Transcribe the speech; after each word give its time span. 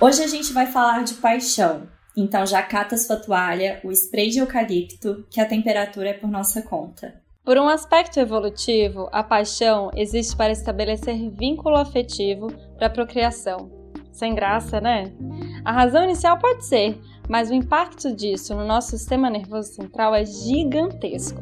Hoje 0.00 0.22
a 0.22 0.26
gente 0.28 0.52
vai 0.52 0.66
falar 0.66 1.02
de 1.02 1.14
paixão. 1.14 1.88
Então 2.16 2.46
já 2.46 2.62
cata 2.62 2.96
sua 2.96 3.16
toalha, 3.16 3.80
o 3.82 3.90
spray 3.90 4.30
de 4.30 4.38
eucalipto, 4.38 5.26
que 5.28 5.40
a 5.40 5.46
temperatura 5.46 6.10
é 6.10 6.12
por 6.12 6.30
nossa 6.30 6.62
conta. 6.62 7.20
Por 7.44 7.58
um 7.58 7.68
aspecto 7.68 8.20
evolutivo, 8.20 9.08
a 9.10 9.24
paixão 9.24 9.90
existe 9.96 10.36
para 10.36 10.52
estabelecer 10.52 11.28
vínculo 11.28 11.76
afetivo 11.76 12.52
para 12.76 12.86
a 12.86 12.90
procriação. 12.90 13.68
Sem 14.12 14.32
graça, 14.32 14.80
né? 14.80 15.12
A 15.64 15.72
razão 15.72 16.04
inicial 16.04 16.38
pode 16.38 16.64
ser, 16.64 16.96
mas 17.28 17.50
o 17.50 17.54
impacto 17.54 18.14
disso 18.14 18.54
no 18.54 18.66
nosso 18.66 18.90
sistema 18.90 19.30
nervoso 19.30 19.72
central 19.72 20.14
é 20.14 20.24
gigantesco. 20.24 21.40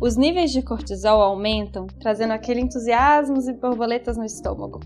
Os 0.00 0.16
níveis 0.16 0.50
de 0.50 0.62
cortisol 0.62 1.20
aumentam, 1.20 1.86
trazendo 2.00 2.32
aquele 2.32 2.60
entusiasmo 2.60 3.36
e 3.38 3.52
borboletas 3.52 4.16
no 4.16 4.24
estômago. 4.24 4.80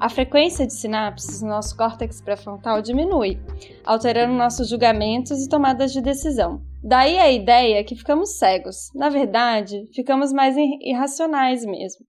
A 0.00 0.08
frequência 0.08 0.66
de 0.66 0.72
sinapses 0.72 1.42
no 1.42 1.48
nosso 1.48 1.76
córtex 1.76 2.22
pré-frontal 2.22 2.80
diminui, 2.80 3.38
alterando 3.84 4.32
nossos 4.32 4.68
julgamentos 4.68 5.44
e 5.44 5.48
tomadas 5.50 5.92
de 5.92 6.00
decisão. 6.00 6.62
Daí 6.82 7.18
a 7.18 7.30
ideia 7.30 7.84
que 7.84 7.94
ficamos 7.94 8.38
cegos. 8.38 8.90
Na 8.94 9.10
verdade, 9.10 9.86
ficamos 9.94 10.32
mais 10.32 10.56
irracionais 10.56 11.64
mesmo. 11.64 12.06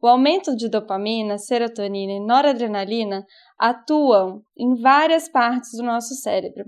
O 0.00 0.06
aumento 0.06 0.54
de 0.54 0.68
dopamina, 0.68 1.38
serotonina 1.38 2.12
e 2.12 2.20
noradrenalina 2.20 3.24
atuam 3.58 4.42
em 4.56 4.80
várias 4.80 5.28
partes 5.28 5.72
do 5.72 5.82
nosso 5.82 6.14
cérebro, 6.14 6.64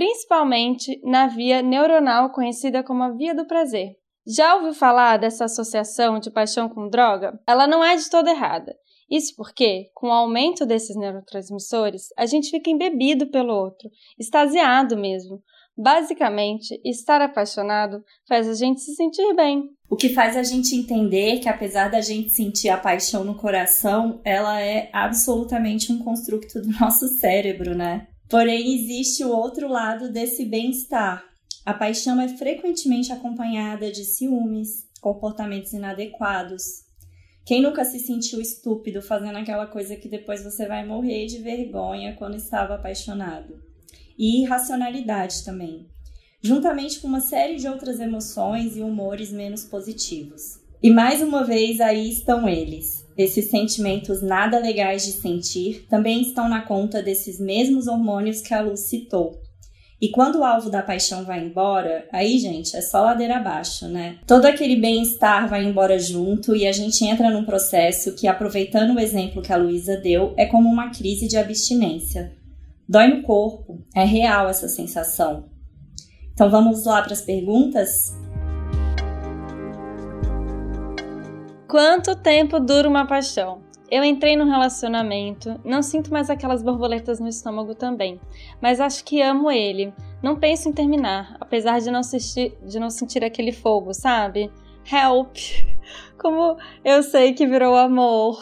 principalmente 0.00 0.98
na 1.04 1.26
via 1.26 1.60
neuronal 1.60 2.30
conhecida 2.30 2.82
como 2.82 3.02
a 3.02 3.10
via 3.10 3.34
do 3.34 3.46
prazer. 3.46 3.96
Já 4.26 4.54
ouviu 4.54 4.72
falar 4.72 5.18
dessa 5.18 5.44
associação 5.44 6.18
de 6.18 6.30
paixão 6.30 6.70
com 6.70 6.88
droga? 6.88 7.38
Ela 7.46 7.66
não 7.66 7.84
é 7.84 7.94
de 7.96 8.08
todo 8.08 8.30
errada. 8.30 8.74
Isso 9.10 9.34
porque, 9.36 9.90
com 9.92 10.06
o 10.06 10.12
aumento 10.12 10.64
desses 10.64 10.96
neurotransmissores, 10.96 12.04
a 12.16 12.24
gente 12.24 12.48
fica 12.48 12.70
embebido 12.70 13.26
pelo 13.26 13.52
outro, 13.52 13.90
extasiado 14.18 14.96
mesmo. 14.96 15.42
Basicamente, 15.76 16.80
estar 16.82 17.20
apaixonado 17.20 18.02
faz 18.26 18.48
a 18.48 18.54
gente 18.54 18.80
se 18.80 18.94
sentir 18.94 19.34
bem. 19.34 19.68
O 19.90 19.96
que 19.96 20.08
faz 20.08 20.34
a 20.34 20.42
gente 20.42 20.74
entender 20.74 21.40
que, 21.40 21.48
apesar 21.48 21.90
da 21.90 22.00
gente 22.00 22.30
sentir 22.30 22.70
a 22.70 22.78
paixão 22.78 23.22
no 23.22 23.34
coração, 23.34 24.18
ela 24.24 24.62
é 24.62 24.88
absolutamente 24.94 25.92
um 25.92 25.98
construto 25.98 26.62
do 26.62 26.68
nosso 26.80 27.06
cérebro, 27.06 27.74
né? 27.76 28.06
Porém, 28.30 28.76
existe 28.76 29.24
o 29.24 29.30
outro 29.30 29.66
lado 29.66 30.08
desse 30.08 30.44
bem-estar, 30.44 31.24
a 31.66 31.74
paixão 31.74 32.20
é 32.20 32.28
frequentemente 32.28 33.12
acompanhada 33.12 33.90
de 33.90 34.04
ciúmes, 34.04 34.88
comportamentos 35.00 35.72
inadequados. 35.72 36.84
Quem 37.44 37.60
nunca 37.60 37.84
se 37.84 37.98
sentiu 37.98 38.40
estúpido 38.40 39.02
fazendo 39.02 39.36
aquela 39.36 39.66
coisa 39.66 39.96
que 39.96 40.08
depois 40.08 40.44
você 40.44 40.66
vai 40.68 40.86
morrer 40.86 41.26
de 41.26 41.38
vergonha 41.38 42.14
quando 42.16 42.36
estava 42.36 42.76
apaixonado? 42.76 43.60
E 44.16 44.42
irracionalidade 44.42 45.44
também, 45.44 45.88
juntamente 46.40 47.00
com 47.00 47.08
uma 47.08 47.20
série 47.20 47.56
de 47.56 47.66
outras 47.66 47.98
emoções 47.98 48.76
e 48.76 48.80
humores 48.80 49.32
menos 49.32 49.64
positivos. 49.64 50.60
E 50.80 50.88
mais 50.88 51.20
uma 51.20 51.42
vez 51.42 51.80
aí 51.80 52.08
estão 52.08 52.48
eles. 52.48 52.99
Esses 53.16 53.50
sentimentos 53.50 54.22
nada 54.22 54.58
legais 54.58 55.04
de 55.04 55.12
sentir 55.12 55.86
também 55.88 56.22
estão 56.22 56.48
na 56.48 56.62
conta 56.62 57.02
desses 57.02 57.38
mesmos 57.38 57.86
hormônios 57.86 58.40
que 58.40 58.54
a 58.54 58.62
Luz 58.62 58.80
citou, 58.80 59.40
e 60.00 60.08
quando 60.08 60.36
o 60.36 60.44
alvo 60.44 60.70
da 60.70 60.82
paixão 60.82 61.26
vai 61.26 61.44
embora, 61.44 62.08
aí, 62.10 62.38
gente, 62.38 62.74
é 62.74 62.80
só 62.80 63.02
ladeira 63.02 63.36
abaixo, 63.36 63.86
né? 63.86 64.16
Todo 64.26 64.46
aquele 64.46 64.76
bem-estar 64.76 65.46
vai 65.46 65.62
embora 65.62 65.98
junto 65.98 66.56
e 66.56 66.66
a 66.66 66.72
gente 66.72 67.04
entra 67.04 67.30
num 67.30 67.44
processo 67.44 68.14
que, 68.14 68.26
aproveitando 68.26 68.94
o 68.94 68.98
exemplo 68.98 69.42
que 69.42 69.52
a 69.52 69.58
Luísa 69.58 69.98
deu, 69.98 70.32
é 70.38 70.46
como 70.46 70.70
uma 70.70 70.88
crise 70.88 71.28
de 71.28 71.36
abstinência. 71.36 72.32
Dói 72.88 73.08
no 73.08 73.22
corpo, 73.22 73.84
é 73.94 74.02
real 74.02 74.48
essa 74.48 74.68
sensação. 74.68 75.50
Então 76.32 76.48
vamos 76.48 76.86
lá 76.86 77.02
para 77.02 77.12
as 77.12 77.20
perguntas? 77.20 78.16
Quanto 81.70 82.16
tempo 82.16 82.58
dura 82.58 82.88
uma 82.88 83.06
paixão? 83.06 83.62
Eu 83.88 84.02
entrei 84.02 84.34
num 84.34 84.50
relacionamento, 84.50 85.54
não 85.64 85.82
sinto 85.84 86.12
mais 86.12 86.28
aquelas 86.28 86.64
borboletas 86.64 87.20
no 87.20 87.28
estômago 87.28 87.76
também, 87.76 88.20
mas 88.60 88.80
acho 88.80 89.04
que 89.04 89.22
amo 89.22 89.48
ele. 89.52 89.94
Não 90.20 90.34
penso 90.34 90.68
em 90.68 90.72
terminar, 90.72 91.36
apesar 91.38 91.78
de 91.78 91.88
não, 91.88 92.00
assistir, 92.00 92.58
de 92.66 92.80
não 92.80 92.90
sentir 92.90 93.22
aquele 93.22 93.52
fogo, 93.52 93.94
sabe? 93.94 94.50
Help! 94.92 95.36
Como 96.18 96.56
eu 96.84 97.04
sei 97.04 97.34
que 97.34 97.46
virou 97.46 97.76
amor. 97.76 98.36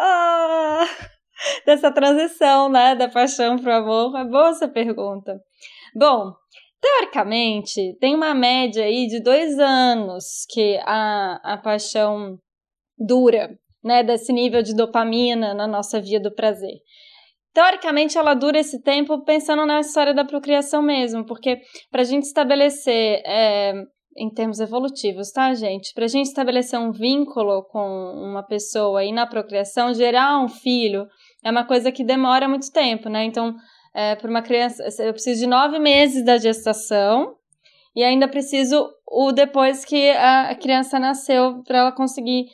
Ah! 0.00 0.86
Dessa 1.66 1.92
transição, 1.92 2.70
né? 2.70 2.94
Da 2.94 3.10
paixão 3.10 3.58
pro 3.58 3.74
amor. 3.74 4.16
É 4.16 4.24
boa 4.24 4.48
essa 4.48 4.68
pergunta. 4.68 5.38
Bom, 5.94 6.32
teoricamente, 6.80 7.94
tem 8.00 8.14
uma 8.14 8.32
média 8.32 8.86
aí 8.86 9.06
de 9.06 9.22
dois 9.22 9.58
anos 9.58 10.46
que 10.50 10.80
a, 10.86 11.40
a 11.42 11.58
paixão 11.58 12.38
dura 12.98 13.50
né, 13.82 14.02
desse 14.02 14.32
nível 14.32 14.62
de 14.62 14.74
dopamina 14.74 15.52
na 15.54 15.66
nossa 15.66 16.00
via 16.00 16.18
do 16.18 16.34
prazer. 16.34 16.78
Teoricamente, 17.52 18.18
ela 18.18 18.34
dura 18.34 18.58
esse 18.58 18.82
tempo 18.82 19.22
pensando 19.24 19.64
na 19.64 19.78
história 19.78 20.12
da 20.12 20.24
procriação 20.24 20.82
mesmo, 20.82 21.24
porque 21.24 21.60
para 21.90 22.00
a 22.00 22.04
gente 22.04 22.24
estabelecer, 22.24 23.22
é, 23.24 23.74
em 24.16 24.28
termos 24.32 24.58
evolutivos, 24.58 25.30
tá, 25.30 25.54
gente? 25.54 25.92
Para 25.94 26.06
a 26.06 26.08
gente 26.08 26.26
estabelecer 26.26 26.78
um 26.78 26.90
vínculo 26.90 27.62
com 27.64 27.86
uma 27.86 28.42
pessoa 28.42 29.04
e 29.04 29.12
na 29.12 29.26
procriação, 29.26 29.94
gerar 29.94 30.42
um 30.42 30.48
filho 30.48 31.06
é 31.44 31.50
uma 31.50 31.64
coisa 31.64 31.92
que 31.92 32.02
demora 32.02 32.48
muito 32.48 32.72
tempo, 32.72 33.08
né? 33.08 33.24
Então, 33.24 33.54
é, 33.94 34.16
para 34.16 34.28
uma 34.30 34.42
criança, 34.42 34.82
eu 35.00 35.12
preciso 35.12 35.40
de 35.40 35.46
nove 35.46 35.78
meses 35.78 36.24
da 36.24 36.36
gestação 36.38 37.36
e 37.94 38.02
ainda 38.02 38.26
preciso 38.26 38.88
o 39.06 39.30
depois 39.30 39.84
que 39.84 40.10
a 40.10 40.56
criança 40.56 40.98
nasceu 40.98 41.62
para 41.62 41.78
ela 41.78 41.92
conseguir 41.92 42.46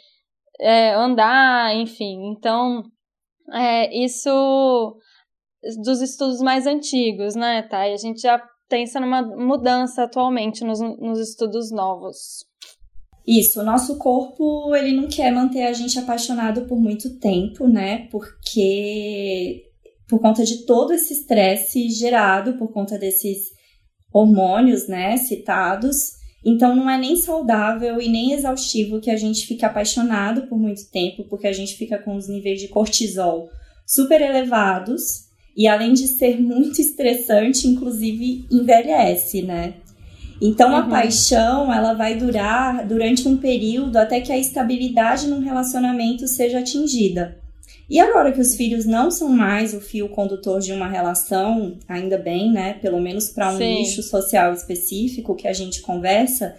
é, 0.60 0.94
andar, 0.94 1.74
enfim. 1.76 2.32
Então, 2.32 2.82
é, 3.52 4.04
isso 4.04 4.96
dos 5.82 6.00
estudos 6.00 6.40
mais 6.40 6.66
antigos, 6.66 7.34
né, 7.34 7.62
tá? 7.62 7.88
E 7.88 7.92
a 7.92 7.96
gente 7.96 8.20
já 8.20 8.40
pensa 8.68 9.00
numa 9.00 9.22
mudança 9.22 10.04
atualmente 10.04 10.64
nos, 10.64 10.80
nos 10.80 11.18
estudos 11.18 11.70
novos. 11.70 12.44
Isso, 13.26 13.60
o 13.60 13.64
nosso 13.64 13.98
corpo, 13.98 14.74
ele 14.74 14.96
não 14.96 15.08
quer 15.08 15.30
manter 15.30 15.64
a 15.64 15.72
gente 15.72 15.98
apaixonado 15.98 16.66
por 16.66 16.80
muito 16.80 17.18
tempo, 17.18 17.68
né? 17.68 18.08
Porque 18.10 19.64
por 20.08 20.20
conta 20.20 20.44
de 20.44 20.64
todo 20.64 20.92
esse 20.92 21.12
estresse 21.12 21.88
gerado 21.90 22.56
por 22.56 22.72
conta 22.72 22.98
desses 22.98 23.50
hormônios, 24.12 24.88
né, 24.88 25.16
citados, 25.16 26.19
então 26.44 26.74
não 26.74 26.88
é 26.88 26.98
nem 26.98 27.16
saudável 27.16 28.00
e 28.00 28.08
nem 28.08 28.32
exaustivo 28.32 29.00
que 29.00 29.10
a 29.10 29.16
gente 29.16 29.46
fique 29.46 29.64
apaixonado 29.64 30.46
por 30.46 30.58
muito 30.58 30.90
tempo, 30.90 31.24
porque 31.24 31.46
a 31.46 31.52
gente 31.52 31.74
fica 31.76 31.98
com 31.98 32.16
os 32.16 32.28
níveis 32.28 32.60
de 32.60 32.68
cortisol 32.68 33.50
super 33.86 34.20
elevados 34.20 35.28
e 35.56 35.66
além 35.66 35.92
de 35.92 36.06
ser 36.06 36.40
muito 36.40 36.80
estressante, 36.80 37.66
inclusive 37.66 38.46
envelhece, 38.50 39.42
né? 39.42 39.74
Então 40.40 40.70
uhum. 40.70 40.76
a 40.76 40.82
paixão, 40.84 41.72
ela 41.72 41.92
vai 41.92 42.14
durar 42.14 42.86
durante 42.86 43.28
um 43.28 43.36
período 43.36 43.96
até 43.96 44.20
que 44.20 44.32
a 44.32 44.38
estabilidade 44.38 45.26
num 45.26 45.40
relacionamento 45.40 46.26
seja 46.26 46.60
atingida. 46.60 47.39
E 47.90 47.98
agora 47.98 48.30
que 48.30 48.40
os 48.40 48.54
filhos 48.54 48.86
não 48.86 49.10
são 49.10 49.28
mais 49.28 49.74
o 49.74 49.80
fio 49.80 50.08
condutor 50.08 50.60
de 50.60 50.72
uma 50.72 50.86
relação, 50.86 51.76
ainda 51.88 52.16
bem, 52.16 52.52
né? 52.52 52.74
Pelo 52.74 53.00
menos 53.00 53.30
para 53.30 53.52
um 53.52 53.58
Sim. 53.58 53.80
nicho 53.80 54.00
social 54.00 54.54
específico 54.54 55.34
que 55.34 55.48
a 55.48 55.52
gente 55.52 55.82
conversa, 55.82 56.56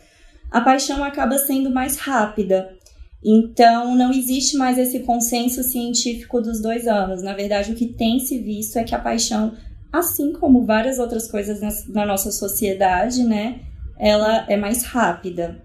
a 0.51 0.59
paixão 0.59 1.01
acaba 1.01 1.37
sendo 1.37 1.71
mais 1.71 1.95
rápida. 1.95 2.75
Então, 3.23 3.95
não 3.95 4.11
existe 4.11 4.57
mais 4.57 4.77
esse 4.77 4.99
consenso 4.99 5.63
científico 5.63 6.41
dos 6.41 6.61
dois 6.61 6.85
anos. 6.85 7.23
Na 7.23 7.33
verdade, 7.33 7.71
o 7.71 7.75
que 7.75 7.85
tem 7.85 8.19
se 8.19 8.37
visto 8.37 8.75
é 8.75 8.83
que 8.83 8.93
a 8.93 8.99
paixão, 8.99 9.55
assim 9.89 10.33
como 10.33 10.65
várias 10.65 10.99
outras 10.99 11.31
coisas 11.31 11.61
na, 11.61 11.69
na 11.93 12.05
nossa 12.05 12.29
sociedade, 12.29 13.23
né, 13.23 13.61
ela 13.97 14.45
é 14.49 14.57
mais 14.57 14.83
rápida. 14.83 15.63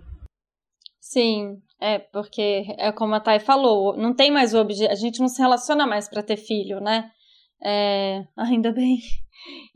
Sim, 1.01 1.57
é, 1.81 1.99
porque 1.99 2.65
é 2.79 2.91
como 2.93 3.15
a 3.15 3.21
Thay 3.21 3.41
falou, 3.41 3.97
não 3.97 4.15
tem 4.15 4.31
mais 4.31 4.55
o 4.55 4.59
objetivo, 4.59 4.93
a 4.93 4.97
gente 4.97 5.21
não 5.21 5.29
se 5.29 5.41
relaciona 5.41 5.87
mais 5.87 6.09
para 6.09 6.23
ter 6.23 6.37
filho, 6.37 6.81
né? 6.81 7.11
É, 7.63 8.25
ainda 8.37 8.73
bem. 8.73 8.99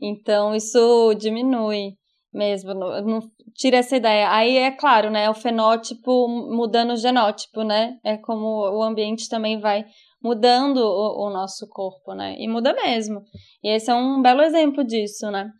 Então 0.01 0.55
isso 0.55 1.13
diminui 1.15 1.93
mesmo, 2.33 2.73
não, 2.73 3.01
não, 3.01 3.19
tira 3.55 3.77
essa 3.77 3.95
ideia. 3.95 4.31
Aí 4.31 4.57
é 4.57 4.71
claro, 4.71 5.09
né? 5.09 5.29
O 5.29 5.33
fenótipo 5.33 6.27
mudando 6.27 6.91
o 6.91 6.97
genótipo, 6.97 7.63
né? 7.63 7.97
É 8.03 8.17
como 8.17 8.45
o 8.45 8.81
ambiente 8.81 9.29
também 9.29 9.59
vai 9.59 9.85
mudando 10.23 10.77
o, 10.77 11.27
o 11.27 11.29
nosso 11.29 11.67
corpo, 11.67 12.13
né? 12.13 12.35
E 12.37 12.47
muda 12.47 12.73
mesmo. 12.73 13.21
E 13.63 13.69
esse 13.69 13.91
é 13.91 13.93
um 13.93 14.21
belo 14.21 14.41
exemplo 14.41 14.83
disso, 14.83 15.29
né? 15.29 15.51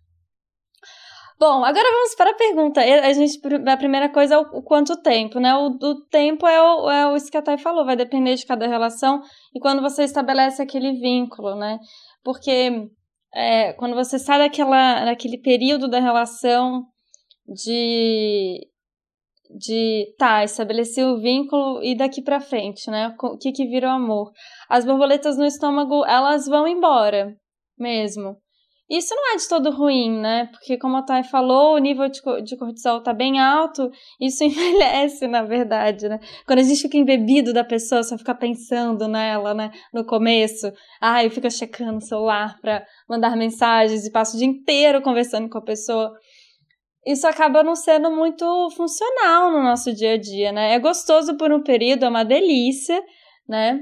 Bom, 1.42 1.66
agora 1.66 1.92
vamos 1.92 2.14
para 2.14 2.30
a 2.30 2.36
pergunta. 2.36 2.82
A 2.82 3.14
gente, 3.14 3.40
a 3.68 3.76
primeira 3.76 4.08
coisa 4.10 4.36
é 4.36 4.38
o, 4.38 4.62
quanto 4.62 5.02
tempo, 5.02 5.40
né? 5.40 5.56
O, 5.56 5.70
o 5.70 6.06
tempo 6.06 6.46
é 6.46 6.62
o, 6.62 6.88
é 6.88 7.18
isso 7.18 7.32
que 7.32 7.38
a 7.38 7.42
Thay 7.42 7.58
falou, 7.58 7.84
vai 7.84 7.96
depender 7.96 8.36
de 8.36 8.46
cada 8.46 8.68
relação 8.68 9.20
e 9.56 9.60
quando 9.60 9.82
você 9.82 10.04
estabelece 10.04 10.62
aquele 10.62 10.92
vínculo, 11.00 11.56
né? 11.56 11.80
Porque 12.24 12.88
é, 13.34 13.74
quando 13.74 13.96
você 13.96 14.20
sai 14.20 14.38
daquela, 14.38 15.04
daquele 15.04 15.40
período 15.40 15.90
da 15.90 16.00
relação 16.00 16.84
de 17.48 18.60
de 19.50 20.14
tá, 20.20 20.44
estabelecer 20.44 21.06
o 21.08 21.20
vínculo 21.20 21.84
e 21.84 21.96
daqui 21.96 22.22
para 22.22 22.40
frente, 22.40 22.88
né? 22.92 23.16
O 23.20 23.36
que 23.40 23.52
que 23.52 23.66
vira 23.66 23.88
o 23.88 23.92
amor? 23.92 24.32
As 24.70 24.86
borboletas 24.86 25.40
no 25.40 25.46
estômago, 25.46 26.06
elas 26.06 26.46
vão 26.46 26.68
embora 26.68 27.36
mesmo. 27.80 28.38
Isso 28.92 29.16
não 29.16 29.34
é 29.34 29.38
de 29.38 29.48
todo 29.48 29.72
ruim, 29.72 30.20
né? 30.20 30.50
Porque, 30.52 30.78
como 30.78 30.98
a 30.98 31.02
Thay 31.02 31.24
falou, 31.24 31.76
o 31.76 31.78
nível 31.78 32.10
de, 32.10 32.58
cortisol 32.58 33.02
tá 33.02 33.14
bem 33.14 33.40
alto, 33.40 33.90
isso 34.20 34.44
envelhece, 34.44 35.30
na 35.30 35.44
verdade, 35.44 36.10
né? 36.10 36.20
Quando 36.46 36.60
a 36.60 36.64
gente 36.64 36.82
fica 36.82 36.98
embebido 36.98 37.54
da 37.54 37.64
pessoa, 37.64 38.04
só 38.04 38.18
fica 38.18 38.36
pensando 38.36 39.08
nela, 39.08 39.54
né? 39.54 39.72
No 39.94 40.06
começo, 40.06 40.70
ai, 41.00 41.30
fica 41.30 41.50
checando 41.50 42.00
o 42.00 42.02
celular 42.02 42.60
pra 42.60 42.86
mandar 43.08 43.38
mensagens 43.38 44.06
e 44.06 44.12
passa 44.12 44.36
o 44.36 44.38
dia 44.38 44.48
inteiro 44.48 45.02
conversando 45.02 45.48
com 45.48 45.58
a 45.58 45.64
pessoa. 45.64 46.12
Isso 47.08 47.26
acaba 47.26 47.64
não 47.64 47.78
sendo 47.78 48.12
muito 48.12 48.46
funcional 48.72 49.54
no 49.54 49.64
nosso 49.64 49.96
dia 49.96 50.16
a 50.16 50.18
dia, 50.18 50.52
né? 50.52 50.74
É 50.74 50.80
gostoso 50.80 51.38
por 51.38 51.50
um 51.54 51.64
período, 51.64 52.04
é 52.04 52.10
uma 52.10 52.26
delícia, 52.26 53.02
né? 53.48 53.80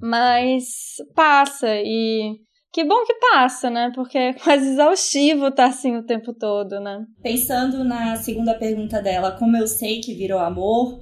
Mas 0.00 0.94
passa 1.14 1.68
e 1.76 2.38
que 2.72 2.84
bom 2.84 3.04
que 3.04 3.14
passa, 3.14 3.68
né? 3.68 3.90
Porque 3.94 4.16
é 4.16 4.32
quase 4.32 4.70
exaustivo 4.70 5.48
estar 5.48 5.64
tá 5.64 5.68
assim 5.68 5.96
o 5.96 6.02
tempo 6.02 6.32
todo, 6.32 6.80
né? 6.80 7.04
Pensando 7.22 7.84
na 7.84 8.16
segunda 8.16 8.54
pergunta 8.54 9.02
dela, 9.02 9.32
como 9.32 9.56
eu 9.56 9.66
sei 9.66 10.00
que 10.00 10.14
virou 10.14 10.38
amor, 10.38 11.00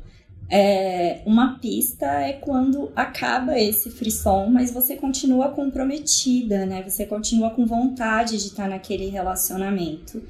é, 0.51 1.21
uma 1.27 1.59
pista 1.59 2.07
é 2.07 2.33
quando 2.33 2.91
acaba 2.97 3.59
esse 3.59 3.91
frisson, 3.91 4.47
mas 4.47 4.71
você 4.71 4.97
continua 4.97 5.51
comprometida, 5.51 6.65
né? 6.65 6.83
Você 6.83 7.05
continua 7.05 7.51
com 7.51 7.67
vontade 7.67 8.39
de 8.39 8.47
estar 8.47 8.69
naquele 8.69 9.09
relacionamento. 9.09 10.23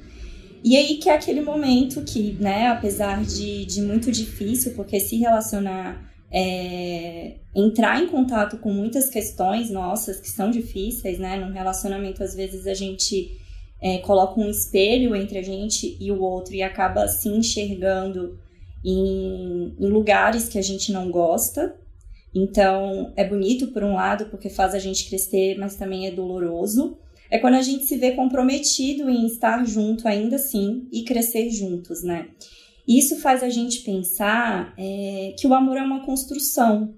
E 0.61 0.75
aí 0.75 0.97
que 0.97 1.09
é 1.09 1.13
aquele 1.13 1.39
momento 1.39 2.01
que, 2.01 2.33
né, 2.33 2.67
apesar 2.67 3.23
de, 3.23 3.65
de 3.65 3.81
muito 3.81 4.11
difícil, 4.11 4.73
porque 4.75 4.99
se 4.99 5.15
relacionar 5.15 6.09
é, 6.31 7.35
entrar 7.55 8.01
em 8.01 8.07
contato 8.07 8.57
com 8.57 8.71
muitas 8.71 9.09
questões 9.09 9.69
nossas 9.69 10.19
que 10.19 10.29
são 10.29 10.51
difíceis, 10.51 11.17
né? 11.17 11.37
Num 11.37 11.51
relacionamento, 11.51 12.23
às 12.23 12.35
vezes 12.35 12.67
a 12.67 12.73
gente 12.73 13.37
é, 13.81 13.97
coloca 13.99 14.39
um 14.39 14.49
espelho 14.49 15.15
entre 15.15 15.39
a 15.39 15.41
gente 15.41 15.97
e 15.99 16.11
o 16.11 16.21
outro 16.21 16.53
e 16.53 16.61
acaba 16.61 17.07
se 17.07 17.29
enxergando 17.29 18.37
em, 18.83 19.73
em 19.79 19.87
lugares 19.87 20.47
que 20.47 20.57
a 20.57 20.61
gente 20.61 20.91
não 20.91 21.09
gosta. 21.09 21.75
Então, 22.33 23.11
é 23.15 23.27
bonito 23.27 23.67
por 23.67 23.83
um 23.83 23.95
lado, 23.95 24.25
porque 24.25 24.49
faz 24.49 24.75
a 24.75 24.79
gente 24.79 25.09
crescer, 25.09 25.57
mas 25.57 25.75
também 25.75 26.07
é 26.07 26.11
doloroso. 26.11 26.97
É 27.31 27.39
quando 27.39 27.55
a 27.55 27.61
gente 27.61 27.85
se 27.85 27.97
vê 27.97 28.11
comprometido 28.11 29.09
em 29.09 29.25
estar 29.25 29.65
junto 29.65 30.07
ainda 30.07 30.35
assim 30.35 30.87
e 30.91 31.03
crescer 31.03 31.49
juntos, 31.49 32.03
né? 32.03 32.27
Isso 32.89 33.21
faz 33.21 33.43
a 33.43 33.49
gente 33.49 33.81
pensar 33.81 34.73
é, 34.75 35.35
que 35.37 35.45
o 35.45 35.53
amor 35.53 35.77
é 35.77 35.83
uma 35.83 36.03
construção. 36.03 36.95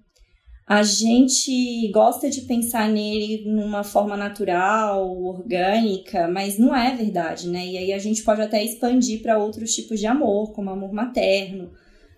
A 0.65 0.83
gente 0.83 1.91
gosta 1.91 2.29
de 2.29 2.43
pensar 2.43 2.88
nele 2.88 3.43
numa 3.45 3.83
forma 3.83 4.15
natural, 4.15 5.21
orgânica, 5.21 6.29
mas 6.29 6.57
não 6.57 6.73
é 6.73 6.95
verdade, 6.95 7.49
né? 7.49 7.65
E 7.65 7.77
aí 7.77 7.91
a 7.91 7.99
gente 7.99 8.23
pode 8.23 8.41
até 8.41 8.63
expandir 8.63 9.21
para 9.21 9.38
outros 9.38 9.75
tipos 9.75 9.99
de 9.99 10.07
amor, 10.07 10.53
como 10.53 10.69
amor 10.69 10.93
materno, 10.93 11.71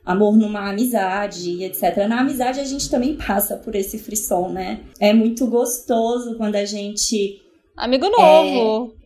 amor 0.05 0.37
numa 0.37 0.69
amizade, 0.69 1.63
etc. 1.63 2.05
Na 2.07 2.19
amizade 2.19 2.59
a 2.59 2.65
gente 2.65 2.87
também 2.91 3.17
passa 3.17 3.57
por 3.57 3.73
esse 3.73 3.97
frisson, 3.97 4.49
né? 4.49 4.81
É 4.99 5.13
muito 5.13 5.47
gostoso 5.47 6.37
quando 6.37 6.57
a 6.57 6.65
gente. 6.65 7.41
Amigo 7.75 8.07
novo! 8.07 9.02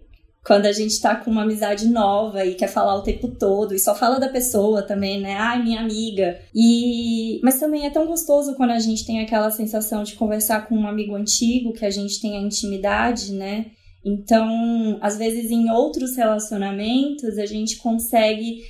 Quando 0.47 0.65
a 0.65 0.71
gente 0.71 1.01
tá 1.01 1.13
com 1.13 1.29
uma 1.29 1.41
amizade 1.41 1.89
nova 1.89 2.45
e 2.45 2.55
quer 2.55 2.69
falar 2.69 2.95
o 2.95 3.01
tempo 3.01 3.27
todo 3.27 3.75
e 3.75 3.79
só 3.79 3.93
fala 3.93 4.17
da 4.17 4.29
pessoa 4.29 4.81
também, 4.81 5.19
né? 5.19 5.35
Ai, 5.35 5.61
minha 5.61 5.81
amiga. 5.81 6.39
E 6.55 7.41
mas 7.43 7.59
também 7.59 7.85
é 7.85 7.89
tão 7.89 8.07
gostoso 8.07 8.55
quando 8.55 8.71
a 8.71 8.79
gente 8.79 9.05
tem 9.05 9.19
aquela 9.19 9.51
sensação 9.51 10.03
de 10.03 10.15
conversar 10.15 10.65
com 10.65 10.77
um 10.77 10.87
amigo 10.87 11.13
antigo, 11.15 11.73
que 11.73 11.85
a 11.85 11.89
gente 11.89 12.21
tem 12.21 12.37
a 12.37 12.41
intimidade, 12.41 13.33
né? 13.33 13.71
Então, 14.05 14.97
às 15.01 15.17
vezes 15.17 15.51
em 15.51 15.69
outros 15.69 16.15
relacionamentos 16.15 17.37
a 17.37 17.45
gente 17.45 17.75
consegue 17.75 18.61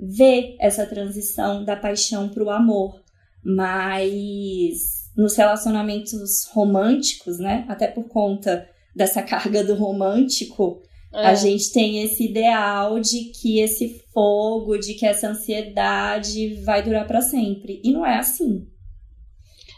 ver 0.00 0.56
essa 0.58 0.86
transição 0.86 1.62
da 1.62 1.76
paixão 1.76 2.30
para 2.30 2.42
o 2.42 2.48
amor, 2.48 3.02
mas 3.44 5.10
nos 5.14 5.36
relacionamentos 5.36 6.46
românticos, 6.54 7.38
né? 7.38 7.66
Até 7.68 7.86
por 7.86 8.04
conta 8.04 8.66
dessa 8.96 9.22
carga 9.22 9.62
do 9.62 9.74
romântico, 9.74 10.87
é. 11.12 11.26
A 11.26 11.34
gente 11.34 11.72
tem 11.72 12.02
esse 12.02 12.28
ideal 12.28 13.00
de 13.00 13.30
que 13.32 13.60
esse 13.60 14.02
fogo, 14.12 14.76
de 14.76 14.94
que 14.94 15.06
essa 15.06 15.28
ansiedade 15.28 16.62
vai 16.64 16.82
durar 16.82 17.06
para 17.06 17.20
sempre. 17.20 17.80
E 17.82 17.92
não 17.92 18.04
é 18.04 18.18
assim. 18.18 18.66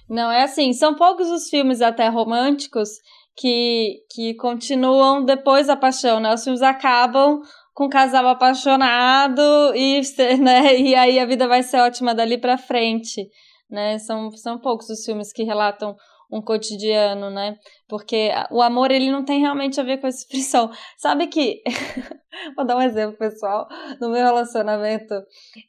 Não 0.08 0.30
é 0.30 0.42
assim. 0.42 0.72
São 0.72 0.94
poucos 0.94 1.28
os 1.28 1.48
filmes 1.48 1.80
até 1.80 2.08
românticos 2.08 2.90
que, 3.36 4.00
que 4.10 4.34
continuam 4.34 5.24
depois 5.24 5.68
da 5.68 5.76
paixão, 5.76 6.18
né? 6.18 6.34
Os 6.34 6.42
filmes 6.42 6.62
acabam 6.62 7.40
com 7.72 7.84
um 7.86 7.88
casal 7.88 8.26
apaixonado 8.26 9.40
e, 9.74 10.02
né, 10.40 10.78
e 10.78 10.94
aí 10.94 11.18
a 11.18 11.24
vida 11.24 11.46
vai 11.46 11.62
ser 11.62 11.78
ótima 11.78 12.14
dali 12.14 12.36
para 12.36 12.58
frente, 12.58 13.28
né? 13.70 13.98
São, 13.98 14.30
são 14.32 14.58
poucos 14.58 14.90
os 14.90 15.04
filmes 15.04 15.32
que 15.32 15.44
relatam 15.44 15.94
um 16.32 16.40
cotidiano, 16.40 17.30
né? 17.30 17.56
Porque 17.88 18.30
o 18.50 18.62
amor, 18.62 18.90
ele 18.90 19.10
não 19.10 19.24
tem 19.24 19.40
realmente 19.40 19.80
a 19.80 19.82
ver 19.82 19.98
com 19.98 20.06
essa 20.06 20.18
expressão. 20.18 20.70
Sabe 20.96 21.26
que. 21.26 21.62
Vou 22.56 22.64
dar 22.64 22.76
um 22.76 22.82
exemplo, 22.82 23.18
pessoal. 23.18 23.66
No 24.00 24.10
meu 24.10 24.24
relacionamento, 24.24 25.14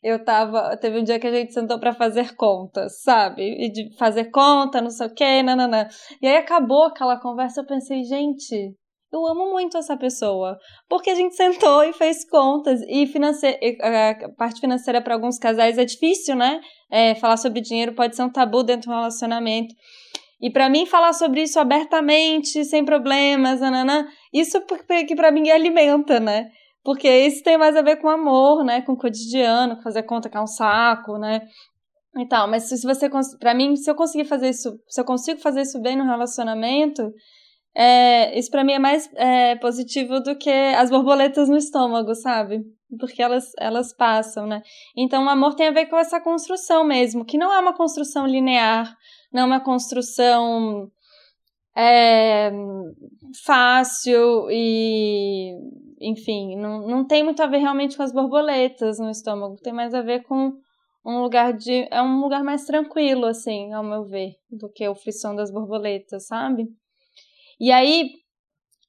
eu 0.04 0.24
tava. 0.24 0.78
Teve 0.78 1.00
um 1.00 1.04
dia 1.04 1.19
que 1.19 1.28
a 1.28 1.31
gente 1.31 1.54
sentou 1.54 1.80
para 1.80 1.94
fazer 1.94 2.36
contas, 2.36 3.02
sabe? 3.02 3.44
E 3.44 3.72
de 3.72 3.96
fazer 3.98 4.25
conta, 4.25 4.81
não 4.81 4.92
sei 4.92 5.08
o 5.08 5.13
quê, 5.13 5.42
nananã. 5.42 5.88
E 6.22 6.28
aí 6.28 6.38
acabou 6.38 6.84
aquela 6.84 7.19
conversa, 7.19 7.62
eu 7.62 7.66
pensei, 7.66 8.04
gente. 8.04 8.75
Eu 9.14 9.28
amo 9.28 9.52
muito 9.52 9.78
essa 9.78 9.98
pessoa, 9.98 10.57
porque 10.88 11.10
a 11.10 11.16
gente 11.16 11.36
sentou 11.36 11.84
e 11.84 11.92
fez 11.92 12.24
contas 12.30 12.80
e 12.88 13.12
a 13.81 14.30
parte 14.38 14.62
financeira 14.62 15.02
para 15.02 15.16
alguns 15.16 15.38
casais 15.38 15.78
é 15.78 15.84
difícil, 15.84 16.34
né? 16.34 16.62
É, 16.90 17.14
falar 17.16 17.36
sobre 17.36 17.60
dinheiro 17.60 17.94
pode 17.94 18.16
ser 18.16 18.24
um 18.24 18.31
tabu 18.31 18.64
dentro 18.64 18.90
do 18.90 18.95
relacionamento. 18.95 19.76
E 20.42 20.50
para 20.50 20.69
mim 20.69 20.86
falar 20.86 21.14
sobre 21.14 21.44
isso 21.44 21.60
abertamente, 21.60 22.66
sem 22.66 22.83
problemas, 22.83 23.60
nanana, 23.60 24.07
isso 24.33 24.60
que 25.07 25.16
para 25.16 25.31
mim 25.31 25.50
alimenta, 25.50 26.19
né? 26.19 26.50
Porque 26.83 27.07
isso 27.07 27.44
tem 27.44 27.57
mais 27.57 27.76
a 27.76 27.83
ver 27.83 27.98
com 27.98 28.10
amor, 28.10 28.64
né? 28.64 28.81
Com 28.81 28.94
o 28.94 28.98
cotidiano, 28.98 29.76
com 29.76 29.83
fazer 29.83 30.04
conta 30.04 30.30
que 30.30 30.38
é 30.38 30.42
um 30.42 30.48
saco, 30.48 31.18
né? 31.18 31.42
E 32.18 32.28
tal. 32.28 32.48
Mas 32.50 32.64
se 32.64 32.81
você, 32.81 33.07
para 33.40 33.54
mim, 33.54 33.76
se 33.76 33.90
eu 33.90 33.95
conseguir 33.95 34.26
fazer 34.26 34.50
isso, 34.50 34.80
se 34.88 35.00
eu 35.00 35.06
consigo 35.06 35.40
fazer 35.40 35.62
isso 35.62 35.80
bem 35.80 35.95
no 35.95 36.06
relacionamento, 36.06 37.14
é, 37.76 38.38
isso 38.38 38.50
para 38.52 38.64
mim 38.64 38.74
é 38.74 38.80
mais 38.80 39.10
é, 39.16 39.56
positivo 39.57 40.19
do 40.19 40.36
que 40.36 40.50
as 40.50 40.90
borboletas 40.90 41.48
no 41.48 41.57
estômago, 41.57 42.14
sabe? 42.16 42.62
Porque 43.00 43.21
elas, 43.21 43.52
elas 43.57 43.95
passam, 43.95 44.45
né? 44.45 44.62
Então, 44.98 45.24
o 45.24 45.30
amor 45.30 45.56
tem 45.56 45.68
a 45.68 45.71
ver 45.71 45.86
com 45.86 45.95
essa 45.95 46.19
construção 46.19 46.83
mesmo, 46.83 47.24
que 47.24 47.38
não 47.38 47.54
é 47.54 47.60
uma 47.60 47.74
construção 47.74 48.26
linear, 48.26 48.94
não 49.31 49.44
é 49.44 49.45
uma 49.45 49.59
construção 49.59 50.92
é, 51.76 52.52
fácil 53.45 54.50
e, 54.50 55.54
enfim, 56.00 56.56
não, 56.57 56.88
não 56.88 57.06
tem 57.06 57.23
muito 57.23 57.42
a 57.42 57.47
ver 57.47 57.59
realmente 57.59 57.95
com 57.95 58.04
as 58.04 58.11
borboletas 58.11 59.00
no 59.00 59.09
estômago, 59.09 59.56
tem 59.61 59.73
mais 59.73 59.94
a 59.94 60.02
ver 60.02 60.23
com 60.23 60.54
um 61.06 61.21
lugar 61.21 61.54
de. 61.54 61.88
É 61.90 62.02
um 62.02 62.21
lugar 62.21 62.44
mais 62.44 62.66
tranquilo, 62.66 63.26
assim, 63.26 63.73
ao 63.73 63.83
meu 63.83 64.06
ver, 64.06 64.33
do 64.50 64.69
que 64.69 64.88
o 64.88 64.95
frisson 64.95 65.35
das 65.35 65.52
borboletas, 65.52 66.28
sabe? 66.28 66.68
E 67.59 67.71
aí, 67.71 68.09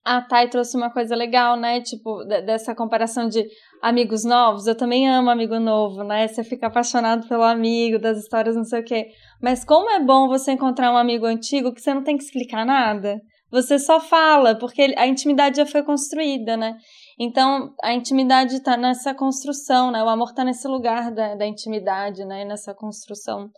a 0.04 0.20
Thay 0.20 0.48
trouxe 0.48 0.76
uma 0.76 0.90
coisa 0.90 1.14
legal, 1.14 1.56
né? 1.56 1.80
Tipo, 1.80 2.24
dessa 2.24 2.74
comparação 2.74 3.28
de 3.28 3.46
amigos 3.80 4.24
novos. 4.24 4.66
Eu 4.66 4.76
também 4.76 5.08
amo 5.08 5.30
amigo 5.30 5.58
novo, 5.60 6.02
né? 6.02 6.26
Você 6.26 6.42
fica 6.42 6.66
apaixonado 6.66 7.26
pelo 7.28 7.44
amigo, 7.44 7.98
das 7.98 8.18
histórias, 8.18 8.56
não 8.56 8.64
sei 8.64 8.80
o 8.80 8.84
quê. 8.84 9.08
Mas 9.40 9.64
como 9.64 9.88
é 9.90 10.00
bom 10.00 10.28
você 10.28 10.52
encontrar 10.52 10.92
um 10.92 10.96
amigo 10.96 11.24
antigo 11.24 11.72
que 11.72 11.80
você 11.80 11.94
não 11.94 12.02
tem 12.02 12.16
que 12.16 12.24
explicar 12.24 12.66
nada. 12.66 13.20
Você 13.50 13.78
só 13.78 14.00
fala, 14.00 14.58
porque 14.58 14.94
a 14.96 15.06
intimidade 15.06 15.58
já 15.58 15.66
foi 15.66 15.82
construída, 15.82 16.56
né? 16.56 16.74
Então, 17.20 17.74
a 17.82 17.92
intimidade 17.92 18.56
está 18.56 18.76
nessa 18.76 19.14
construção, 19.14 19.90
né? 19.90 20.02
O 20.02 20.08
amor 20.08 20.30
está 20.30 20.42
nesse 20.42 20.66
lugar 20.66 21.12
da, 21.12 21.34
da 21.34 21.46
intimidade, 21.46 22.24
né? 22.24 22.44
Nessa 22.44 22.74
construção 22.74 23.50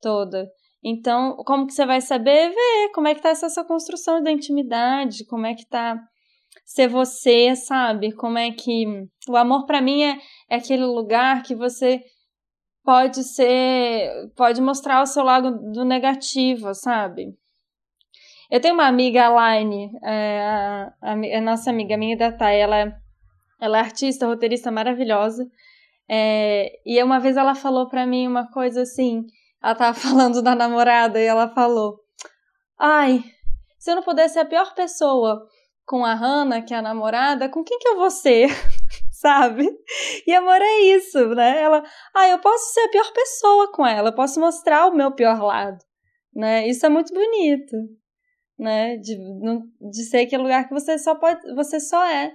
toda. 0.00 0.46
Então, 0.82 1.36
como 1.38 1.66
que 1.66 1.72
você 1.72 1.84
vai 1.84 2.00
saber? 2.00 2.50
Ver 2.50 2.92
como 2.94 3.08
é 3.08 3.14
que 3.14 3.22
tá 3.22 3.30
essa 3.30 3.48
sua 3.48 3.64
construção 3.64 4.22
da 4.22 4.30
intimidade, 4.30 5.26
como 5.26 5.46
é 5.46 5.54
que 5.54 5.66
tá 5.66 5.98
ser 6.64 6.88
você, 6.88 7.56
sabe? 7.56 8.12
Como 8.12 8.38
é 8.38 8.52
que 8.52 8.84
o 9.28 9.36
amor 9.36 9.66
para 9.66 9.80
mim 9.80 10.02
é, 10.02 10.18
é 10.50 10.56
aquele 10.56 10.84
lugar 10.84 11.42
que 11.42 11.54
você 11.54 12.02
pode 12.84 13.22
ser, 13.24 14.30
pode 14.36 14.60
mostrar 14.62 15.02
o 15.02 15.06
seu 15.06 15.22
lado 15.22 15.58
do 15.72 15.84
negativo, 15.84 16.74
sabe? 16.74 17.34
Eu 18.50 18.60
tenho 18.60 18.74
uma 18.74 18.86
amiga, 18.86 19.28
é, 20.04 20.40
a, 20.40 20.92
a, 21.02 21.12
a, 21.12 21.40
nossa 21.42 21.68
amiga, 21.68 21.98
minha 21.98 22.16
da 22.16 22.32
Thay, 22.32 22.58
ela, 22.58 22.94
ela 23.60 23.78
é 23.78 23.80
artista, 23.80 24.26
roteirista 24.26 24.70
maravilhosa. 24.70 25.46
É, 26.08 26.72
e 26.86 27.02
uma 27.02 27.20
vez 27.20 27.36
ela 27.36 27.54
falou 27.54 27.88
para 27.90 28.06
mim 28.06 28.26
uma 28.26 28.50
coisa 28.50 28.82
assim, 28.82 29.26
ela 29.62 29.74
tava 29.74 29.94
falando 29.98 30.42
da 30.42 30.54
namorada 30.54 31.20
e 31.20 31.24
ela 31.24 31.48
falou: 31.48 32.00
Ai, 32.78 33.24
se 33.78 33.90
eu 33.90 33.96
não 33.96 34.02
pudesse 34.02 34.34
ser 34.34 34.40
a 34.40 34.44
pior 34.44 34.74
pessoa 34.74 35.46
com 35.84 36.04
a 36.04 36.14
Hannah, 36.14 36.62
que 36.62 36.74
é 36.74 36.76
a 36.76 36.82
namorada, 36.82 37.48
com 37.48 37.64
quem 37.64 37.78
que 37.78 37.88
eu 37.88 37.96
vou 37.96 38.10
ser? 38.10 38.48
Sabe? 39.12 39.66
E 40.26 40.32
amor 40.32 40.60
é 40.60 40.80
isso, 40.82 41.34
né? 41.34 41.60
Ela, 41.62 41.82
ah, 42.14 42.28
eu 42.28 42.38
posso 42.38 42.72
ser 42.72 42.80
a 42.80 42.90
pior 42.90 43.12
pessoa 43.12 43.72
com 43.72 43.84
ela, 43.84 44.10
eu 44.10 44.14
posso 44.14 44.38
mostrar 44.38 44.86
o 44.86 44.94
meu 44.94 45.10
pior 45.12 45.42
lado, 45.42 45.78
né? 46.32 46.68
Isso 46.68 46.86
é 46.86 46.88
muito 46.88 47.12
bonito, 47.12 47.74
né? 48.56 48.96
De, 48.98 49.16
de 49.90 50.04
ser 50.04 50.18
aquele 50.18 50.42
lugar 50.42 50.68
que 50.68 50.74
você 50.74 50.96
só 50.98 51.16
pode, 51.16 51.40
você 51.54 51.80
só 51.80 52.04
é, 52.06 52.32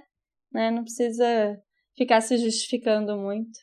né? 0.52 0.70
Não 0.70 0.82
precisa 0.82 1.58
ficar 1.96 2.20
se 2.20 2.36
justificando 2.36 3.16
muito. 3.16 3.58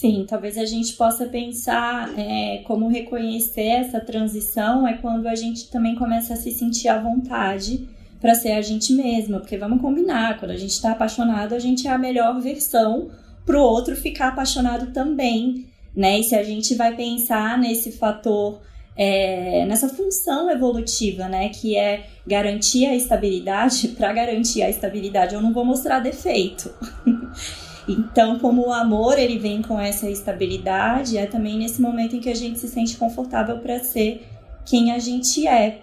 Sim, 0.00 0.24
talvez 0.26 0.56
a 0.56 0.64
gente 0.64 0.94
possa 0.94 1.26
pensar 1.26 2.18
é, 2.18 2.62
como 2.64 2.88
reconhecer 2.88 3.66
essa 3.66 4.00
transição 4.00 4.88
é 4.88 4.94
quando 4.94 5.26
a 5.26 5.34
gente 5.34 5.70
também 5.70 5.94
começa 5.94 6.32
a 6.32 6.36
se 6.36 6.50
sentir 6.52 6.88
à 6.88 6.98
vontade 6.98 7.86
para 8.18 8.34
ser 8.34 8.52
a 8.52 8.62
gente 8.62 8.94
mesma, 8.94 9.40
porque 9.40 9.58
vamos 9.58 9.82
combinar, 9.82 10.38
quando 10.38 10.52
a 10.52 10.56
gente 10.56 10.70
está 10.70 10.92
apaixonado, 10.92 11.54
a 11.54 11.58
gente 11.58 11.86
é 11.86 11.90
a 11.90 11.98
melhor 11.98 12.40
versão 12.40 13.10
para 13.44 13.58
o 13.58 13.62
outro 13.62 13.94
ficar 13.94 14.28
apaixonado 14.28 14.90
também, 14.90 15.66
né? 15.94 16.20
E 16.20 16.24
se 16.24 16.34
a 16.34 16.42
gente 16.42 16.74
vai 16.76 16.96
pensar 16.96 17.58
nesse 17.58 17.92
fator, 17.92 18.58
é, 18.96 19.66
nessa 19.66 19.90
função 19.90 20.50
evolutiva, 20.50 21.28
né, 21.28 21.50
que 21.50 21.76
é 21.76 22.06
garantir 22.26 22.86
a 22.86 22.96
estabilidade, 22.96 23.88
para 23.98 24.10
garantir 24.14 24.62
a 24.62 24.70
estabilidade 24.70 25.34
eu 25.34 25.42
não 25.42 25.52
vou 25.52 25.66
mostrar 25.66 25.98
defeito. 25.98 26.72
Então, 27.92 28.38
como 28.38 28.68
o 28.68 28.72
amor 28.72 29.18
ele 29.18 29.38
vem 29.38 29.62
com 29.62 29.78
essa 29.80 30.08
estabilidade, 30.08 31.16
é 31.16 31.26
também 31.26 31.58
nesse 31.58 31.80
momento 31.80 32.16
em 32.16 32.20
que 32.20 32.30
a 32.30 32.34
gente 32.34 32.58
se 32.58 32.68
sente 32.68 32.96
confortável 32.96 33.58
para 33.58 33.78
ser 33.80 34.26
quem 34.64 34.92
a 34.92 34.98
gente 34.98 35.46
é. 35.46 35.82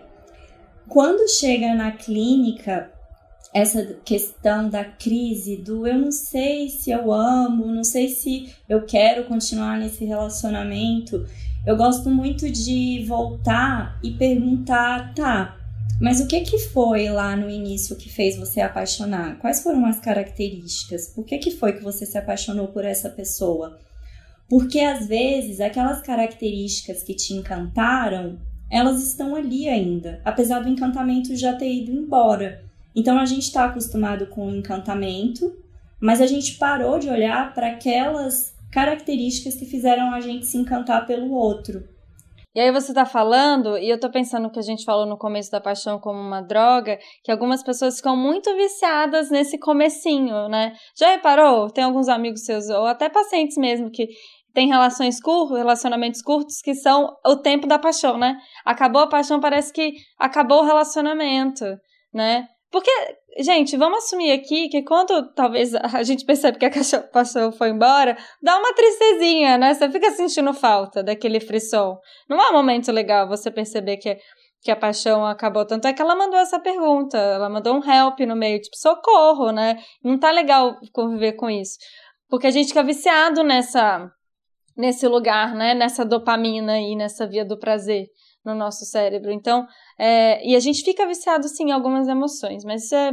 Quando 0.88 1.30
chega 1.30 1.76
na 1.76 1.92
clínica, 1.92 2.90
essa 3.54 3.84
questão 4.06 4.70
da 4.70 4.86
crise 4.86 5.58
do 5.58 5.88
eu 5.88 5.98
não 5.98 6.12
sei 6.12 6.70
se 6.70 6.92
eu 6.92 7.12
amo, 7.12 7.66
não 7.66 7.84
sei 7.84 8.10
se 8.10 8.54
eu 8.70 8.86
quero 8.86 9.26
continuar 9.26 9.78
nesse 9.78 10.06
relacionamento, 10.06 11.26
eu 11.66 11.76
gosto 11.76 12.10
muito 12.10 12.50
de 12.50 13.04
voltar 13.06 14.00
e 14.02 14.12
perguntar, 14.12 15.14
tá, 15.14 15.57
mas 16.00 16.20
o 16.20 16.28
que 16.28 16.42
que 16.42 16.60
foi 16.60 17.10
lá 17.10 17.36
no 17.36 17.50
início 17.50 17.96
que 17.96 18.08
fez 18.08 18.38
você 18.38 18.62
apaixonar? 18.62 19.40
Quais 19.40 19.64
foram 19.64 19.86
as 19.86 20.00
características? 20.00 21.08
Por 21.08 21.26
que 21.26 21.40
que 21.40 21.52
foi 21.52 21.74
que 21.74 21.84
você 21.84 22.06
se 22.06 22.18
apaixonou 22.18 22.68
por 22.68 22.86
essa 22.86 23.10
pessoa? 23.10 23.80
Porque 24.48 24.80
às 24.80 25.08
vezes 25.08 25.60
aquelas 25.60 26.02
características 26.02 27.02
que 27.02 27.16
te 27.16 27.34
encantaram, 27.34 28.38
elas 28.70 29.06
estão 29.06 29.36
ali 29.36 29.68
ainda, 29.68 30.22
apesar 30.24 30.60
do 30.60 30.70
encantamento 30.70 31.36
já 31.36 31.54
ter 31.54 31.74
ido 31.74 31.92
embora. 31.92 32.64
Então 32.96 33.18
a 33.18 33.26
gente 33.26 33.44
está 33.44 33.66
acostumado 33.66 34.28
com 34.28 34.48
o 34.48 34.56
encantamento, 34.56 35.52
mas 36.00 36.22
a 36.22 36.28
gente 36.28 36.58
parou 36.58 37.00
de 37.00 37.10
olhar 37.10 37.54
para 37.56 37.72
aquelas 37.72 38.54
características 38.72 39.56
que 39.56 39.66
fizeram 39.66 40.14
a 40.14 40.22
gente 40.22 40.46
se 40.46 40.58
encantar 40.58 41.08
pelo 41.08 41.32
outro. 41.32 41.84
E 42.58 42.60
aí 42.60 42.72
você 42.72 42.92
tá 42.92 43.06
falando, 43.06 43.78
e 43.78 43.88
eu 43.88 44.00
tô 44.00 44.10
pensando 44.10 44.50
que 44.50 44.58
a 44.58 44.64
gente 44.64 44.84
falou 44.84 45.06
no 45.06 45.16
começo 45.16 45.52
da 45.52 45.62
paixão 45.62 46.00
como 46.00 46.20
uma 46.20 46.42
droga, 46.42 46.98
que 47.24 47.32
algumas 47.32 47.62
pessoas 47.62 47.98
ficam 47.98 48.18
muito 48.18 48.52
viciadas 48.56 49.30
nesse 49.30 49.60
comecinho, 49.60 50.50
né? 50.50 50.74
Já 50.98 51.12
reparou? 51.12 51.70
Tem 51.70 51.84
alguns 51.84 52.10
amigos 52.10 52.46
seus, 52.46 52.68
ou 52.70 52.88
até 52.88 53.10
pacientes 53.10 53.58
mesmo, 53.58 53.92
que 53.92 54.08
tem 54.56 54.68
relações 54.68 55.22
curtas, 55.22 55.56
relacionamentos 55.56 56.20
curtos, 56.24 56.60
que 56.60 56.74
são 56.74 57.16
o 57.24 57.36
tempo 57.36 57.68
da 57.68 57.78
paixão, 57.78 58.18
né? 58.18 58.36
Acabou 58.66 59.04
a 59.04 59.08
paixão, 59.08 59.40
parece 59.40 59.72
que 59.72 59.94
acabou 60.18 60.64
o 60.64 60.66
relacionamento, 60.66 61.64
né? 62.12 62.48
Porque, 62.70 62.92
gente, 63.40 63.78
vamos 63.78 64.00
assumir 64.00 64.32
aqui 64.32 64.68
que 64.68 64.84
quando 64.84 65.34
talvez 65.34 65.74
a 65.74 66.04
gente 66.04 66.26
percebe 66.26 66.58
que 66.58 66.66
a 66.66 66.70
cachorro 66.70 67.52
foi 67.58 67.70
embora, 67.70 68.18
dá 68.42 68.58
uma 68.58 68.74
tristezinha, 68.74 69.58
né? 69.58 69.74
Você 69.74 69.90
fica 69.90 70.12
sentindo 70.12 70.54
falta 70.54 71.02
daquele 71.02 71.40
frisson. 71.40 71.98
Não 72.30 72.42
é 72.42 72.50
um 72.50 72.54
momento 72.54 72.92
legal 72.92 73.28
você 73.28 73.50
perceber 73.50 73.98
que, 73.98 74.18
que 74.62 74.70
a 74.70 74.76
paixão 74.76 75.26
acabou. 75.26 75.66
Tanto 75.66 75.88
é 75.88 75.94
que 75.94 76.02
ela 76.02 76.16
mandou 76.16 76.40
essa 76.40 76.60
pergunta, 76.60 77.18
ela 77.18 77.50
mandou 77.50 77.76
um 77.76 77.90
help 77.90 78.20
no 78.22 78.36
meio, 78.36 78.60
tipo, 78.60 78.76
socorro, 78.76 79.52
né? 79.52 79.82
Não 80.04 80.20
tá 80.20 80.30
legal 80.30 80.76
conviver 80.92 81.34
com 81.34 81.50
isso. 81.50 81.78
Porque 82.30 82.48
a 82.48 82.52
gente 82.52 82.68
fica 82.68 82.84
viciado 82.84 83.44
nessa, 83.44 84.12
nesse 84.76 85.08
lugar, 85.08 85.56
né? 85.56 85.74
Nessa 85.74 86.04
dopamina 86.04 86.74
aí, 86.74 86.98
nessa 86.98 87.26
via 87.26 87.46
do 87.46 87.58
prazer 87.58 88.08
no 88.48 88.56
nosso 88.56 88.86
cérebro. 88.86 89.32
Então, 89.32 89.68
é, 90.00 90.46
e 90.48 90.56
a 90.56 90.60
gente 90.60 90.84
fica 90.84 91.06
viciado 91.06 91.48
sim 91.50 91.66
em 91.66 91.72
algumas 91.72 92.08
emoções, 92.08 92.64
mas 92.64 92.86
isso 92.86 92.96
é 92.96 93.12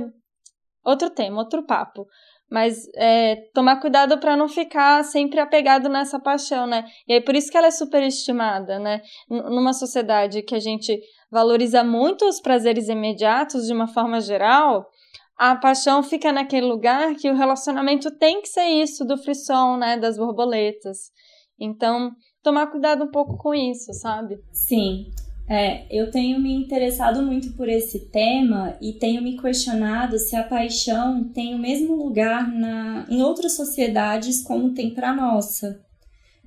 outro 0.84 1.10
tema, 1.10 1.40
outro 1.40 1.66
papo. 1.66 2.06
Mas 2.48 2.86
é, 2.94 3.36
tomar 3.52 3.80
cuidado 3.80 4.18
para 4.18 4.36
não 4.36 4.48
ficar 4.48 5.02
sempre 5.02 5.40
apegado 5.40 5.88
nessa 5.88 6.20
paixão, 6.20 6.66
né? 6.66 6.84
E 7.08 7.14
aí 7.14 7.20
por 7.20 7.34
isso 7.34 7.50
que 7.50 7.56
ela 7.56 7.66
é 7.66 7.70
superestimada, 7.70 8.78
né? 8.78 9.00
N 9.28 9.42
numa 9.50 9.72
sociedade 9.72 10.42
que 10.42 10.54
a 10.54 10.60
gente 10.60 11.00
valoriza 11.30 11.82
muito 11.82 12.24
os 12.26 12.40
prazeres 12.40 12.88
imediatos 12.88 13.66
de 13.66 13.72
uma 13.72 13.88
forma 13.88 14.20
geral, 14.20 14.86
a 15.36 15.56
paixão 15.56 16.02
fica 16.02 16.30
naquele 16.30 16.66
lugar 16.66 17.14
que 17.16 17.28
o 17.28 17.34
relacionamento 17.34 18.16
tem 18.18 18.40
que 18.40 18.48
ser 18.48 18.66
isso, 18.66 19.04
do 19.04 19.16
frisson, 19.16 19.76
né? 19.78 19.96
Das 19.96 20.16
borboletas. 20.16 21.10
Então, 21.58 22.12
tomar 22.44 22.66
cuidado 22.66 23.02
um 23.02 23.08
pouco 23.08 23.38
com 23.38 23.54
isso, 23.54 23.92
sabe? 23.94 24.38
Sim. 24.52 25.10
É, 25.48 25.84
eu 25.90 26.10
tenho 26.10 26.38
me 26.40 26.54
interessado 26.54 27.22
muito 27.22 27.52
por 27.52 27.68
esse 27.68 27.98
tema 27.98 28.76
e 28.80 28.92
tenho 28.92 29.22
me 29.22 29.36
questionado 29.36 30.18
se 30.18 30.36
a 30.36 30.42
paixão 30.42 31.24
tem 31.24 31.54
o 31.54 31.58
mesmo 31.58 31.96
lugar 31.96 32.50
na, 32.50 33.06
em 33.10 33.22
outras 33.22 33.54
sociedades 33.54 34.42
como 34.42 34.72
tem 34.72 34.94
para 34.94 35.10
a 35.10 35.16
nossa. 35.16 35.80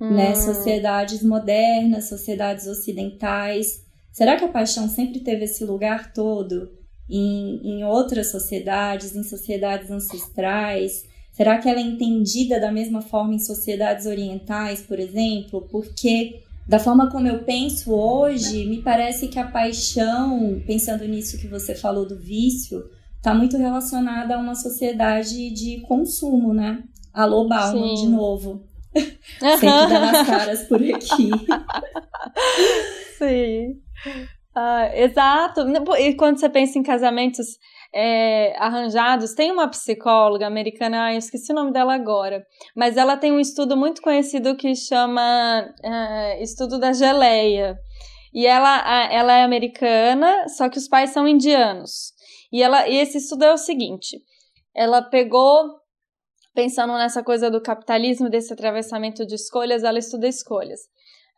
Hum. 0.00 0.14
Né? 0.14 0.34
Sociedades 0.34 1.22
modernas, 1.22 2.08
sociedades 2.08 2.66
ocidentais. 2.66 3.84
Será 4.12 4.36
que 4.36 4.44
a 4.44 4.48
paixão 4.48 4.88
sempre 4.88 5.20
teve 5.20 5.44
esse 5.44 5.64
lugar 5.64 6.12
todo 6.12 6.70
em, 7.08 7.60
em 7.64 7.84
outras 7.84 8.30
sociedades, 8.30 9.14
em 9.14 9.22
sociedades 9.22 9.90
ancestrais? 9.90 11.04
Será 11.38 11.56
que 11.58 11.68
ela 11.68 11.78
é 11.78 11.82
entendida 11.82 12.58
da 12.58 12.72
mesma 12.72 13.00
forma 13.00 13.32
em 13.32 13.38
sociedades 13.38 14.06
orientais, 14.06 14.82
por 14.82 14.98
exemplo? 14.98 15.68
Porque 15.70 16.42
da 16.66 16.80
forma 16.80 17.08
como 17.12 17.28
eu 17.28 17.44
penso 17.44 17.94
hoje, 17.94 18.66
me 18.66 18.82
parece 18.82 19.28
que 19.28 19.38
a 19.38 19.46
paixão, 19.46 20.60
pensando 20.66 21.04
nisso 21.04 21.38
que 21.38 21.46
você 21.46 21.76
falou 21.76 22.04
do 22.04 22.18
vício, 22.18 22.90
está 23.18 23.32
muito 23.32 23.56
relacionada 23.56 24.34
a 24.34 24.38
uma 24.40 24.56
sociedade 24.56 25.50
de 25.50 25.80
consumo, 25.82 26.52
né? 26.52 26.82
Alô, 27.14 27.46
Bauman, 27.46 27.96
Sim. 27.96 28.06
de 28.06 28.10
novo. 28.10 28.64
Sempre 29.38 29.68
dando 29.68 30.16
as 30.16 30.26
caras 30.26 30.62
por 30.64 30.82
aqui. 30.82 31.30
Sim. 33.16 33.80
Ah, 34.52 34.90
exato. 34.92 35.60
E 36.00 36.14
quando 36.14 36.40
você 36.40 36.48
pensa 36.48 36.80
em 36.80 36.82
casamentos 36.82 37.46
é, 37.92 38.54
arranjados. 38.58 39.34
Tem 39.34 39.50
uma 39.50 39.68
psicóloga 39.68 40.46
americana, 40.46 41.12
eu 41.12 41.18
esqueci 41.18 41.52
o 41.52 41.54
nome 41.54 41.72
dela 41.72 41.94
agora, 41.94 42.44
mas 42.76 42.96
ela 42.96 43.16
tem 43.16 43.32
um 43.32 43.40
estudo 43.40 43.76
muito 43.76 44.02
conhecido 44.02 44.56
que 44.56 44.74
chama 44.74 45.68
é, 45.82 46.42
Estudo 46.42 46.78
da 46.78 46.92
Geleia. 46.92 47.76
E 48.32 48.46
ela, 48.46 49.10
ela 49.10 49.32
é 49.32 49.42
americana, 49.42 50.48
só 50.48 50.68
que 50.68 50.78
os 50.78 50.86
pais 50.86 51.10
são 51.10 51.26
indianos. 51.26 52.12
E, 52.52 52.62
ela, 52.62 52.86
e 52.86 52.96
esse 52.96 53.18
estudo 53.18 53.44
é 53.44 53.52
o 53.52 53.58
seguinte: 53.58 54.20
ela 54.74 55.02
pegou, 55.02 55.80
pensando 56.54 56.92
nessa 56.94 57.22
coisa 57.22 57.50
do 57.50 57.60
capitalismo, 57.60 58.28
desse 58.28 58.52
atravessamento 58.52 59.26
de 59.26 59.34
escolhas, 59.34 59.82
ela 59.82 59.98
estuda 59.98 60.28
escolhas. 60.28 60.80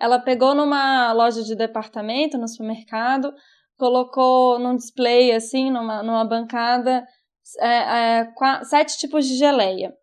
Ela 0.01 0.19
pegou 0.19 0.55
numa 0.55 1.13
loja 1.13 1.43
de 1.43 1.55
departamento, 1.55 2.39
no 2.39 2.49
supermercado, 2.49 3.33
colocou 3.81 4.59
num 4.59 4.77
display, 4.77 5.33
assim, 5.33 5.71
numa, 5.71 6.03
numa 6.03 6.25
bancada, 6.25 7.03
é, 7.59 8.21
é, 8.21 8.33
sete 8.65 8.99
tipos 8.99 9.27
de 9.27 9.37
geleia. 9.37 9.97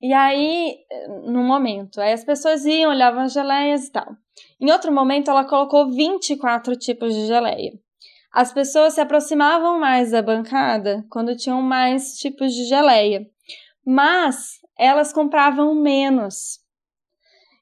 E 0.00 0.12
aí, 0.14 0.78
no 1.24 1.42
momento, 1.42 2.00
aí 2.00 2.12
as 2.12 2.24
pessoas 2.24 2.64
iam, 2.64 2.90
olhavam 2.90 3.20
as 3.20 3.32
geleias 3.32 3.86
e 3.86 3.92
tal. 3.92 4.16
Em 4.58 4.70
outro 4.70 4.90
momento, 4.90 5.30
ela 5.30 5.44
colocou 5.44 5.90
24 5.90 6.74
tipos 6.76 7.14
de 7.14 7.26
geleia. 7.26 7.72
as 8.32 8.52
pessoas 8.52 8.94
se 8.94 9.00
aproximavam 9.00 9.78
mais 9.78 10.10
da 10.10 10.22
bancada 10.22 11.04
quando 11.10 11.36
tinham 11.36 11.60
mais 11.62 12.18
tipos 12.18 12.52
de 12.54 12.64
geleia, 12.64 13.26
mas 13.84 14.58
elas 14.78 15.12
compravam 15.12 15.74
menos. 15.74 16.60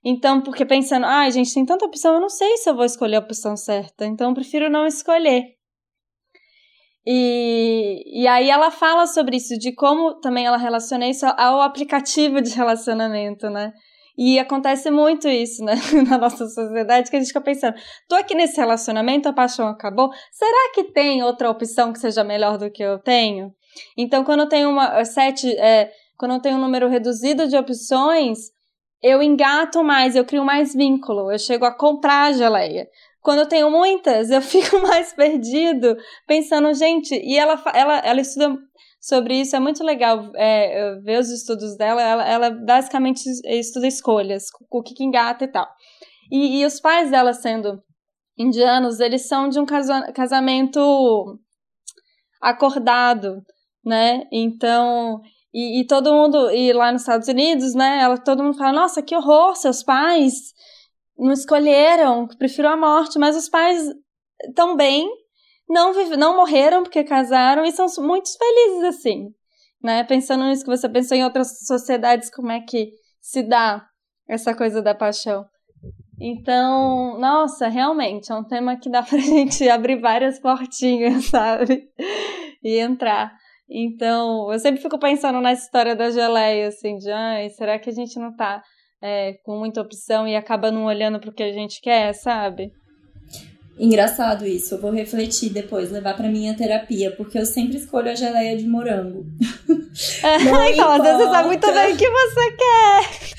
Então, 0.04 0.42
porque 0.42 0.66
pensando, 0.66 1.06
ai, 1.06 1.28
ah, 1.28 1.30
gente, 1.30 1.54
tem 1.54 1.64
tanta 1.64 1.86
opção, 1.86 2.14
eu 2.14 2.20
não 2.20 2.28
sei 2.28 2.58
se 2.58 2.68
eu 2.68 2.76
vou 2.76 2.84
escolher 2.84 3.16
a 3.16 3.20
opção 3.20 3.56
certa, 3.56 4.04
então 4.04 4.28
eu 4.28 4.34
prefiro 4.34 4.68
não 4.68 4.86
escolher. 4.86 5.54
E, 7.06 8.22
e 8.22 8.26
aí 8.26 8.50
ela 8.50 8.70
fala 8.70 9.06
sobre 9.06 9.36
isso, 9.36 9.58
de 9.58 9.74
como 9.74 10.14
também 10.20 10.46
ela 10.46 10.56
relaciona 10.58 11.08
isso 11.08 11.24
ao 11.26 11.60
aplicativo 11.60 12.40
de 12.42 12.50
relacionamento, 12.50 13.48
né? 13.48 13.72
E 14.16 14.38
acontece 14.38 14.90
muito 14.90 15.26
isso, 15.26 15.64
né, 15.64 15.74
na 16.08 16.16
nossa 16.16 16.46
sociedade, 16.46 17.10
que 17.10 17.16
a 17.16 17.18
gente 17.18 17.28
fica 17.28 17.40
pensando, 17.40 17.74
tô 18.08 18.14
aqui 18.14 18.34
nesse 18.34 18.56
relacionamento, 18.58 19.28
a 19.28 19.32
paixão 19.32 19.66
acabou, 19.66 20.08
será 20.30 20.72
que 20.72 20.84
tem 20.84 21.22
outra 21.22 21.50
opção 21.50 21.92
que 21.92 21.98
seja 21.98 22.22
melhor 22.22 22.56
do 22.56 22.70
que 22.70 22.82
eu 22.82 22.98
tenho? 22.98 23.52
Então, 23.98 24.22
quando 24.22 24.40
eu 24.40 24.48
tenho 24.48 24.70
uma 24.70 25.04
sete, 25.04 25.50
é, 25.58 25.90
quando 26.16 26.34
eu 26.34 26.40
tenho 26.40 26.56
um 26.56 26.60
número 26.60 26.88
reduzido 26.88 27.48
de 27.48 27.56
opções, 27.56 28.38
eu 29.04 29.22
engato 29.22 29.84
mais, 29.84 30.16
eu 30.16 30.24
crio 30.24 30.42
mais 30.42 30.74
vínculo, 30.74 31.30
eu 31.30 31.38
chego 31.38 31.66
a 31.66 31.76
comprar 31.76 32.28
a 32.28 32.32
geleia. 32.32 32.88
Quando 33.20 33.40
eu 33.40 33.46
tenho 33.46 33.70
muitas, 33.70 34.30
eu 34.30 34.40
fico 34.42 34.80
mais 34.80 35.12
perdido, 35.12 35.94
pensando, 36.26 36.72
gente, 36.72 37.14
e 37.14 37.36
ela, 37.36 37.62
ela, 37.74 37.98
ela 37.98 38.20
estuda 38.22 38.56
sobre 38.98 39.38
isso, 39.38 39.54
é 39.54 39.60
muito 39.60 39.84
legal 39.84 40.30
é, 40.34 40.98
ver 41.02 41.20
os 41.20 41.28
estudos 41.30 41.76
dela, 41.76 42.00
ela, 42.00 42.26
ela 42.26 42.50
basicamente 42.50 43.28
estuda 43.44 43.86
escolhas, 43.86 44.44
o 44.70 44.82
que, 44.82 44.94
que 44.94 45.04
engata 45.04 45.44
e 45.44 45.48
tal. 45.48 45.68
E, 46.32 46.62
e 46.62 46.64
os 46.64 46.80
pais 46.80 47.10
dela 47.10 47.34
sendo 47.34 47.82
indianos, 48.38 49.00
eles 49.00 49.28
são 49.28 49.50
de 49.50 49.60
um 49.60 49.66
casamento 49.66 51.38
acordado, 52.40 53.42
né? 53.84 54.22
Então, 54.32 55.20
e, 55.54 55.80
e, 55.80 55.86
todo 55.86 56.12
mundo, 56.12 56.50
e 56.50 56.72
lá 56.72 56.90
nos 56.90 57.02
Estados 57.02 57.28
Unidos, 57.28 57.74
né, 57.74 58.00
ela, 58.02 58.18
todo 58.18 58.42
mundo 58.42 58.58
fala, 58.58 58.72
nossa, 58.72 59.00
que 59.00 59.14
horror, 59.14 59.54
seus 59.54 59.84
pais 59.84 60.52
não 61.16 61.30
escolheram, 61.30 62.26
prefiro 62.26 62.66
a 62.66 62.76
morte, 62.76 63.20
mas 63.20 63.36
os 63.36 63.48
pais 63.48 63.88
estão 64.48 64.74
bem, 64.76 65.08
não, 65.68 65.92
vive, 65.94 66.16
não 66.16 66.36
morreram 66.36 66.82
porque 66.82 67.04
casaram 67.04 67.64
e 67.64 67.70
são 67.70 67.86
muito 68.04 68.28
felizes 68.36 68.96
assim, 68.96 69.28
né, 69.80 70.02
pensando 70.02 70.44
nisso 70.44 70.64
que 70.64 70.76
você 70.76 70.88
pensou 70.88 71.16
em 71.16 71.22
outras 71.22 71.64
sociedades, 71.64 72.28
como 72.30 72.50
é 72.50 72.60
que 72.60 72.90
se 73.20 73.40
dá 73.40 73.86
essa 74.28 74.56
coisa 74.56 74.82
da 74.82 74.92
paixão. 74.92 75.46
Então, 76.20 77.16
nossa, 77.20 77.68
realmente, 77.68 78.32
é 78.32 78.34
um 78.34 78.44
tema 78.44 78.76
que 78.76 78.90
dá 78.90 79.04
pra 79.04 79.18
gente 79.22 79.68
abrir 79.68 80.00
várias 80.00 80.40
portinhas, 80.40 81.26
sabe? 81.26 81.88
E 82.62 82.78
entrar. 82.78 83.36
Então, 83.68 84.52
eu 84.52 84.58
sempre 84.58 84.80
fico 84.80 84.98
pensando 84.98 85.40
na 85.40 85.52
história 85.52 85.96
da 85.96 86.10
geleia, 86.10 86.68
assim, 86.68 86.96
de, 86.96 87.10
ai, 87.10 87.48
será 87.50 87.78
que 87.78 87.88
a 87.88 87.92
gente 87.92 88.18
não 88.18 88.34
tá 88.34 88.62
é, 89.02 89.34
com 89.44 89.58
muita 89.58 89.80
opção 89.80 90.26
e 90.28 90.36
acaba 90.36 90.70
não 90.70 90.84
olhando 90.84 91.20
pro 91.20 91.32
que 91.32 91.42
a 91.42 91.52
gente 91.52 91.80
quer, 91.80 92.12
sabe? 92.14 92.70
Engraçado 93.76 94.46
isso, 94.46 94.74
eu 94.74 94.80
vou 94.80 94.92
refletir 94.92 95.50
depois, 95.50 95.90
levar 95.90 96.16
para 96.16 96.28
minha 96.28 96.56
terapia, 96.56 97.10
porque 97.10 97.38
eu 97.38 97.44
sempre 97.44 97.76
escolho 97.76 98.10
a 98.10 98.14
geleia 98.14 98.56
de 98.56 98.66
morango. 98.68 99.26
É, 100.22 100.70
então, 100.70 100.92
às 100.92 101.02
vezes 101.02 101.18
você 101.18 101.24
sabe 101.24 101.48
muito 101.48 101.72
bem 101.72 101.92
o 101.92 101.96
que 101.96 102.08
você 102.08 102.50
quer. 102.52 103.34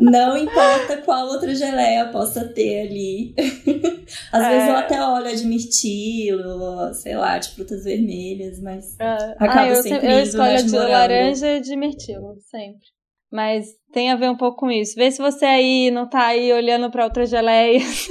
Não 0.00 0.36
importa 0.36 0.98
qual 0.98 1.26
outra 1.26 1.54
geleia 1.54 2.08
possa 2.08 2.48
ter 2.48 2.86
ali. 2.86 3.34
Às 4.32 4.44
é. 4.44 4.50
vezes 4.50 4.68
eu 4.68 4.76
até 4.76 5.04
olho 5.04 5.28
a 5.28 5.34
de 5.34 5.46
mirtilo, 5.46 6.94
sei 6.94 7.16
lá, 7.16 7.38
de 7.38 7.50
frutas 7.50 7.84
vermelhas, 7.84 8.60
mas 8.60 8.98
é. 8.98 9.34
acaba 9.38 9.60
ah, 9.62 9.68
eu 9.68 9.82
sempre, 9.82 10.12
eu 10.12 10.20
escolho 10.20 10.54
a 10.54 10.62
de 10.62 10.70
morango. 10.70 10.90
laranja 10.90 11.56
e 11.56 11.60
de 11.60 11.76
mirtilo, 11.76 12.36
sempre. 12.50 12.86
Mas 13.30 13.66
tem 13.92 14.10
a 14.10 14.16
ver 14.16 14.30
um 14.30 14.36
pouco 14.36 14.58
com 14.58 14.70
isso. 14.70 14.94
Vê 14.96 15.10
se 15.10 15.18
você 15.18 15.44
aí 15.44 15.90
não 15.90 16.08
tá 16.08 16.26
aí 16.26 16.52
olhando 16.52 16.90
para 16.90 17.04
outras 17.04 17.30
geleias. 17.30 18.08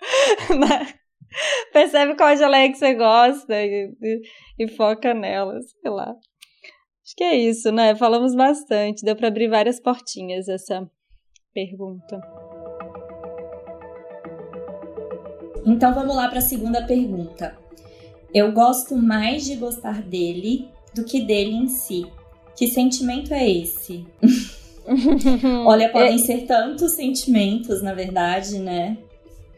Percebe 1.72 2.16
qual 2.16 2.36
geleia 2.36 2.70
que 2.70 2.78
você 2.78 2.94
gosta 2.94 3.54
e, 3.54 3.92
e, 4.02 4.20
e 4.64 4.68
foca 4.68 5.14
nela, 5.14 5.58
sei 5.60 5.90
lá. 5.90 6.14
Acho 7.04 7.14
que 7.16 7.24
é 7.24 7.36
isso, 7.36 7.70
né? 7.70 7.94
Falamos 7.94 8.34
bastante, 8.34 9.04
deu 9.04 9.14
para 9.14 9.28
abrir 9.28 9.48
várias 9.48 9.80
portinhas 9.80 10.48
essa 10.48 10.88
pergunta. 11.54 12.20
Então 15.64 15.94
vamos 15.94 16.14
lá 16.14 16.28
para 16.28 16.38
a 16.38 16.42
segunda 16.42 16.84
pergunta. 16.86 17.56
Eu 18.34 18.52
gosto 18.52 18.96
mais 18.96 19.44
de 19.44 19.56
gostar 19.56 20.02
dele 20.02 20.68
do 20.94 21.04
que 21.04 21.20
dele 21.20 21.52
em 21.52 21.68
si. 21.68 22.06
Que 22.56 22.66
sentimento 22.66 23.32
é 23.32 23.48
esse? 23.48 24.06
Olha, 25.66 25.90
podem 25.90 26.18
ser 26.18 26.46
tantos 26.46 26.92
sentimentos, 26.92 27.82
na 27.82 27.92
verdade, 27.92 28.58
né? 28.58 28.96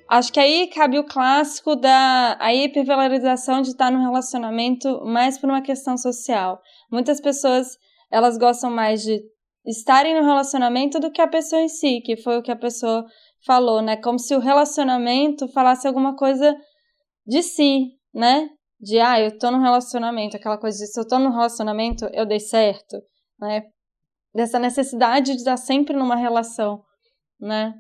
Acho 0.09 0.33
que 0.33 0.41
aí 0.41 0.69
cabe 0.69 0.99
o 0.99 1.05
clássico 1.05 1.77
da 1.77 2.37
a 2.41 2.55
hipervalorização 2.55 3.61
de 3.61 3.69
estar 3.69 3.91
no 3.91 4.01
relacionamento 4.01 5.05
mais 5.05 5.39
por 5.39 5.51
uma 5.51 5.61
questão 5.61 5.99
social. 5.99 6.63
Muitas 6.91 7.21
pessoas, 7.21 7.77
elas 8.11 8.39
gostam 8.39 8.71
mais 8.71 9.03
de 9.03 9.21
estarem 9.67 10.15
no 10.15 10.25
relacionamento 10.25 10.99
do 10.99 11.11
que 11.11 11.21
a 11.21 11.29
pessoa 11.29 11.61
em 11.61 11.69
si, 11.69 12.01
que 12.01 12.17
foi 12.17 12.39
o 12.39 12.43
que 12.43 12.51
a 12.51 12.57
pessoa 12.57 13.05
falou, 13.45 13.83
né? 13.83 13.99
Como 13.99 14.19
se 14.19 14.35
o 14.35 14.41
relacionamento 14.41 15.47
falasse 15.49 15.87
alguma 15.87 16.17
coisa 16.17 16.57
de 17.27 17.43
si, 17.43 17.89
né? 18.15 18.49
De, 18.81 18.99
ah, 18.99 19.21
eu 19.21 19.37
tô 19.39 19.51
no 19.51 19.61
relacionamento, 19.61 20.37
aquela 20.37 20.57
coisa 20.57 20.79
de 20.79 20.87
se 20.87 20.99
eu 20.99 21.07
tô 21.07 21.19
no 21.19 21.31
relacionamento, 21.31 22.07
eu 22.15 22.25
dei 22.25 22.41
certo, 22.41 22.97
né? 23.39 23.65
Dessa 24.35 24.59
necessidade 24.59 25.33
de 25.33 25.39
estar 25.39 25.59
sempre 25.59 25.95
numa 25.95 26.17
relação, 26.17 26.83
né? 27.39 27.75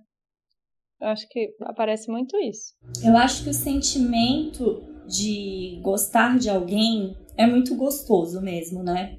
Eu 1.00 1.08
acho 1.08 1.28
que 1.28 1.54
aparece 1.62 2.10
muito 2.10 2.36
isso. 2.38 2.74
Eu 3.04 3.16
acho 3.16 3.44
que 3.44 3.50
o 3.50 3.54
sentimento 3.54 4.82
de 5.06 5.80
gostar 5.82 6.38
de 6.38 6.50
alguém 6.50 7.16
é 7.36 7.46
muito 7.46 7.74
gostoso 7.76 8.40
mesmo, 8.40 8.82
né? 8.82 9.16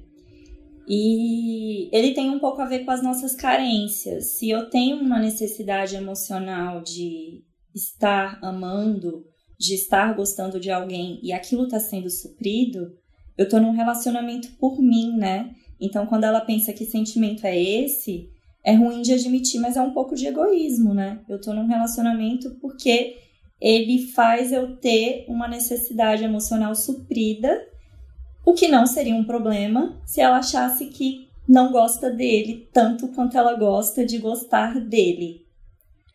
E 0.88 1.88
ele 1.96 2.14
tem 2.14 2.30
um 2.30 2.38
pouco 2.38 2.60
a 2.60 2.66
ver 2.66 2.84
com 2.84 2.90
as 2.90 3.02
nossas 3.02 3.34
carências. 3.34 4.32
Se 4.32 4.50
eu 4.50 4.68
tenho 4.68 4.96
uma 4.96 5.18
necessidade 5.18 5.94
emocional 5.94 6.82
de 6.82 7.44
estar 7.74 8.38
amando, 8.42 9.24
de 9.58 9.74
estar 9.74 10.14
gostando 10.14 10.58
de 10.58 10.70
alguém 10.70 11.20
e 11.22 11.32
aquilo 11.32 11.64
está 11.64 11.78
sendo 11.78 12.10
suprido, 12.10 12.92
eu 13.38 13.44
estou 13.44 13.60
num 13.60 13.70
relacionamento 13.72 14.48
por 14.58 14.80
mim, 14.80 15.16
né? 15.16 15.54
Então, 15.80 16.06
quando 16.06 16.24
ela 16.24 16.40
pensa 16.40 16.72
que 16.72 16.84
sentimento 16.84 17.46
é 17.46 17.58
esse, 17.58 18.28
é 18.64 18.74
ruim 18.74 19.02
de 19.02 19.12
admitir, 19.12 19.60
mas 19.60 19.76
é 19.76 19.82
um 19.82 19.92
pouco 19.92 20.14
de 20.14 20.26
egoísmo, 20.26 20.92
né? 20.94 21.20
Eu 21.28 21.36
estou 21.36 21.54
num 21.54 21.66
relacionamento 21.66 22.50
porque 22.60 23.18
ele 23.60 24.06
faz 24.08 24.52
eu 24.52 24.76
ter 24.76 25.24
uma 25.28 25.46
necessidade 25.48 26.24
emocional 26.24 26.74
suprida 26.74 27.66
o 28.44 28.54
que 28.54 28.68
não 28.68 28.86
seria 28.86 29.14
um 29.14 29.24
problema 29.24 30.00
se 30.04 30.20
ela 30.20 30.38
achasse 30.38 30.86
que 30.86 31.28
não 31.46 31.70
gosta 31.72 32.10
dele 32.10 32.68
tanto 32.72 33.08
quanto 33.08 33.36
ela 33.36 33.54
gosta 33.54 34.04
de 34.04 34.18
gostar 34.18 34.80
dele. 34.80 35.46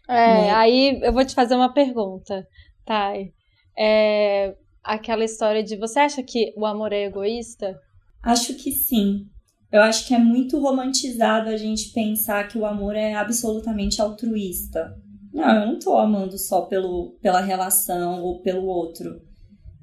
É, 0.08 0.14
né? 0.14 0.52
aí 0.52 1.00
eu 1.02 1.14
vou 1.14 1.26
te 1.26 1.36
fazer 1.36 1.56
uma 1.56 1.74
pergunta, 1.74 2.48
Thay. 2.86 3.34
É, 3.78 4.56
aquela 4.84 5.24
história 5.24 5.64
de 5.64 5.76
você 5.76 6.00
acha 6.00 6.24
que 6.24 6.54
o 6.56 6.66
amor 6.66 6.94
é 6.94 7.06
egoísta? 7.06 7.80
Acho 8.24 8.56
que 8.56 8.72
sim. 8.72 9.28
Eu 9.76 9.82
acho 9.82 10.08
que 10.08 10.14
é 10.14 10.18
muito 10.18 10.58
romantizado 10.58 11.50
a 11.50 11.58
gente 11.58 11.90
pensar 11.90 12.48
que 12.48 12.58
o 12.58 12.66
amor 12.66 12.96
é 12.96 13.14
absolutamente 13.14 14.02
altruísta. 14.02 14.96
Não, 15.34 15.54
eu 15.54 15.68
não 15.68 15.80
tô 15.80 15.98
amando 15.98 16.38
só 16.38 16.62
pelo, 16.62 17.18
pela 17.22 17.42
relação 17.42 18.24
ou 18.24 18.42
pelo 18.42 18.68
outro. 18.68 19.22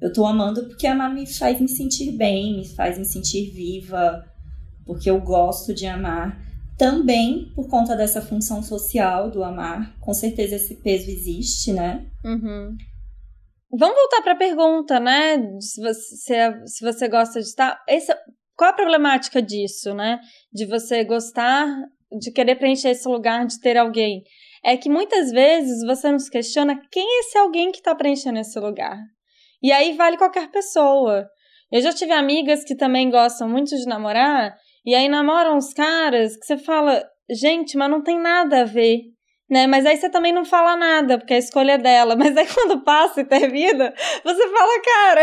Eu 0.01 0.11
tô 0.11 0.25
amando 0.25 0.65
porque 0.65 0.87
amar 0.87 1.13
me 1.13 1.27
faz 1.27 1.61
me 1.61 1.69
sentir 1.69 2.11
bem, 2.13 2.57
me 2.57 2.67
faz 2.67 2.97
me 2.97 3.05
sentir 3.05 3.51
viva, 3.51 4.25
porque 4.83 5.07
eu 5.07 5.21
gosto 5.21 5.75
de 5.75 5.85
amar. 5.85 6.41
Também 6.75 7.51
por 7.53 7.69
conta 7.69 7.95
dessa 7.95 8.19
função 8.19 8.63
social 8.63 9.29
do 9.29 9.43
amar. 9.43 9.95
Com 9.99 10.11
certeza 10.11 10.55
esse 10.55 10.73
peso 10.77 11.07
existe, 11.11 11.71
né? 11.71 12.03
Uhum. 12.25 12.75
Vamos 13.69 13.95
voltar 13.95 14.23
para 14.23 14.33
a 14.33 14.37
pergunta, 14.37 14.99
né? 14.99 15.37
Se 15.59 15.79
você, 15.79 16.65
se 16.65 16.83
você 16.83 17.07
gosta 17.07 17.39
de 17.39 17.45
estar. 17.45 17.79
Esse, 17.87 18.11
qual 18.55 18.71
a 18.71 18.73
problemática 18.73 19.41
disso, 19.41 19.93
né? 19.93 20.19
De 20.51 20.65
você 20.65 21.03
gostar, 21.03 21.67
de 22.19 22.31
querer 22.31 22.55
preencher 22.55 22.89
esse 22.89 23.07
lugar, 23.07 23.45
de 23.45 23.59
ter 23.59 23.77
alguém. 23.77 24.23
É 24.63 24.77
que 24.77 24.89
muitas 24.89 25.31
vezes 25.31 25.85
você 25.85 26.11
nos 26.11 26.29
questiona 26.29 26.79
quem 26.91 27.03
é 27.03 27.19
esse 27.19 27.37
alguém 27.37 27.71
que 27.71 27.79
está 27.79 27.93
preenchendo 27.93 28.39
esse 28.39 28.59
lugar. 28.59 28.97
E 29.61 29.71
aí 29.71 29.93
vale 29.93 30.17
qualquer 30.17 30.49
pessoa. 30.51 31.27
Eu 31.71 31.81
já 31.81 31.91
tive 31.91 32.11
amigas 32.13 32.63
que 32.63 32.75
também 32.75 33.09
gostam 33.09 33.49
muito 33.49 33.75
de 33.75 33.85
namorar, 33.85 34.55
e 34.85 34.93
aí 34.93 35.09
namoram 35.09 35.57
os 35.57 35.73
caras 35.73 36.37
que 36.37 36.45
você 36.45 36.57
fala, 36.57 37.03
gente, 37.31 37.77
mas 37.77 37.89
não 37.89 38.03
tem 38.03 38.19
nada 38.19 38.61
a 38.61 38.65
ver. 38.65 38.99
né? 39.49 39.65
Mas 39.67 39.85
aí 39.85 39.97
você 39.97 40.09
também 40.09 40.33
não 40.33 40.45
fala 40.45 40.75
nada, 40.75 41.17
porque 41.17 41.33
a 41.33 41.37
escolha 41.37 41.73
é 41.73 41.77
dela. 41.77 42.15
Mas 42.17 42.35
aí 42.37 42.47
quando 42.47 42.83
passa 42.83 43.21
e 43.21 43.25
termina, 43.25 43.93
você 44.23 44.47
fala, 44.49 44.81
cara, 44.81 45.21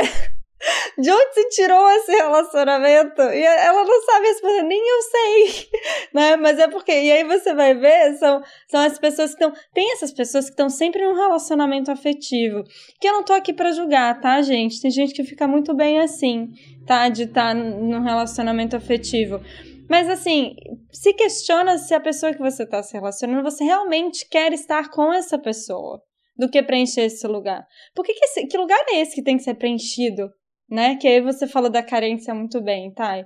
de 0.98 1.10
onde 1.10 1.34
se 1.34 1.48
tirou 1.50 1.90
esse 1.90 2.12
relacionamento? 2.12 3.22
E 3.22 3.42
ela 3.42 3.84
não 3.84 4.02
sabe 4.02 4.26
responder, 4.26 4.62
nem 4.62 4.80
eu 4.80 5.02
sei, 5.02 5.68
né? 6.12 6.36
Mas 6.36 6.58
é 6.58 6.68
porque, 6.68 6.92
e 6.92 7.10
aí 7.10 7.24
você 7.24 7.54
vai 7.54 7.74
ver, 7.74 8.16
são, 8.18 8.42
são 8.68 8.80
as 8.80 8.98
pessoas 8.98 9.34
que 9.34 9.44
estão, 9.44 9.60
tem 9.72 9.92
essas 9.92 10.12
pessoas 10.12 10.46
que 10.46 10.50
estão 10.50 10.68
sempre 10.68 11.02
num 11.02 11.14
relacionamento 11.14 11.90
afetivo, 11.90 12.62
que 13.00 13.08
eu 13.08 13.12
não 13.12 13.24
tô 13.24 13.32
aqui 13.32 13.52
para 13.52 13.72
julgar, 13.72 14.20
tá, 14.20 14.40
gente? 14.42 14.80
Tem 14.80 14.90
gente 14.90 15.14
que 15.14 15.24
fica 15.24 15.48
muito 15.48 15.74
bem 15.74 16.00
assim, 16.00 16.50
tá? 16.86 17.08
De 17.08 17.24
estar 17.24 17.48
tá 17.48 17.54
num 17.54 18.02
relacionamento 18.02 18.76
afetivo. 18.76 19.40
Mas 19.88 20.08
assim, 20.08 20.54
se 20.92 21.12
questiona 21.12 21.76
se 21.76 21.92
a 21.94 22.00
pessoa 22.00 22.32
que 22.32 22.38
você 22.38 22.62
está 22.62 22.80
se 22.80 22.92
relacionando, 22.92 23.42
você 23.42 23.64
realmente 23.64 24.28
quer 24.28 24.52
estar 24.52 24.88
com 24.88 25.12
essa 25.12 25.36
pessoa 25.36 26.00
do 26.36 26.48
que 26.48 26.62
preencher 26.62 27.02
esse 27.02 27.26
lugar. 27.26 27.66
Por 27.94 28.04
que, 28.04 28.14
que, 28.14 28.24
esse, 28.24 28.46
que 28.46 28.56
lugar 28.56 28.78
é 28.88 29.00
esse 29.00 29.16
que 29.16 29.22
tem 29.22 29.36
que 29.36 29.42
ser 29.42 29.54
preenchido 29.54 30.30
né? 30.70 30.96
Que 30.96 31.08
aí 31.08 31.20
você 31.20 31.46
fala 31.46 31.68
da 31.68 31.82
carência 31.82 32.34
muito 32.34 32.60
bem, 32.62 32.92
tá? 32.92 33.24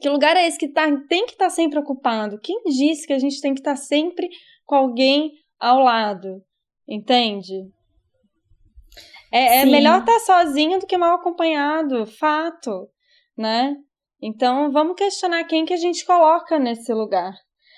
Que 0.00 0.08
lugar 0.08 0.36
é 0.36 0.46
esse 0.46 0.58
que 0.58 0.68
tá, 0.68 0.84
tem 1.08 1.26
que 1.26 1.32
estar 1.32 1.46
tá 1.46 1.50
sempre 1.50 1.78
ocupado? 1.78 2.38
Quem 2.40 2.62
disse 2.64 3.06
que 3.06 3.12
a 3.12 3.18
gente 3.18 3.40
tem 3.40 3.54
que 3.54 3.60
estar 3.60 3.72
tá 3.72 3.76
sempre 3.76 4.28
com 4.64 4.76
alguém 4.76 5.32
ao 5.58 5.80
lado? 5.80 6.42
Entende? 6.88 7.54
É, 9.32 9.62
é 9.62 9.64
melhor 9.64 10.00
estar 10.00 10.12
tá 10.12 10.20
sozinho 10.20 10.78
do 10.78 10.86
que 10.86 10.96
mal 10.96 11.16
acompanhado, 11.16 12.06
fato, 12.06 12.88
né? 13.36 13.74
Então 14.22 14.70
vamos 14.70 14.94
questionar 14.94 15.44
quem 15.44 15.64
que 15.64 15.74
a 15.74 15.78
gente 15.78 16.04
coloca 16.06 16.58
nesse 16.58 16.92
lugar. 16.92 17.32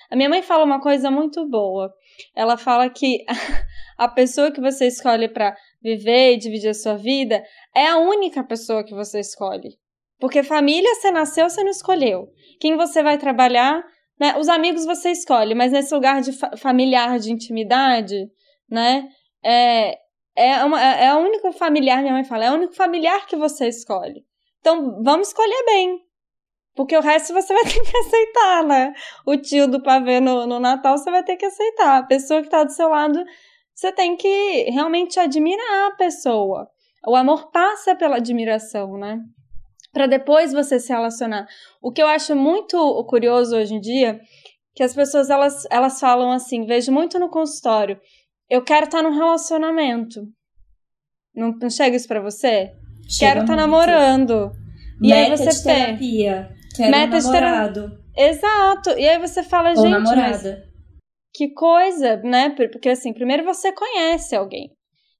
A 0.09 0.15
minha 0.15 0.29
mãe 0.29 0.41
fala 0.41 0.63
uma 0.63 0.79
coisa 0.79 1.11
muito 1.11 1.47
boa. 1.49 1.93
Ela 2.35 2.57
fala 2.57 2.89
que 2.89 3.25
a 3.97 4.07
pessoa 4.07 4.51
que 4.51 4.61
você 4.61 4.87
escolhe 4.87 5.27
para 5.27 5.55
viver 5.81 6.33
e 6.33 6.37
dividir 6.37 6.69
a 6.69 6.73
sua 6.73 6.95
vida 6.95 7.43
é 7.75 7.87
a 7.87 7.97
única 7.97 8.43
pessoa 8.43 8.83
que 8.83 8.93
você 8.93 9.19
escolhe. 9.19 9.77
Porque 10.19 10.43
família 10.43 10.95
você 10.95 11.11
nasceu, 11.11 11.49
você 11.49 11.63
não 11.63 11.69
escolheu. 11.69 12.29
Quem 12.59 12.75
você 12.75 13.03
vai 13.03 13.17
trabalhar, 13.17 13.83
né? 14.19 14.35
Os 14.37 14.49
amigos 14.49 14.85
você 14.85 15.11
escolhe, 15.11 15.53
mas 15.53 15.71
nesse 15.71 15.93
lugar 15.93 16.21
de 16.21 16.33
fa 16.33 16.57
familiar, 16.57 17.19
de 17.19 17.31
intimidade, 17.31 18.27
né? 18.69 19.07
É, 19.43 19.97
é, 20.35 20.63
uma, 20.63 20.81
é 20.81 21.07
a 21.07 21.17
única 21.17 21.51
familiar, 21.51 22.01
minha 22.01 22.13
mãe 22.13 22.23
fala, 22.23 22.45
é 22.45 22.51
o 22.51 22.55
único 22.55 22.73
familiar 22.73 23.27
que 23.27 23.35
você 23.35 23.67
escolhe. 23.67 24.25
Então, 24.59 25.01
vamos 25.03 25.29
escolher 25.29 25.63
bem. 25.65 25.99
Porque 26.75 26.95
o 26.95 27.01
resto 27.01 27.33
você 27.33 27.53
vai 27.53 27.63
ter 27.65 27.81
que 27.81 27.97
aceitar, 27.97 28.63
né? 28.63 28.93
O 29.25 29.35
tio 29.35 29.67
do 29.67 29.81
pavê 29.81 30.19
no, 30.19 30.45
no 30.45 30.59
Natal 30.59 30.97
você 30.97 31.09
vai 31.09 31.23
ter 31.23 31.35
que 31.35 31.45
aceitar. 31.45 31.97
A 31.97 32.03
pessoa 32.03 32.41
que 32.41 32.49
tá 32.49 32.63
do 32.63 32.71
seu 32.71 32.89
lado, 32.89 33.19
você 33.77 33.91
tem 33.91 34.17
que 34.17 34.71
realmente 34.71 35.19
admirar 35.19 35.91
a 35.91 35.95
pessoa. 35.95 36.67
O 37.05 37.15
amor 37.15 37.51
passa 37.51 37.95
pela 37.95 38.15
admiração, 38.15 38.97
né? 38.97 39.19
Para 39.93 40.07
depois 40.07 40.51
você 40.51 40.79
se 40.79 40.91
relacionar. 40.91 41.45
O 41.79 41.91
que 41.91 42.01
eu 42.01 42.07
acho 42.07 42.35
muito 42.35 42.75
curioso 43.07 43.55
hoje 43.55 43.75
em 43.75 43.79
dia, 43.79 44.19
que 44.73 44.81
as 44.81 44.95
pessoas 44.95 45.29
elas, 45.29 45.67
elas 45.69 45.99
falam 45.99 46.31
assim, 46.31 46.65
vejo 46.65 46.91
muito 46.91 47.19
no 47.19 47.29
consultório, 47.29 47.99
eu 48.49 48.63
quero 48.63 48.85
estar 48.85 49.03
tá 49.03 49.03
num 49.03 49.15
relacionamento. 49.15 50.23
Não, 51.35 51.51
não 51.51 51.69
chega 51.69 51.95
isso 51.95 52.07
para 52.07 52.19
você? 52.19 52.71
Chega 53.07 53.33
quero 53.33 53.41
estar 53.41 53.55
tá 53.55 53.61
namorando. 53.61 54.51
E 55.03 55.09
Meta 55.09 55.33
aí 55.33 55.37
você 55.37 55.49
de 55.49 55.63
terapia. 55.63 56.49
Quero 56.75 56.91
Meta 56.91 57.17
um 57.17 57.21
namorado. 57.21 57.89
De 57.89 58.23
Exato. 58.23 58.89
E 58.97 59.07
aí 59.07 59.19
você 59.19 59.43
fala, 59.43 59.69
Ou 59.69 59.75
gente, 59.75 59.91
namorada. 59.91 60.67
Que 61.37 61.49
coisa, 61.49 62.17
né? 62.17 62.49
Porque 62.49 62.89
assim, 62.89 63.13
primeiro 63.13 63.43
você 63.43 63.71
conhece 63.71 64.35
alguém. 64.35 64.71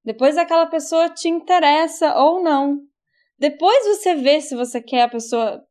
Depois 0.04 0.36
aquela 0.36 0.66
pessoa 0.66 1.10
te 1.10 1.30
interessa 1.30 2.16
ou 2.18 2.42
não. 2.42 2.80
Depois 3.38 3.86
você 3.86 4.16
vê 4.16 4.42
se 4.42 4.56
você 4.56 4.82
quer 4.82 5.04
a 5.04 5.10
pessoa 5.10 5.64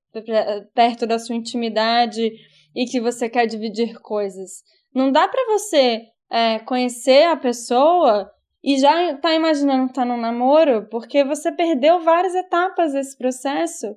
perto 0.72 1.04
da 1.04 1.18
sua 1.18 1.34
intimidade 1.34 2.30
e 2.74 2.86
que 2.86 3.00
você 3.00 3.28
quer 3.28 3.46
dividir 3.46 4.00
coisas. 4.00 4.62
Não 4.94 5.10
dá 5.10 5.26
para 5.26 5.44
você 5.46 6.04
é, 6.30 6.60
conhecer 6.60 7.24
a 7.24 7.36
pessoa 7.36 8.30
e 8.62 8.78
já 8.78 9.16
tá 9.16 9.34
imaginando 9.34 9.86
estar 9.86 10.02
tá 10.02 10.04
num 10.04 10.16
namoro, 10.16 10.88
porque 10.88 11.24
você 11.24 11.50
perdeu 11.50 12.00
várias 12.00 12.36
etapas 12.36 12.92
desse 12.92 13.18
processo. 13.18 13.96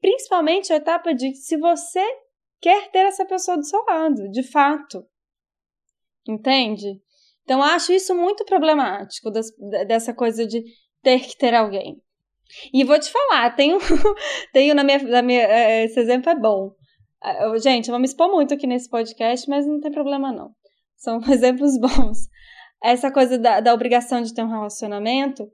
Principalmente 0.00 0.72
a 0.72 0.76
etapa 0.76 1.14
de 1.14 1.34
se 1.34 1.56
você 1.56 2.04
quer 2.60 2.90
ter 2.90 3.06
essa 3.06 3.24
pessoa 3.24 3.56
do 3.56 3.64
seu 3.64 3.82
lado, 3.84 4.30
de 4.30 4.42
fato. 4.42 5.02
Entende? 6.28 7.00
Então, 7.44 7.62
acho 7.62 7.92
isso 7.92 8.14
muito 8.14 8.44
problemático, 8.44 9.30
das, 9.30 9.46
dessa 9.86 10.12
coisa 10.12 10.46
de 10.46 10.62
ter 11.02 11.20
que 11.20 11.36
ter 11.36 11.54
alguém. 11.54 12.02
E 12.72 12.84
vou 12.84 12.98
te 12.98 13.10
falar, 13.10 13.54
tenho, 13.54 13.78
tenho 14.52 14.74
na 14.74 14.84
minha, 14.84 14.98
na 14.98 15.22
minha. 15.22 15.42
É, 15.42 15.84
esse 15.84 15.98
exemplo 15.98 16.30
é 16.30 16.38
bom. 16.38 16.72
É, 17.22 17.58
gente, 17.58 17.88
eu 17.88 17.92
vou 17.92 18.00
me 18.00 18.06
expor 18.06 18.30
muito 18.30 18.54
aqui 18.54 18.66
nesse 18.66 18.88
podcast, 18.88 19.48
mas 19.48 19.66
não 19.66 19.80
tem 19.80 19.90
problema 19.90 20.32
não. 20.32 20.50
São 20.96 21.20
exemplos 21.30 21.78
bons. 21.78 22.18
Essa 22.82 23.10
coisa 23.10 23.38
da, 23.38 23.60
da 23.60 23.74
obrigação 23.74 24.22
de 24.22 24.34
ter 24.34 24.42
um 24.42 24.50
relacionamento. 24.50 25.48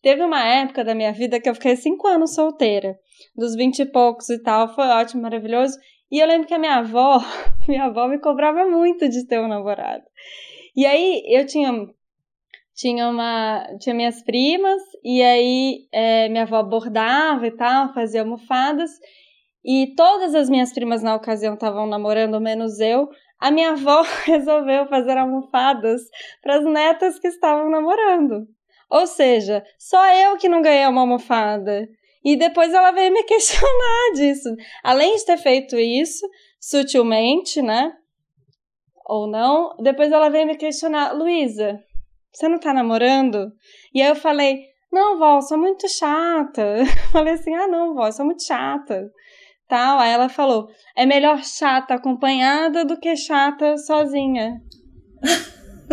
Teve 0.00 0.22
uma 0.22 0.44
época 0.44 0.84
da 0.84 0.94
minha 0.94 1.12
vida 1.12 1.40
que 1.40 1.48
eu 1.48 1.54
fiquei 1.54 1.76
cinco 1.76 2.08
anos 2.08 2.34
solteira, 2.34 2.98
dos 3.36 3.54
vinte 3.54 3.78
e 3.78 3.86
poucos 3.86 4.28
e 4.30 4.42
tal, 4.42 4.74
foi 4.74 4.84
ótimo, 4.86 5.22
maravilhoso. 5.22 5.78
E 6.12 6.18
eu 6.20 6.26
lembro 6.26 6.46
que 6.46 6.52
a 6.52 6.58
minha 6.58 6.76
avó, 6.76 7.20
minha 7.66 7.84
avó 7.84 8.06
me 8.06 8.20
cobrava 8.20 8.66
muito 8.66 9.08
de 9.08 9.26
ter 9.26 9.40
um 9.40 9.48
namorado. 9.48 10.04
E 10.76 10.84
aí 10.84 11.22
eu 11.26 11.46
tinha 11.46 11.72
tinha 12.74 13.08
uma 13.08 13.66
tinha 13.80 13.94
minhas 13.94 14.22
primas 14.22 14.82
e 15.02 15.22
aí 15.22 15.88
é, 15.90 16.28
minha 16.28 16.42
avó 16.42 16.62
bordava 16.62 17.46
e 17.46 17.50
tal, 17.50 17.94
fazia 17.94 18.20
almofadas 18.20 18.90
e 19.64 19.94
todas 19.96 20.34
as 20.34 20.50
minhas 20.50 20.72
primas 20.74 21.02
na 21.02 21.14
ocasião 21.14 21.54
estavam 21.54 21.86
namorando, 21.86 22.40
menos 22.40 22.78
eu. 22.78 23.08
A 23.40 23.50
minha 23.50 23.70
avó 23.70 24.02
resolveu 24.26 24.86
fazer 24.88 25.16
almofadas 25.16 26.02
para 26.42 26.58
as 26.58 26.64
netas 26.64 27.18
que 27.18 27.28
estavam 27.28 27.70
namorando. 27.70 28.46
Ou 28.90 29.06
seja, 29.06 29.64
só 29.78 30.06
eu 30.14 30.36
que 30.36 30.48
não 30.48 30.60
ganhei 30.60 30.86
uma 30.86 31.00
almofada. 31.00 31.88
E 32.24 32.36
depois 32.36 32.72
ela 32.72 32.90
veio 32.90 33.12
me 33.12 33.24
questionar 33.24 34.12
disso. 34.14 34.54
Além 34.82 35.16
de 35.16 35.24
ter 35.24 35.38
feito 35.38 35.76
isso, 35.76 36.26
sutilmente, 36.60 37.60
né? 37.60 37.92
ou 39.12 39.26
não. 39.26 39.74
Depois 39.78 40.10
ela 40.10 40.30
veio 40.30 40.46
me 40.46 40.56
questionar, 40.56 41.12
Luísa, 41.12 41.78
você 42.32 42.48
não 42.48 42.58
tá 42.58 42.72
namorando? 42.72 43.52
E 43.94 44.00
aí 44.00 44.08
eu 44.08 44.16
falei, 44.16 44.58
não, 44.90 45.18
vó, 45.18 45.40
sou 45.40 45.58
muito 45.58 45.86
chata. 45.88 46.76
falei 47.12 47.34
assim, 47.34 47.54
ah, 47.54 47.68
não, 47.68 47.94
vó, 47.94 48.10
sou 48.10 48.24
muito 48.24 48.42
chata. 48.42 49.10
Tal. 49.68 49.98
Aí 49.98 50.10
ela 50.10 50.28
falou, 50.28 50.68
é 50.96 51.06
melhor 51.06 51.44
chata 51.44 51.94
acompanhada 51.94 52.84
do 52.84 52.98
que 52.98 53.16
chata 53.16 53.76
sozinha. 53.76 54.60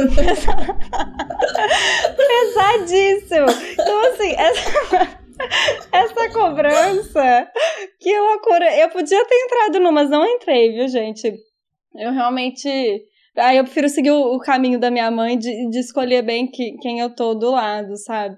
Pesadíssimo. 2.15 3.47
Então, 3.73 3.99
assim, 4.11 4.31
essa, 4.31 4.69
essa 4.95 5.28
cobrança, 7.13 7.51
que 7.99 8.19
loucura. 8.19 8.75
Eu 8.77 8.89
podia 8.89 9.25
ter 9.25 9.35
entrado 9.35 9.79
numa, 9.79 9.91
mas 9.91 10.09
não 10.09 10.25
entrei, 10.25 10.73
viu, 10.73 10.87
gente? 10.87 11.33
Eu 11.95 12.11
realmente. 12.11 12.69
Aí 13.37 13.57
eu 13.57 13.63
prefiro 13.63 13.89
seguir 13.89 14.11
o, 14.11 14.35
o 14.35 14.39
caminho 14.39 14.79
da 14.79 14.91
minha 14.91 15.09
mãe 15.09 15.37
de, 15.37 15.69
de 15.69 15.79
escolher 15.79 16.21
bem 16.21 16.49
que, 16.49 16.77
quem 16.81 16.99
eu 16.99 17.13
tô 17.13 17.33
do 17.33 17.51
lado, 17.51 17.95
sabe? 17.97 18.35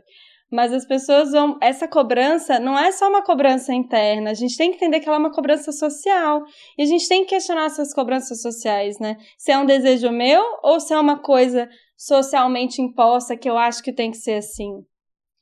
Mas 0.51 0.73
as 0.73 0.85
pessoas 0.85 1.31
vão. 1.31 1.57
Essa 1.61 1.87
cobrança 1.87 2.59
não 2.59 2.77
é 2.77 2.91
só 2.91 3.07
uma 3.07 3.23
cobrança 3.23 3.73
interna, 3.73 4.31
a 4.31 4.33
gente 4.33 4.57
tem 4.57 4.69
que 4.69 4.77
entender 4.77 4.99
que 4.99 5.07
ela 5.07 5.17
é 5.17 5.19
uma 5.19 5.31
cobrança 5.31 5.71
social. 5.71 6.41
E 6.77 6.83
a 6.83 6.85
gente 6.85 7.07
tem 7.07 7.23
que 7.23 7.29
questionar 7.29 7.65
essas 7.65 7.93
cobranças 7.93 8.41
sociais, 8.41 8.99
né? 8.99 9.17
Se 9.37 9.51
é 9.51 9.57
um 9.57 9.65
desejo 9.65 10.11
meu 10.11 10.43
ou 10.61 10.79
se 10.79 10.93
é 10.93 10.99
uma 10.99 11.19
coisa 11.19 11.69
socialmente 11.97 12.81
imposta 12.81 13.37
que 13.37 13.49
eu 13.49 13.57
acho 13.57 13.81
que 13.81 13.93
tem 13.93 14.11
que 14.11 14.17
ser 14.17 14.33
assim. 14.33 14.71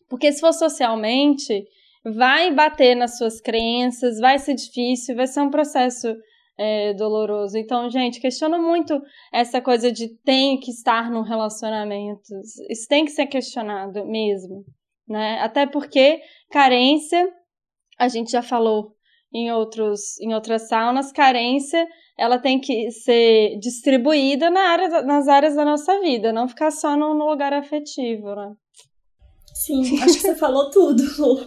Porque 0.10 0.32
se 0.32 0.42
for 0.42 0.54
socialmente, 0.54 1.64
vai 2.04 2.54
bater 2.54 2.96
nas 2.96 3.18
suas 3.18 3.42
crenças, 3.42 4.20
vai 4.20 4.40
ser 4.40 4.56
difícil, 4.56 5.16
vai 5.16 5.28
ser 5.28 5.42
um 5.42 5.50
processo 5.50 6.16
é, 6.58 6.94
doloroso. 6.94 7.58
Então, 7.58 7.90
gente, 7.90 8.20
questiono 8.20 8.62
muito 8.62 9.02
essa 9.32 9.62
coisa 9.62 9.92
de 9.92 10.10
tem 10.24 10.60
que 10.60 10.72
estar 10.72 11.10
num 11.10 11.22
relacionamento. 11.22 12.22
Isso 12.70 12.88
tem 12.88 13.06
que 13.06 13.12
ser 13.12 13.28
questionado 13.28 14.06
mesmo, 14.06 14.66
né? 15.08 15.40
Até 15.40 15.66
porque 15.66 16.22
carência, 16.52 17.32
a 17.98 18.08
gente 18.08 18.32
já 18.32 18.42
falou 18.42 18.94
em 19.34 19.52
outros 19.52 20.20
em 20.20 20.34
outras 20.34 20.68
saunas, 20.68 21.12
carência 21.12 21.88
ela 22.18 22.38
tem 22.38 22.60
que 22.60 22.92
ser 22.92 23.58
distribuída 23.60 24.50
na 24.50 24.60
área, 24.60 25.02
nas 25.04 25.30
áreas 25.30 25.56
da 25.56 25.64
nossa 25.64 26.02
vida, 26.02 26.34
não 26.34 26.50
ficar 26.50 26.72
só 26.72 26.98
no, 26.98 27.14
no 27.14 27.30
lugar 27.30 27.54
afetivo, 27.54 28.36
né? 28.36 28.54
Sim, 29.60 30.02
acho 30.02 30.14
que 30.14 30.22
você 30.22 30.36
falou 30.36 30.70
tudo, 30.70 31.04
Lu. 31.18 31.38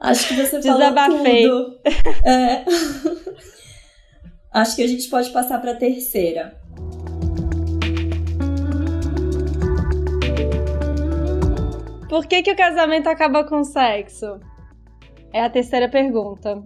Acho 0.00 0.28
que 0.28 0.34
você 0.34 0.58
Desabafei. 0.60 1.46
falou 1.46 1.70
tudo. 1.70 1.80
É. 2.24 2.64
Acho 4.50 4.74
que 4.74 4.82
a 4.82 4.86
gente 4.86 5.06
pode 5.10 5.28
passar 5.30 5.60
para 5.60 5.72
a 5.72 5.76
terceira. 5.76 6.58
Por 12.08 12.26
que, 12.26 12.42
que 12.42 12.52
o 12.52 12.56
casamento 12.56 13.08
acaba 13.08 13.44
com 13.44 13.62
sexo? 13.62 14.40
É 15.34 15.42
a 15.44 15.50
terceira 15.50 15.90
pergunta. 15.90 16.62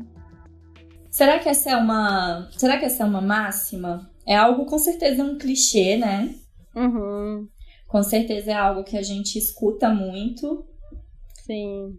Será 1.10 1.40
que 1.40 1.48
essa 1.48 1.70
é 1.70 1.76
uma. 1.76 2.48
Será 2.56 2.78
que 2.78 2.84
essa 2.84 3.02
é 3.02 3.06
uma 3.06 3.20
máxima? 3.20 4.08
É 4.24 4.36
algo 4.36 4.64
com 4.64 4.78
certeza 4.78 5.24
um 5.24 5.36
clichê, 5.36 5.96
né? 5.96 6.36
Uhum. 6.76 7.48
Com 7.88 8.02
certeza 8.02 8.50
é 8.50 8.54
algo 8.54 8.84
que 8.84 8.98
a 8.98 9.02
gente 9.02 9.38
escuta 9.38 9.88
muito. 9.88 10.64
Sim. 11.46 11.96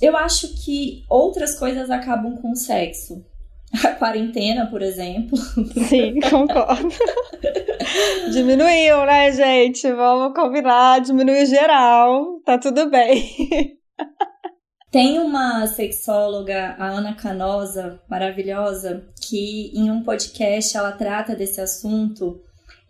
Eu 0.00 0.16
acho 0.16 0.54
que 0.64 1.04
outras 1.10 1.58
coisas 1.58 1.90
acabam 1.90 2.36
com 2.40 2.52
o 2.52 2.56
sexo. 2.56 3.24
A 3.84 3.88
quarentena, 3.92 4.66
por 4.66 4.82
exemplo. 4.82 5.36
Sim, 5.88 6.20
concordo. 6.20 6.88
Diminuiu, 8.32 9.04
né, 9.04 9.32
gente? 9.32 9.90
Vamos 9.92 10.34
combinar, 10.34 11.00
diminuiu 11.00 11.44
geral. 11.46 12.40
Tá 12.44 12.58
tudo 12.58 12.88
bem. 12.88 13.78
Tem 14.92 15.18
uma 15.18 15.66
sexóloga, 15.66 16.76
a 16.78 16.86
Ana 16.86 17.14
Canosa, 17.14 18.00
maravilhosa, 18.08 19.08
que 19.26 19.72
em 19.74 19.90
um 19.90 20.02
podcast 20.02 20.76
ela 20.76 20.92
trata 20.92 21.34
desse 21.34 21.60
assunto 21.60 22.40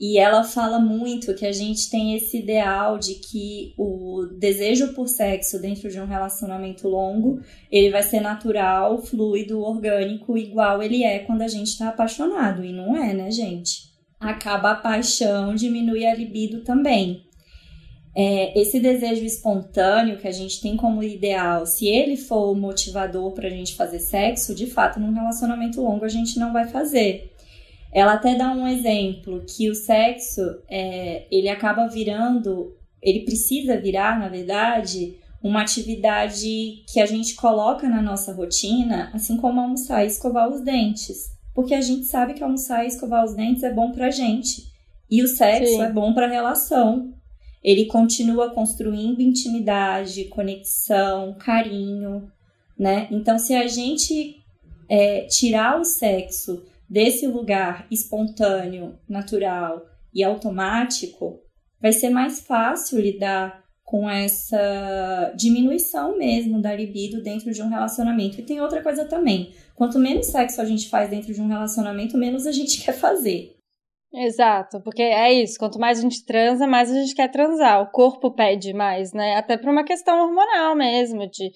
e 0.05 0.19
ela 0.19 0.43
fala 0.43 0.81
muito 0.81 1.33
que 1.33 1.47
a 1.47 1.53
gente 1.53 1.89
tem 1.89 2.17
esse 2.17 2.41
ideal 2.41 2.99
de 2.99 3.15
que 3.15 3.73
o 3.79 4.27
desejo 4.37 4.95
por 4.95 5.07
sexo 5.07 5.63
dentro 5.63 5.89
de 5.89 6.01
um 6.01 6.07
relacionamento 6.07 6.89
longo, 6.89 7.41
ele 7.71 7.89
vai 7.89 8.03
ser 8.03 8.19
natural, 8.19 9.01
fluido, 9.01 9.61
orgânico, 9.61 10.37
igual 10.37 10.83
ele 10.83 11.05
é 11.05 11.21
quando 11.21 11.43
a 11.43 11.47
gente 11.47 11.69
está 11.69 11.91
apaixonado. 11.91 12.65
E 12.65 12.73
não 12.73 12.97
é, 12.97 13.15
né, 13.15 13.31
gente? 13.31 13.93
Acaba 14.19 14.73
a 14.73 14.75
paixão, 14.75 15.55
diminui 15.55 16.05
a 16.05 16.17
libido 16.17 16.65
também. 16.65 17.23
É, 18.13 18.61
esse 18.61 18.81
desejo 18.81 19.25
espontâneo 19.25 20.19
que 20.19 20.27
a 20.27 20.33
gente 20.33 20.61
tem 20.61 20.77
como 20.77 21.01
ideal, 21.05 21.65
se 21.65 21.87
ele 21.87 22.17
for 22.17 22.51
o 22.51 22.57
motivador 22.57 23.31
para 23.35 23.47
a 23.47 23.51
gente 23.51 23.77
fazer 23.77 24.01
sexo, 24.01 24.53
de 24.53 24.67
fato, 24.67 24.99
num 24.99 25.13
relacionamento 25.13 25.81
longo 25.81 26.05
a 26.05 26.09
gente 26.09 26.41
não 26.41 26.53
vai 26.53 26.67
fazer. 26.67 27.32
Ela 27.93 28.15
até 28.15 28.35
dá 28.35 28.51
um 28.51 28.67
exemplo 28.67 29.45
que 29.47 29.71
o 29.71 29.75
sexo 29.75 30.41
é, 30.69 31.27
ele 31.31 31.49
acaba 31.49 31.87
virando, 31.87 32.75
ele 33.03 33.21
precisa 33.21 33.77
virar, 33.77 34.19
na 34.19 34.29
verdade, 34.29 35.17
uma 35.43 35.61
atividade 35.61 36.85
que 36.91 37.01
a 37.01 37.07
gente 37.07 37.35
coloca 37.35 37.89
na 37.89 38.01
nossa 38.01 38.33
rotina, 38.33 39.11
assim 39.13 39.37
como 39.37 39.61
almoçar 39.61 40.05
e 40.05 40.07
escovar 40.07 40.49
os 40.49 40.63
dentes. 40.63 41.31
Porque 41.55 41.75
a 41.75 41.81
gente 41.81 42.07
sabe 42.07 42.33
que 42.33 42.43
almoçar 42.43 42.85
e 42.85 42.89
escovar 42.89 43.25
os 43.25 43.35
dentes 43.35 43.63
é 43.63 43.73
bom 43.73 43.93
pra 43.93 44.11
gente. 44.11 44.73
E 45.11 45.23
o 45.23 45.29
sexo 45.29 45.73
Sim. 45.73 45.83
é 45.83 45.93
bom 45.93 46.15
pra 46.15 46.29
relação. 46.29 47.13
Ele 47.63 47.85
continua 47.87 48.51
construindo 48.51 49.21
intimidade, 49.21 50.25
conexão, 50.25 51.35
carinho, 51.39 52.31
né? 52.79 53.07
Então, 53.11 53.39
se 53.39 53.55
a 53.55 53.67
gente 53.67 54.43
é, 54.89 55.27
tirar 55.27 55.79
o 55.79 55.85
sexo 55.85 56.63
desse 56.93 57.27
lugar 57.27 57.87
espontâneo, 57.91 58.99
natural 59.09 59.83
e 60.13 60.23
automático, 60.23 61.41
vai 61.81 61.91
ser 61.91 62.11
mais 62.11 62.41
fácil 62.41 63.01
lidar 63.01 63.63
com 63.83 64.09
essa 64.09 65.33
diminuição 65.35 66.19
mesmo 66.19 66.61
da 66.61 66.75
libido 66.75 67.23
dentro 67.23 67.51
de 67.51 67.63
um 67.63 67.69
relacionamento. 67.69 68.39
E 68.39 68.45
tem 68.45 68.61
outra 68.61 68.83
coisa 68.83 69.07
também: 69.07 69.55
quanto 69.75 69.99
menos 69.99 70.27
sexo 70.27 70.61
a 70.61 70.67
gente 70.67 70.91
faz 70.91 71.09
dentro 71.09 71.33
de 71.33 71.41
um 71.41 71.49
relacionamento, 71.49 72.19
menos 72.19 72.47
a 72.47 72.53
gente 72.53 72.79
quer 72.85 72.93
fazer. 72.93 73.57
Exato, 74.15 74.79
porque 74.83 75.01
é 75.01 75.33
isso, 75.33 75.59
quanto 75.59 75.79
mais 75.79 75.99
a 75.99 76.03
gente 76.03 76.23
transa, 76.27 76.67
mais 76.67 76.91
a 76.91 76.95
gente 76.95 77.15
quer 77.15 77.31
transar. 77.31 77.81
O 77.81 77.91
corpo 77.91 78.35
pede 78.35 78.75
mais, 78.75 79.15
né? 79.15 79.37
Até 79.37 79.57
por 79.57 79.71
uma 79.71 79.85
questão 79.85 80.25
hormonal 80.25 80.77
mesmo, 80.77 81.27
de, 81.27 81.51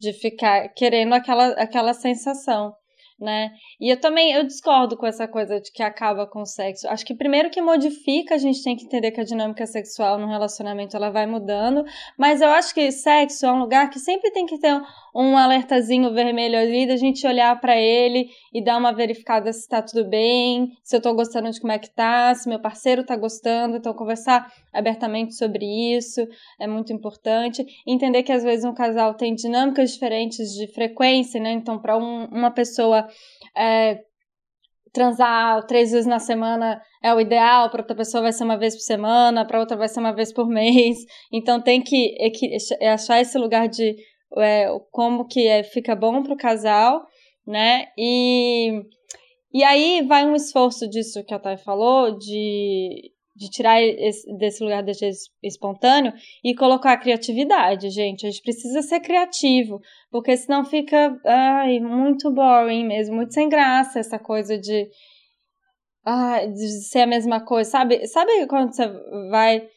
de 0.00 0.14
ficar 0.14 0.70
querendo 0.70 1.12
aquela, 1.12 1.48
aquela 1.48 1.92
sensação 1.92 2.72
né? 3.18 3.50
E 3.80 3.90
eu 3.90 4.00
também 4.00 4.32
eu 4.32 4.44
discordo 4.44 4.96
com 4.96 5.06
essa 5.06 5.26
coisa 5.26 5.60
de 5.60 5.72
que 5.72 5.82
acaba 5.82 6.26
com 6.26 6.42
o 6.42 6.46
sexo. 6.46 6.88
Acho 6.88 7.04
que 7.04 7.14
primeiro 7.14 7.50
que 7.50 7.60
modifica, 7.60 8.34
a 8.34 8.38
gente 8.38 8.62
tem 8.62 8.76
que 8.76 8.84
entender 8.84 9.10
que 9.10 9.20
a 9.20 9.24
dinâmica 9.24 9.66
sexual 9.66 10.18
no 10.18 10.28
relacionamento 10.28 10.96
ela 10.96 11.10
vai 11.10 11.26
mudando, 11.26 11.84
mas 12.16 12.40
eu 12.40 12.48
acho 12.48 12.72
que 12.72 12.92
sexo 12.92 13.46
é 13.46 13.52
um 13.52 13.60
lugar 13.60 13.90
que 13.90 13.98
sempre 13.98 14.30
tem 14.30 14.46
que 14.46 14.58
ter 14.58 14.80
um 15.14 15.36
alertazinho 15.36 16.12
vermelho 16.12 16.56
ali 16.56 16.86
da 16.86 16.96
gente 16.96 17.26
olhar 17.26 17.58
para 17.60 17.76
ele 17.76 18.28
e 18.52 18.62
dar 18.62 18.76
uma 18.76 18.92
verificada 18.92 19.52
se 19.52 19.68
tá 19.68 19.82
tudo 19.82 20.08
bem, 20.08 20.72
se 20.82 20.94
eu 20.94 21.00
tô 21.00 21.12
gostando 21.12 21.50
de 21.50 21.60
como 21.60 21.72
é 21.72 21.78
que 21.78 21.90
tá, 21.90 22.32
se 22.34 22.48
meu 22.48 22.60
parceiro 22.60 23.04
tá 23.04 23.16
gostando, 23.16 23.76
então 23.76 23.92
conversar 23.92 24.52
abertamente 24.72 25.34
sobre 25.34 25.64
isso 25.96 26.24
é 26.60 26.66
muito 26.66 26.92
importante. 26.92 27.66
Entender 27.86 28.22
que 28.22 28.32
às 28.32 28.44
vezes 28.44 28.64
um 28.64 28.74
casal 28.74 29.14
tem 29.14 29.34
dinâmicas 29.34 29.92
diferentes 29.92 30.52
de 30.54 30.68
frequência, 30.68 31.40
né? 31.40 31.50
Então, 31.52 31.78
para 31.78 31.96
um, 31.96 32.26
uma 32.26 32.50
pessoa 32.50 33.07
é, 33.56 33.98
transar 34.92 35.66
três 35.66 35.92
vezes 35.92 36.06
na 36.06 36.18
semana 36.18 36.80
é 37.02 37.14
o 37.14 37.20
ideal, 37.20 37.70
para 37.70 37.82
outra 37.82 37.96
pessoa 37.96 38.22
vai 38.22 38.32
ser 38.32 38.44
uma 38.44 38.58
vez 38.58 38.74
por 38.74 38.82
semana, 38.82 39.46
para 39.46 39.60
outra 39.60 39.76
vai 39.76 39.88
ser 39.88 40.00
uma 40.00 40.12
vez 40.14 40.32
por 40.32 40.46
mês. 40.48 40.98
Então 41.32 41.60
tem 41.60 41.82
que 41.82 42.16
achar 42.82 43.20
esse 43.20 43.38
lugar 43.38 43.68
de 43.68 43.96
é, 44.36 44.68
como 44.90 45.26
que 45.26 45.46
é, 45.46 45.62
fica 45.62 45.94
bom 45.94 46.22
para 46.22 46.34
o 46.34 46.36
casal, 46.36 47.04
né? 47.46 47.86
E, 47.96 48.82
e 49.52 49.64
aí 49.64 50.02
vai 50.06 50.26
um 50.26 50.34
esforço 50.34 50.88
disso 50.88 51.24
que 51.24 51.34
a 51.34 51.38
Thay 51.38 51.56
falou, 51.58 52.18
de, 52.18 53.12
de 53.38 53.48
tirar 53.48 53.80
esse, 53.80 54.36
desse 54.36 54.62
lugar 54.62 54.82
de 54.82 54.92
espontâneo 55.42 56.12
e 56.42 56.54
colocar 56.54 56.92
a 56.92 56.96
criatividade, 56.96 57.88
gente. 57.88 58.26
A 58.26 58.30
gente 58.30 58.42
precisa 58.42 58.82
ser 58.82 59.00
criativo, 59.00 59.80
porque 60.10 60.36
senão 60.36 60.64
fica 60.64 61.16
ai, 61.24 61.78
muito 61.78 62.32
boring 62.32 62.84
mesmo, 62.84 63.14
muito 63.14 63.32
sem 63.32 63.48
graça 63.48 64.00
essa 64.00 64.18
coisa 64.18 64.58
de, 64.58 64.88
ai, 66.04 66.50
de 66.50 66.68
ser 66.88 67.02
a 67.02 67.06
mesma 67.06 67.40
coisa. 67.44 67.70
Sabe, 67.70 68.04
sabe 68.08 68.46
quando 68.48 68.74
você 68.74 68.88
vai 69.30 69.68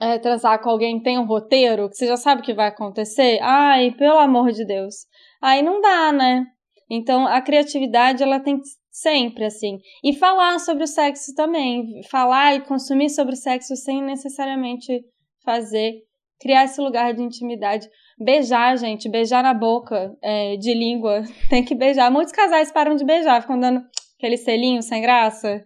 é, 0.00 0.18
transar 0.18 0.62
com 0.62 0.70
alguém 0.70 1.02
tem 1.02 1.18
um 1.18 1.26
roteiro, 1.26 1.88
que 1.88 1.96
você 1.96 2.06
já 2.06 2.16
sabe 2.16 2.42
o 2.42 2.44
que 2.44 2.54
vai 2.54 2.68
acontecer? 2.68 3.40
Ai, 3.42 3.90
pelo 3.90 4.18
amor 4.18 4.52
de 4.52 4.64
Deus. 4.64 4.94
Aí 5.42 5.62
não 5.62 5.80
dá, 5.80 6.12
né? 6.12 6.46
Então 6.88 7.26
a 7.26 7.42
criatividade 7.42 8.22
ela 8.22 8.38
tem 8.38 8.60
sempre 9.00 9.44
assim. 9.44 9.78
E 10.02 10.12
falar 10.14 10.58
sobre 10.58 10.84
o 10.84 10.86
sexo 10.86 11.34
também. 11.34 12.02
Falar 12.10 12.56
e 12.56 12.60
consumir 12.60 13.10
sobre 13.10 13.34
o 13.34 13.36
sexo 13.36 13.76
sem 13.76 14.02
necessariamente 14.02 15.04
fazer. 15.44 16.02
Criar 16.40 16.64
esse 16.64 16.80
lugar 16.80 17.14
de 17.14 17.22
intimidade. 17.22 17.88
Beijar, 18.18 18.76
gente. 18.76 19.08
Beijar 19.08 19.42
na 19.42 19.54
boca 19.54 20.16
é, 20.22 20.56
de 20.56 20.74
língua. 20.74 21.22
Tem 21.48 21.64
que 21.64 21.74
beijar. 21.74 22.10
Muitos 22.10 22.32
casais 22.32 22.72
param 22.72 22.96
de 22.96 23.04
beijar, 23.04 23.42
ficam 23.42 23.58
dando 23.58 23.82
aquele 24.16 24.36
selinho 24.36 24.82
sem 24.82 25.00
graça. 25.00 25.64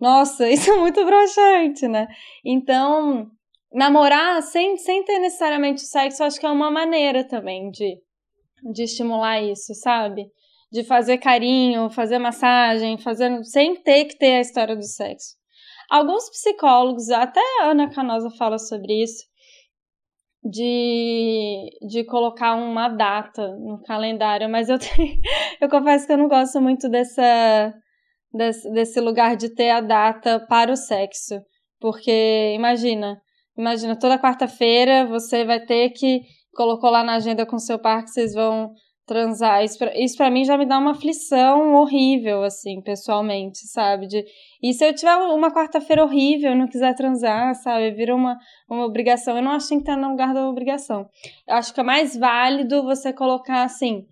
Nossa, 0.00 0.48
isso 0.50 0.70
é 0.70 0.76
muito 0.76 1.04
broxante, 1.04 1.86
né? 1.86 2.08
Então, 2.44 3.28
namorar 3.72 4.42
sem, 4.42 4.76
sem 4.76 5.04
ter 5.04 5.18
necessariamente 5.20 5.82
sexo, 5.82 6.24
acho 6.24 6.38
que 6.38 6.46
é 6.46 6.50
uma 6.50 6.70
maneira 6.70 7.24
também 7.24 7.70
de, 7.70 7.96
de 8.72 8.82
estimular 8.82 9.40
isso, 9.40 9.74
sabe? 9.74 10.26
De 10.72 10.82
fazer 10.84 11.18
carinho, 11.18 11.90
fazer 11.90 12.18
massagem, 12.18 12.96
fazer, 12.96 13.44
sem 13.44 13.76
ter 13.82 14.06
que 14.06 14.16
ter 14.16 14.36
a 14.36 14.40
história 14.40 14.74
do 14.74 14.84
sexo. 14.84 15.36
Alguns 15.90 16.30
psicólogos, 16.30 17.10
até 17.10 17.40
a 17.60 17.66
Ana 17.66 17.90
Canosa 17.90 18.30
fala 18.38 18.58
sobre 18.58 19.02
isso, 19.02 19.22
de, 20.42 21.68
de 21.86 22.04
colocar 22.04 22.54
uma 22.54 22.88
data 22.88 23.54
no 23.58 23.82
calendário, 23.82 24.48
mas 24.48 24.68
eu, 24.70 24.78
tenho, 24.80 25.20
eu 25.60 25.68
confesso 25.68 26.06
que 26.06 26.12
eu 26.12 26.18
não 26.18 26.28
gosto 26.28 26.60
muito 26.60 26.88
dessa, 26.88 27.74
desse, 28.32 28.72
desse 28.72 29.00
lugar 29.00 29.36
de 29.36 29.54
ter 29.54 29.70
a 29.70 29.80
data 29.82 30.40
para 30.48 30.72
o 30.72 30.76
sexo. 30.76 31.38
Porque, 31.78 32.54
imagina, 32.56 33.20
Imagina, 33.56 33.98
toda 33.98 34.18
quarta-feira 34.18 35.06
você 35.06 35.44
vai 35.44 35.60
ter 35.60 35.90
que 35.90 36.22
colocou 36.54 36.90
lá 36.90 37.04
na 37.04 37.14
agenda 37.16 37.44
com 37.44 37.58
seu 37.58 37.78
par 37.78 38.02
que 38.02 38.10
vocês 38.10 38.34
vão 38.34 38.72
transar. 39.06 39.64
Isso 39.64 39.78
pra, 39.78 39.98
isso 39.98 40.16
pra 40.16 40.30
mim 40.30 40.44
já 40.44 40.56
me 40.56 40.66
dá 40.66 40.78
uma 40.78 40.92
aflição 40.92 41.74
horrível, 41.74 42.42
assim, 42.42 42.80
pessoalmente, 42.80 43.58
sabe? 43.66 44.06
De, 44.06 44.24
e 44.62 44.72
se 44.72 44.84
eu 44.86 44.94
tiver 44.94 45.16
uma 45.16 45.52
quarta-feira 45.52 46.04
horrível, 46.04 46.54
não 46.54 46.68
quiser 46.68 46.94
transar, 46.94 47.54
sabe? 47.56 47.90
Vira 47.92 48.14
uma, 48.14 48.38
uma 48.68 48.84
obrigação. 48.84 49.36
Eu 49.36 49.42
não 49.42 49.52
acho 49.52 49.66
que 49.66 49.70
tem 49.70 49.78
que 49.78 49.90
estar 49.90 50.00
no 50.00 50.10
lugar 50.10 50.32
da 50.32 50.48
obrigação. 50.48 51.08
Eu 51.46 51.56
acho 51.56 51.74
que 51.74 51.80
é 51.80 51.84
mais 51.84 52.16
válido 52.16 52.82
você 52.82 53.12
colocar 53.12 53.64
assim. 53.64 54.06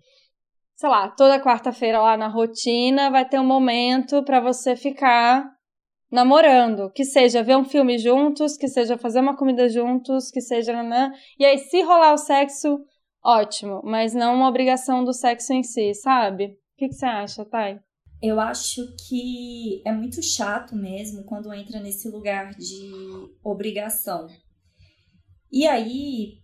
Sei 0.75 0.89
lá, 0.89 1.09
toda 1.09 1.39
quarta-feira 1.39 2.01
lá 2.01 2.17
na 2.17 2.27
rotina 2.27 3.11
vai 3.11 3.23
ter 3.23 3.39
um 3.39 3.45
momento 3.45 4.23
para 4.23 4.39
você 4.39 4.75
ficar 4.75 5.45
namorando, 6.11 6.91
que 6.91 7.05
seja 7.05 7.41
ver 7.41 7.55
um 7.55 7.63
filme 7.63 7.97
juntos, 7.97 8.57
que 8.57 8.67
seja 8.67 8.97
fazer 8.97 9.21
uma 9.21 9.37
comida 9.37 9.69
juntos, 9.69 10.29
que 10.29 10.41
seja 10.41 10.83
né? 10.83 11.11
e 11.39 11.45
aí 11.45 11.57
se 11.57 11.81
rolar 11.81 12.13
o 12.13 12.17
sexo, 12.17 12.79
ótimo, 13.23 13.81
mas 13.83 14.13
não 14.13 14.35
uma 14.35 14.49
obrigação 14.49 15.03
do 15.03 15.13
sexo 15.13 15.53
em 15.53 15.63
si, 15.63 15.93
sabe? 15.93 16.45
O 16.45 16.77
que, 16.77 16.87
que 16.87 16.95
você 16.95 17.05
acha, 17.05 17.45
Thay? 17.45 17.79
Eu 18.21 18.39
acho 18.39 18.81
que 19.07 19.81
é 19.85 19.91
muito 19.91 20.21
chato 20.21 20.75
mesmo 20.75 21.23
quando 21.23 21.53
entra 21.53 21.79
nesse 21.79 22.07
lugar 22.09 22.53
de 22.53 22.91
obrigação. 23.43 24.27
E 25.51 25.67
aí, 25.67 26.39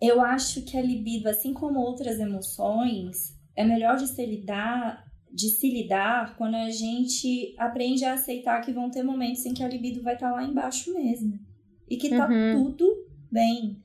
Eu 0.00 0.20
acho 0.20 0.62
que 0.62 0.76
a 0.76 0.82
libido, 0.82 1.28
assim 1.28 1.52
como 1.52 1.80
outras 1.80 2.20
emoções, 2.20 3.36
é 3.56 3.64
melhor 3.64 3.96
de 3.96 4.06
se 4.06 4.24
lidar, 4.24 5.04
de 5.32 5.48
se 5.48 5.68
lidar 5.68 6.36
quando 6.36 6.54
a 6.54 6.70
gente 6.70 7.54
aprende 7.58 8.04
a 8.04 8.14
aceitar 8.14 8.60
que 8.60 8.72
vão 8.72 8.90
ter 8.90 9.02
momentos 9.02 9.44
em 9.44 9.52
que 9.52 9.62
a 9.62 9.68
libido 9.68 10.00
vai 10.02 10.14
estar 10.14 10.30
tá 10.30 10.36
lá 10.36 10.44
embaixo 10.44 10.94
mesmo. 10.94 11.38
E 11.88 11.96
que 11.96 12.10
tá 12.10 12.28
uhum. 12.28 12.52
tudo 12.52 13.08
bem, 13.30 13.82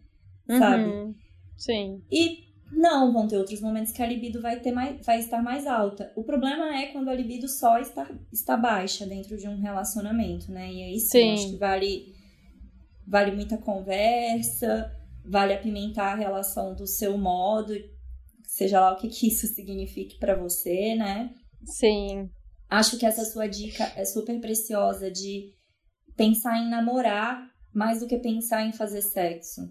sabe? 0.47 0.83
Uhum. 0.83 1.15
Sim. 1.63 2.01
E 2.11 2.43
não, 2.71 3.13
vão 3.13 3.27
ter 3.27 3.37
outros 3.37 3.61
momentos 3.61 3.93
que 3.93 4.01
a 4.01 4.07
libido 4.07 4.41
vai, 4.41 4.59
ter 4.59 4.71
mais, 4.71 5.05
vai 5.05 5.19
estar 5.19 5.41
mais 5.41 5.65
alta. 5.65 6.11
O 6.15 6.23
problema 6.23 6.75
é 6.75 6.87
quando 6.87 7.09
a 7.09 7.13
libido 7.13 7.47
só 7.47 7.79
está, 7.79 8.09
está 8.31 8.57
baixa 8.57 9.05
dentro 9.05 9.37
de 9.37 9.47
um 9.47 9.61
relacionamento, 9.61 10.51
né? 10.51 10.71
E 10.71 10.83
aí 10.83 10.99
sim, 10.99 11.07
sim. 11.09 11.33
acho 11.33 11.49
que 11.51 11.57
vale, 11.57 12.13
vale 13.07 13.31
muita 13.31 13.57
conversa, 13.57 14.91
vale 15.23 15.53
apimentar 15.53 16.13
a 16.13 16.15
relação 16.15 16.75
do 16.75 16.85
seu 16.85 17.17
modo, 17.17 17.73
seja 18.43 18.81
lá 18.81 18.93
o 18.93 18.97
que, 18.97 19.07
que 19.07 19.27
isso 19.27 19.47
signifique 19.47 20.17
para 20.19 20.35
você, 20.35 20.95
né? 20.95 21.33
Sim. 21.63 22.29
Acho 22.69 22.97
que 22.97 23.05
essa 23.05 23.23
sua 23.23 23.47
dica 23.47 23.83
é 23.95 24.03
super 24.03 24.39
preciosa 24.41 25.09
de 25.09 25.53
pensar 26.17 26.57
em 26.57 26.69
namorar 26.69 27.47
mais 27.73 28.01
do 28.01 28.07
que 28.07 28.17
pensar 28.17 28.65
em 28.65 28.73
fazer 28.73 29.01
sexo. 29.01 29.61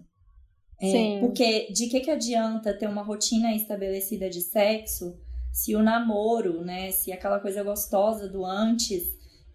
É, 0.81 0.91
Sim. 0.91 1.19
Porque 1.19 1.71
de 1.71 1.87
que, 1.87 1.99
que 2.01 2.11
adianta 2.11 2.77
ter 2.77 2.87
uma 2.87 3.03
rotina 3.03 3.53
estabelecida 3.53 4.29
de 4.29 4.41
sexo 4.41 5.17
se 5.51 5.75
o 5.75 5.83
namoro, 5.83 6.63
né, 6.63 6.91
se 6.91 7.11
aquela 7.11 7.39
coisa 7.39 7.63
gostosa 7.63 8.27
do 8.27 8.43
antes 8.43 9.03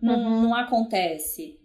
não, 0.01 0.15
uhum. 0.15 0.43
não 0.43 0.55
acontece? 0.55 1.59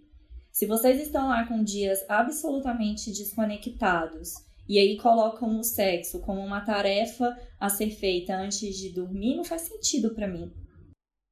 Se 0.52 0.66
vocês 0.66 1.02
estão 1.02 1.30
lá 1.30 1.48
com 1.48 1.64
dias 1.64 2.04
absolutamente 2.10 3.12
desconectados 3.12 4.34
e 4.68 4.80
aí 4.80 4.98
colocam 4.98 5.60
o 5.60 5.64
sexo 5.64 6.22
como 6.22 6.42
uma 6.42 6.62
tarefa 6.62 7.36
a 7.60 7.70
ser 7.70 7.90
feita 7.90 8.36
antes 8.36 8.76
de 8.76 8.94
dormir, 8.94 9.36
não 9.36 9.44
faz 9.44 9.64
sentido 9.64 10.14
para 10.14 10.28
mim. 10.28 10.52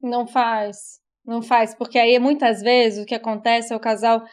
Não 0.02 0.28
faz. 0.28 1.00
Não 1.24 1.42
faz, 1.42 1.76
porque 1.76 2.00
aí 2.00 2.18
muitas 2.18 2.62
vezes 2.62 3.04
o 3.04 3.06
que 3.06 3.14
acontece 3.14 3.72
é 3.72 3.76
o 3.76 3.80
casal 3.80 4.24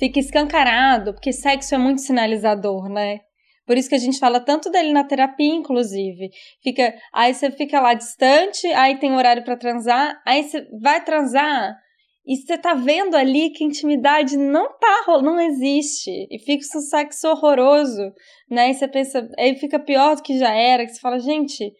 fica 0.00 0.18
escancarado, 0.18 1.12
porque 1.12 1.32
sexo 1.32 1.74
é 1.74 1.78
muito 1.78 2.00
sinalizador, 2.00 2.88
né? 2.88 3.20
Por 3.66 3.76
isso 3.76 3.88
que 3.88 3.94
a 3.94 3.98
gente 3.98 4.18
fala 4.18 4.40
tanto 4.40 4.70
dele 4.70 4.92
na 4.92 5.04
terapia, 5.04 5.54
inclusive. 5.54 6.30
Fica, 6.60 6.92
aí 7.14 7.32
você 7.32 7.52
fica 7.52 7.78
lá 7.80 7.94
distante, 7.94 8.66
aí 8.68 8.98
tem 8.98 9.12
horário 9.12 9.44
para 9.44 9.56
transar, 9.56 10.20
aí 10.26 10.42
você 10.42 10.66
vai 10.82 11.04
transar 11.04 11.76
e 12.26 12.36
você 12.36 12.58
tá 12.58 12.74
vendo 12.74 13.14
ali 13.14 13.50
que 13.50 13.62
intimidade 13.62 14.36
não 14.36 14.76
tá, 14.78 15.20
não 15.22 15.40
existe. 15.40 16.10
E 16.30 16.38
fica 16.38 16.64
um 16.76 16.80
sexo 16.80 17.28
horroroso, 17.28 18.12
né? 18.50 18.70
E 18.70 18.74
você 18.74 18.88
pensa, 18.88 19.28
aí 19.38 19.54
fica 19.56 19.78
pior 19.78 20.16
do 20.16 20.22
que 20.22 20.38
já 20.38 20.52
era, 20.52 20.84
que 20.84 20.92
você 20.92 21.00
fala, 21.00 21.20
gente, 21.20 21.72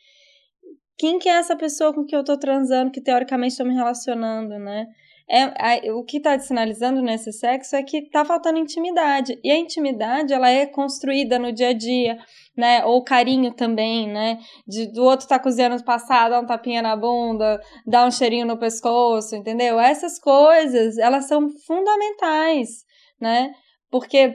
quem 0.97 1.19
que 1.19 1.29
é 1.29 1.33
essa 1.33 1.57
pessoa 1.57 1.95
com 1.95 2.05
que 2.05 2.15
eu 2.15 2.23
tô 2.23 2.39
transando, 2.39 2.91
que 2.91 3.03
teoricamente 3.03 3.53
estou 3.53 3.67
me 3.67 3.75
relacionando, 3.75 4.59
né? 4.59 4.87
É, 5.31 5.87
é, 5.87 5.93
o 5.93 6.03
que 6.03 6.17
está 6.17 6.37
sinalizando 6.41 7.01
nesse 7.01 7.33
sexo 7.33 7.77
é 7.77 7.85
que 7.85 7.99
está 7.99 8.25
faltando 8.25 8.59
intimidade. 8.59 9.39
E 9.45 9.51
a 9.51 9.57
intimidade, 9.57 10.33
ela 10.33 10.51
é 10.51 10.67
construída 10.67 11.39
no 11.39 11.53
dia 11.53 11.69
a 11.69 11.73
dia, 11.73 12.19
né? 12.57 12.85
Ou 12.85 13.05
carinho 13.05 13.55
também, 13.55 14.09
né? 14.09 14.41
De, 14.67 14.93
do 14.93 15.05
outro 15.05 15.29
tá 15.29 15.39
cozinhando 15.39 15.85
passar, 15.85 16.29
dar 16.29 16.41
um 16.41 16.47
tapinha 16.47 16.83
na 16.83 16.97
bunda, 16.97 17.61
dar 17.87 18.07
um 18.07 18.11
cheirinho 18.11 18.45
no 18.45 18.59
pescoço, 18.59 19.37
entendeu? 19.37 19.79
Essas 19.79 20.19
coisas, 20.19 20.99
elas 20.99 21.29
são 21.29 21.49
fundamentais, 21.65 22.85
né? 23.21 23.53
Porque 23.89 24.35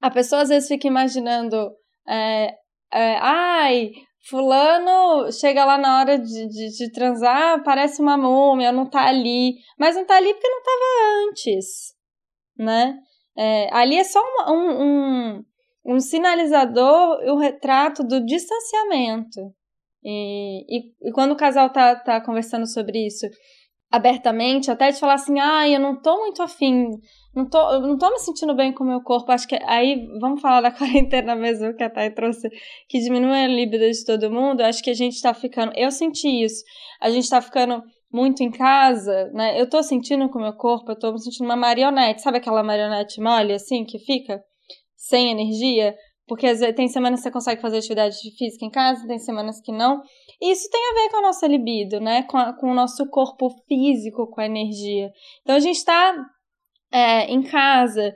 a 0.00 0.10
pessoa 0.10 0.42
às 0.42 0.48
vezes 0.48 0.68
fica 0.68 0.86
imaginando, 0.86 1.72
é, 2.08 2.54
é, 2.92 3.16
ai, 3.20 3.90
Fulano 4.28 5.32
chega 5.32 5.64
lá 5.64 5.78
na 5.78 6.00
hora 6.00 6.18
de, 6.18 6.48
de, 6.48 6.76
de, 6.76 6.92
transar, 6.92 7.62
parece 7.64 8.02
uma 8.02 8.18
múmia, 8.18 8.70
não 8.70 8.88
tá 8.88 9.06
ali. 9.06 9.54
Mas 9.78 9.96
não 9.96 10.04
tá 10.04 10.16
ali 10.16 10.32
porque 10.32 10.48
não 10.48 10.62
tava 10.62 11.28
antes, 11.28 11.94
né? 12.58 12.98
É, 13.36 13.74
ali 13.74 13.96
é 13.96 14.04
só 14.04 14.20
um, 14.20 14.52
um, 14.52 14.82
um, 14.82 15.44
um 15.94 16.00
sinalizador 16.00 17.22
e 17.22 17.30
um 17.30 17.38
retrato 17.38 18.04
do 18.04 18.24
distanciamento. 18.24 19.40
E, 20.04 20.64
e, 20.68 21.08
e, 21.08 21.12
quando 21.12 21.32
o 21.32 21.36
casal 21.36 21.70
tá, 21.70 21.96
tá 21.96 22.20
conversando 22.20 22.66
sobre 22.66 23.06
isso 23.06 23.26
abertamente, 23.90 24.70
até 24.70 24.90
de 24.90 25.00
falar 25.00 25.14
assim, 25.14 25.38
ah, 25.40 25.68
eu 25.68 25.80
não 25.80 26.00
tô 26.00 26.16
muito 26.18 26.42
afim 26.42 26.90
não 27.34 27.48
tô, 27.48 27.78
não 27.80 27.96
tô 27.96 28.10
me 28.10 28.18
sentindo 28.18 28.54
bem 28.54 28.72
com 28.72 28.82
o 28.82 28.86
meu 28.86 29.00
corpo. 29.02 29.30
Acho 29.30 29.46
que 29.46 29.56
aí, 29.66 30.08
vamos 30.20 30.40
falar 30.40 30.60
da 30.60 30.70
quarentena 30.76 31.36
mesmo 31.36 31.74
que 31.74 31.82
a 31.82 31.90
Thay 31.90 32.10
trouxe, 32.10 32.48
que 32.88 32.98
diminui 32.98 33.44
a 33.44 33.46
libido 33.46 33.88
de 33.88 34.04
todo 34.04 34.30
mundo. 34.30 34.62
Acho 34.62 34.82
que 34.82 34.90
a 34.90 34.94
gente 34.94 35.20
tá 35.22 35.32
ficando. 35.32 35.72
Eu 35.76 35.90
senti 35.90 36.28
isso. 36.28 36.64
A 37.00 37.08
gente 37.10 37.28
tá 37.28 37.40
ficando 37.40 37.82
muito 38.12 38.42
em 38.42 38.50
casa, 38.50 39.30
né? 39.32 39.60
Eu 39.60 39.68
tô 39.68 39.82
sentindo 39.82 40.28
com 40.28 40.38
o 40.38 40.42
meu 40.42 40.52
corpo, 40.54 40.90
eu 40.90 40.98
tô 40.98 41.12
me 41.12 41.20
sentindo 41.20 41.44
uma 41.44 41.56
marionete. 41.56 42.22
Sabe 42.22 42.38
aquela 42.38 42.62
marionete 42.62 43.20
mole, 43.20 43.52
assim, 43.52 43.84
que 43.84 43.98
fica 44.00 44.42
sem 44.96 45.30
energia? 45.30 45.94
Porque 46.26 46.46
às 46.46 46.60
vezes 46.60 46.74
tem 46.74 46.88
semanas 46.88 47.20
que 47.20 47.24
você 47.24 47.30
consegue 47.30 47.60
fazer 47.60 47.78
atividade 47.78 48.16
física 48.36 48.64
em 48.64 48.70
casa, 48.70 49.06
tem 49.06 49.18
semanas 49.18 49.60
que 49.60 49.72
não. 49.72 50.00
E 50.40 50.52
isso 50.52 50.68
tem 50.70 50.80
a 50.80 50.94
ver 50.94 51.10
com 51.10 51.16
a 51.18 51.22
nossa 51.22 51.46
libido, 51.46 52.00
né? 52.00 52.22
Com, 52.24 52.38
a, 52.38 52.52
com 52.52 52.70
o 52.70 52.74
nosso 52.74 53.08
corpo 53.08 53.50
físico, 53.68 54.28
com 54.28 54.40
a 54.40 54.46
energia. 54.46 55.10
Então 55.42 55.54
a 55.54 55.60
gente 55.60 55.84
tá 55.84 56.14
é, 56.92 57.24
em 57.30 57.42
casa, 57.42 58.14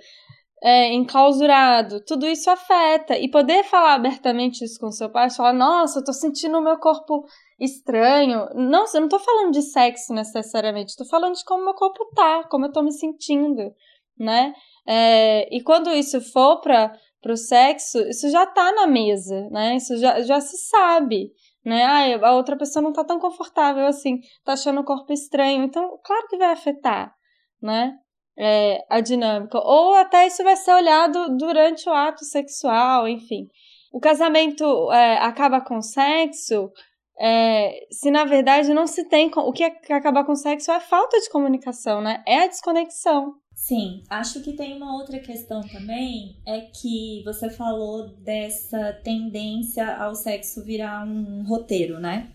é, 0.63 0.93
enclausurado, 0.95 2.03
tudo 2.05 2.27
isso 2.27 2.51
afeta. 2.51 3.19
E 3.19 3.31
poder 3.31 3.65
falar 3.65 3.95
abertamente 3.95 4.65
isso 4.65 4.81
com 4.81 4.91
seu 4.91 5.11
pai, 5.11 5.29
falar, 5.31 5.53
nossa, 5.53 5.99
eu 5.99 6.05
tô 6.05 6.13
sentindo 6.13 6.59
o 6.59 6.63
meu 6.63 6.79
corpo 6.79 7.25
estranho. 7.61 8.49
Não, 8.55 8.85
eu 8.95 9.01
não 9.03 9.09
tô 9.09 9.19
falando 9.19 9.53
de 9.53 9.61
sexo 9.61 10.15
necessariamente, 10.15 10.97
tô 10.97 11.05
falando 11.05 11.35
de 11.35 11.45
como 11.45 11.65
meu 11.65 11.75
corpo 11.75 12.07
tá, 12.15 12.45
como 12.51 12.65
eu 12.65 12.73
tô 12.73 12.83
me 12.83 12.93
sentindo, 12.93 13.75
né? 14.19 14.55
É, 14.87 15.55
e 15.55 15.63
quando 15.63 15.91
isso 15.91 16.21
for 16.21 16.61
para 16.61 16.99
o 17.27 17.37
sexo, 17.37 17.99
isso 18.09 18.31
já 18.31 18.47
tá 18.47 18.73
na 18.73 18.87
mesa, 18.87 19.49
né? 19.51 19.77
Isso 19.77 19.97
já, 19.99 20.23
já 20.23 20.41
se 20.41 20.57
sabe, 20.69 21.31
né? 21.65 21.85
Ah, 21.85 22.29
a 22.29 22.35
outra 22.35 22.57
pessoa 22.57 22.83
não 22.83 22.93
tá 22.93 23.05
tão 23.05 23.19
confortável 23.19 23.87
assim, 23.87 24.21
tá 24.45 24.55
achando 24.55 24.81
o 24.81 24.85
corpo 24.85 25.13
estranho. 25.13 25.63
Então, 25.65 25.99
claro 26.05 26.27
que 26.29 26.39
vai 26.39 26.53
afetar, 26.53 27.15
né? 27.63 27.99
É, 28.39 28.85
a 28.89 29.01
dinâmica. 29.01 29.59
Ou 29.59 29.95
até 29.95 30.27
isso 30.27 30.43
vai 30.43 30.57
ser 30.57 30.73
olhado 30.73 31.37
durante 31.37 31.89
o 31.89 31.93
ato 31.93 32.25
sexual, 32.25 33.09
enfim. 33.09 33.49
O 33.93 34.01
casamento 34.01 34.93
é, 34.93 35.19
acaba 35.19 35.61
com 35.61 35.81
sexo 35.81 36.71
é, 37.19 37.87
se 37.91 38.11
na 38.11 38.25
verdade 38.25 38.75
não 38.75 38.87
se 38.87 39.09
tem. 39.09 39.31
O 39.35 39.53
que 39.53 39.65
acaba 39.65 40.25
com 40.25 40.35
sexo 40.35 40.71
é 40.71 40.77
a 40.77 40.81
falta 40.81 41.19
de 41.21 41.31
comunicação, 41.31 42.01
né? 42.01 42.23
É 42.27 42.41
a 42.41 42.47
desconexão. 42.47 43.35
Sim, 43.55 44.03
acho 44.11 44.43
que 44.43 44.53
tem 44.53 44.77
uma 44.77 44.97
outra 44.97 45.21
questão 45.21 45.61
também, 45.61 46.37
é 46.45 46.63
que 46.63 47.23
você 47.25 47.49
falou 47.49 48.09
dessa 48.17 48.93
tendência 49.05 49.97
ao 49.97 50.15
sexo 50.17 50.65
virar 50.65 51.07
um 51.07 51.45
roteiro, 51.47 52.01
né? 52.01 52.33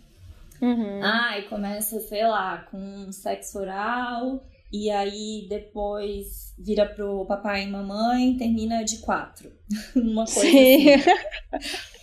Uhum. 0.61 1.01
Ah, 1.03 1.37
e 1.37 1.43
começa, 1.43 1.99
sei 1.99 2.25
lá, 2.25 2.59
com 2.71 3.11
sexo 3.11 3.59
oral, 3.59 4.41
e 4.71 4.89
aí 4.89 5.47
depois 5.49 6.53
vira 6.57 6.85
pro 6.85 7.25
papai 7.25 7.63
e 7.63 7.67
mamãe, 7.67 8.37
termina 8.37 8.83
de 8.83 8.99
quatro. 8.99 9.51
Uma 9.95 10.25
coisa 10.25 10.41
Sim. 10.41 10.93
assim. 10.93 11.89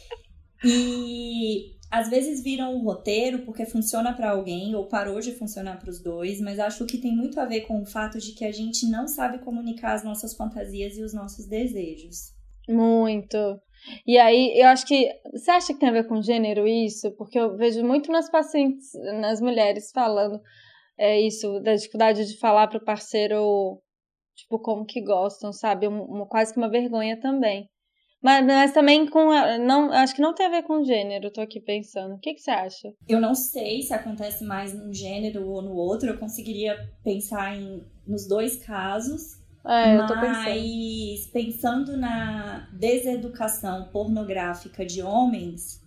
E 0.64 1.76
às 1.90 2.08
vezes 2.08 2.42
viram 2.42 2.74
um 2.74 2.82
roteiro 2.82 3.40
porque 3.40 3.64
funciona 3.64 4.12
para 4.12 4.30
alguém 4.30 4.74
ou 4.74 4.86
parou 4.86 5.20
de 5.20 5.32
funcionar 5.32 5.78
para 5.78 5.90
os 5.90 6.02
dois, 6.02 6.40
mas 6.40 6.58
acho 6.58 6.84
que 6.86 6.98
tem 6.98 7.14
muito 7.14 7.38
a 7.38 7.44
ver 7.44 7.60
com 7.62 7.80
o 7.80 7.86
fato 7.86 8.18
de 8.18 8.32
que 8.32 8.44
a 8.44 8.50
gente 8.50 8.88
não 8.88 9.06
sabe 9.06 9.38
comunicar 9.38 9.92
as 9.92 10.02
nossas 10.02 10.34
fantasias 10.34 10.96
e 10.96 11.02
os 11.02 11.14
nossos 11.14 11.46
desejos. 11.46 12.34
Muito. 12.68 13.36
E 14.04 14.18
aí, 14.18 14.58
eu 14.58 14.66
acho 14.66 14.84
que. 14.86 15.08
Você 15.32 15.50
acha 15.50 15.72
que 15.72 15.78
tem 15.78 15.88
a 15.88 15.92
ver 15.92 16.08
com 16.08 16.20
gênero 16.20 16.66
isso? 16.66 17.12
Porque 17.12 17.38
eu 17.38 17.56
vejo 17.56 17.84
muito 17.84 18.10
nas 18.10 18.28
pacientes, 18.28 18.90
nas 19.20 19.40
mulheres 19.40 19.92
falando 19.92 20.40
é 20.98 21.20
isso, 21.20 21.60
da 21.60 21.74
dificuldade 21.74 22.26
de 22.26 22.38
falar 22.38 22.68
pro 22.68 22.84
parceiro, 22.84 23.80
tipo, 24.34 24.58
como 24.58 24.84
que 24.86 25.02
gostam, 25.02 25.52
sabe? 25.52 25.88
Um, 25.88 26.22
um, 26.22 26.26
quase 26.26 26.52
que 26.52 26.58
uma 26.58 26.70
vergonha 26.70 27.20
também. 27.20 27.68
Mas, 28.22 28.44
mas 28.44 28.72
também 28.72 29.08
com. 29.08 29.30
Não, 29.60 29.92
acho 29.92 30.14
que 30.14 30.22
não 30.22 30.34
tem 30.34 30.46
a 30.46 30.50
ver 30.50 30.62
com 30.62 30.82
gênero, 30.82 31.30
tô 31.30 31.40
aqui 31.40 31.60
pensando. 31.60 32.14
O 32.14 32.18
que, 32.18 32.34
que 32.34 32.40
você 32.40 32.50
acha? 32.50 32.92
Eu 33.08 33.20
não 33.20 33.34
sei 33.34 33.82
se 33.82 33.92
acontece 33.92 34.42
mais 34.42 34.72
num 34.72 34.92
gênero 34.92 35.46
ou 35.46 35.62
no 35.62 35.74
outro. 35.74 36.08
Eu 36.08 36.18
conseguiria 36.18 36.76
pensar 37.04 37.54
em, 37.54 37.84
nos 38.06 38.26
dois 38.26 38.56
casos. 38.56 39.36
É, 39.64 39.96
eu 39.96 40.06
tô 40.06 40.14
pensando. 40.14 40.44
Mas 40.44 41.26
pensando 41.32 41.96
na 41.96 42.68
deseducação 42.72 43.90
pornográfica 43.92 44.84
de 44.84 45.02
homens, 45.02 45.85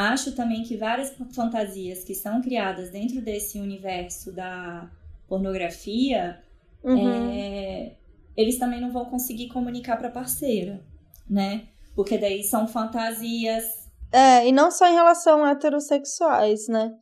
Acho 0.00 0.32
também 0.32 0.62
que 0.62 0.78
várias 0.78 1.14
fantasias 1.34 2.02
que 2.02 2.14
são 2.14 2.40
criadas 2.40 2.88
dentro 2.88 3.20
desse 3.20 3.60
universo 3.60 4.32
da 4.32 4.90
pornografia, 5.28 6.42
uhum. 6.82 7.30
é, 7.30 7.96
eles 8.34 8.58
também 8.58 8.80
não 8.80 8.90
vão 8.90 9.04
conseguir 9.04 9.48
comunicar 9.48 9.98
para 9.98 10.08
parceira, 10.08 10.82
né? 11.28 11.68
Porque 11.94 12.16
daí 12.16 12.42
são 12.42 12.66
fantasias. 12.66 13.90
É, 14.10 14.48
e 14.48 14.52
não 14.52 14.70
só 14.70 14.88
em 14.88 14.94
relação 14.94 15.44
a 15.44 15.50
heterossexuais, 15.50 16.66
né? 16.66 16.94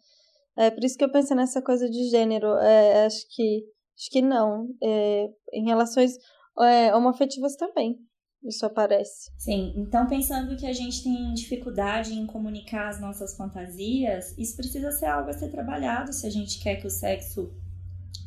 É 0.57 0.69
por 0.69 0.83
isso 0.83 0.99
que 0.99 1.05
eu 1.05 1.13
pensei 1.13 1.37
nessa 1.37 1.63
coisa 1.63 1.89
de 1.89 2.11
gênero. 2.11 2.49
É, 2.57 3.07
acho 3.07 3.25
que 3.31 3.63
acho 3.97 4.11
que 4.11 4.21
não. 4.21 4.67
É, 4.83 5.29
em 5.53 5.67
relações 5.67 6.19
é, 6.59 6.93
homoafetivas 6.93 7.55
também. 7.55 7.97
Isso 8.43 8.65
aparece. 8.65 9.31
Sim, 9.37 9.73
então 9.77 10.07
pensando 10.07 10.57
que 10.57 10.67
a 10.67 10.73
gente 10.73 11.03
tem 11.03 11.35
dificuldade 11.35 12.15
em 12.15 12.27
comunicar 12.27 12.89
as 12.89 13.01
nossas 13.01 13.37
fantasias, 13.37 14.35
isso 14.39 14.57
precisa 14.57 14.93
ser 14.93 15.07
algo 15.07 15.31
a 15.31 15.33
ser 15.33 15.49
trabalhado 15.49 16.13
se 16.13 16.27
a 16.27 16.31
gente 16.31 16.61
quer 16.61 16.77
que 16.77 16.87
o 16.87 16.91
sexo 16.91 17.53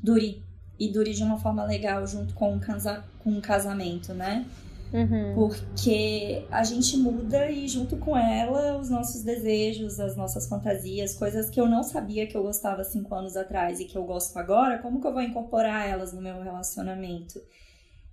dure 0.04 0.44
e 0.78 0.90
dure 0.90 1.14
de 1.14 1.24
uma 1.24 1.38
forma 1.38 1.64
legal 1.64 2.06
junto 2.06 2.34
com 2.34 2.54
um, 2.54 2.60
casa 2.60 3.04
com 3.20 3.30
um 3.32 3.42
casamento, 3.42 4.14
né? 4.14 4.46
Uhum. 4.94 5.34
Porque 5.36 6.46
a 6.52 6.64
gente 6.64 6.98
muda 6.98 7.50
e 7.50 7.68
junto 7.68 7.96
com 7.96 8.18
ela 8.18 8.78
os 8.78 8.90
nossos 8.90 9.24
desejos, 9.24 10.00
as 10.00 10.18
nossas 10.18 10.48
fantasias, 10.48 11.16
coisas 11.16 11.50
que 11.50 11.62
eu 11.62 11.68
não 11.68 11.82
sabia 11.82 12.28
que 12.28 12.36
eu 12.36 12.44
gostava 12.44 12.84
cinco 12.84 13.16
anos 13.16 13.38
atrás 13.38 13.80
e 13.80 13.86
que 13.86 13.98
eu 13.98 14.04
gosto 14.04 14.38
agora, 14.38 14.80
como 14.80 15.00
que 15.00 15.08
eu 15.08 15.14
vou 15.14 15.22
incorporar 15.22 15.88
elas 15.88 16.12
no 16.12 16.22
meu 16.22 16.42
relacionamento? 16.42 17.40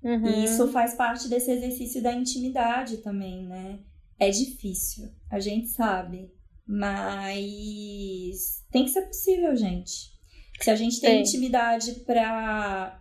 Uhum. 0.03 0.26
E 0.26 0.44
isso 0.44 0.68
faz 0.68 0.94
parte 0.94 1.28
desse 1.28 1.51
exercício 1.51 2.03
da 2.03 2.12
intimidade 2.12 2.99
também, 2.99 3.44
né? 3.44 3.80
É 4.18 4.30
difícil, 4.30 5.09
a 5.30 5.38
gente 5.38 5.68
sabe, 5.68 6.30
mas 6.66 8.64
tem 8.70 8.84
que 8.84 8.90
ser 8.90 9.03
possível, 9.03 9.57
gente. 9.57 10.12
Se 10.61 10.70
a 10.70 10.74
gente 10.74 11.01
tem 11.01 11.24
Sim. 11.24 11.30
intimidade 11.30 11.92
pra, 12.01 13.01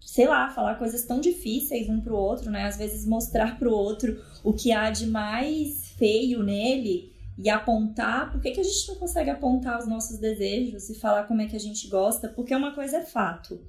sei 0.00 0.28
lá, 0.28 0.48
falar 0.50 0.76
coisas 0.76 1.04
tão 1.04 1.20
difíceis 1.20 1.88
um 1.88 2.00
pro 2.00 2.16
outro, 2.16 2.50
né? 2.50 2.64
Às 2.64 2.76
vezes 2.76 3.04
mostrar 3.06 3.58
pro 3.58 3.72
outro 3.72 4.22
o 4.44 4.52
que 4.52 4.72
há 4.72 4.90
de 4.90 5.06
mais 5.06 5.88
feio 5.98 6.42
nele 6.42 7.12
e 7.36 7.50
apontar, 7.50 8.30
por 8.30 8.40
que, 8.40 8.52
que 8.52 8.60
a 8.60 8.64
gente 8.64 8.88
não 8.88 8.96
consegue 8.96 9.30
apontar 9.30 9.78
os 9.78 9.88
nossos 9.88 10.18
desejos 10.18 10.88
e 10.90 10.94
falar 10.94 11.24
como 11.24 11.42
é 11.42 11.46
que 11.46 11.56
a 11.56 11.60
gente 11.60 11.88
gosta? 11.88 12.28
Porque 12.28 12.54
uma 12.54 12.72
coisa 12.72 12.98
é 12.98 13.04
fato. 13.04 13.60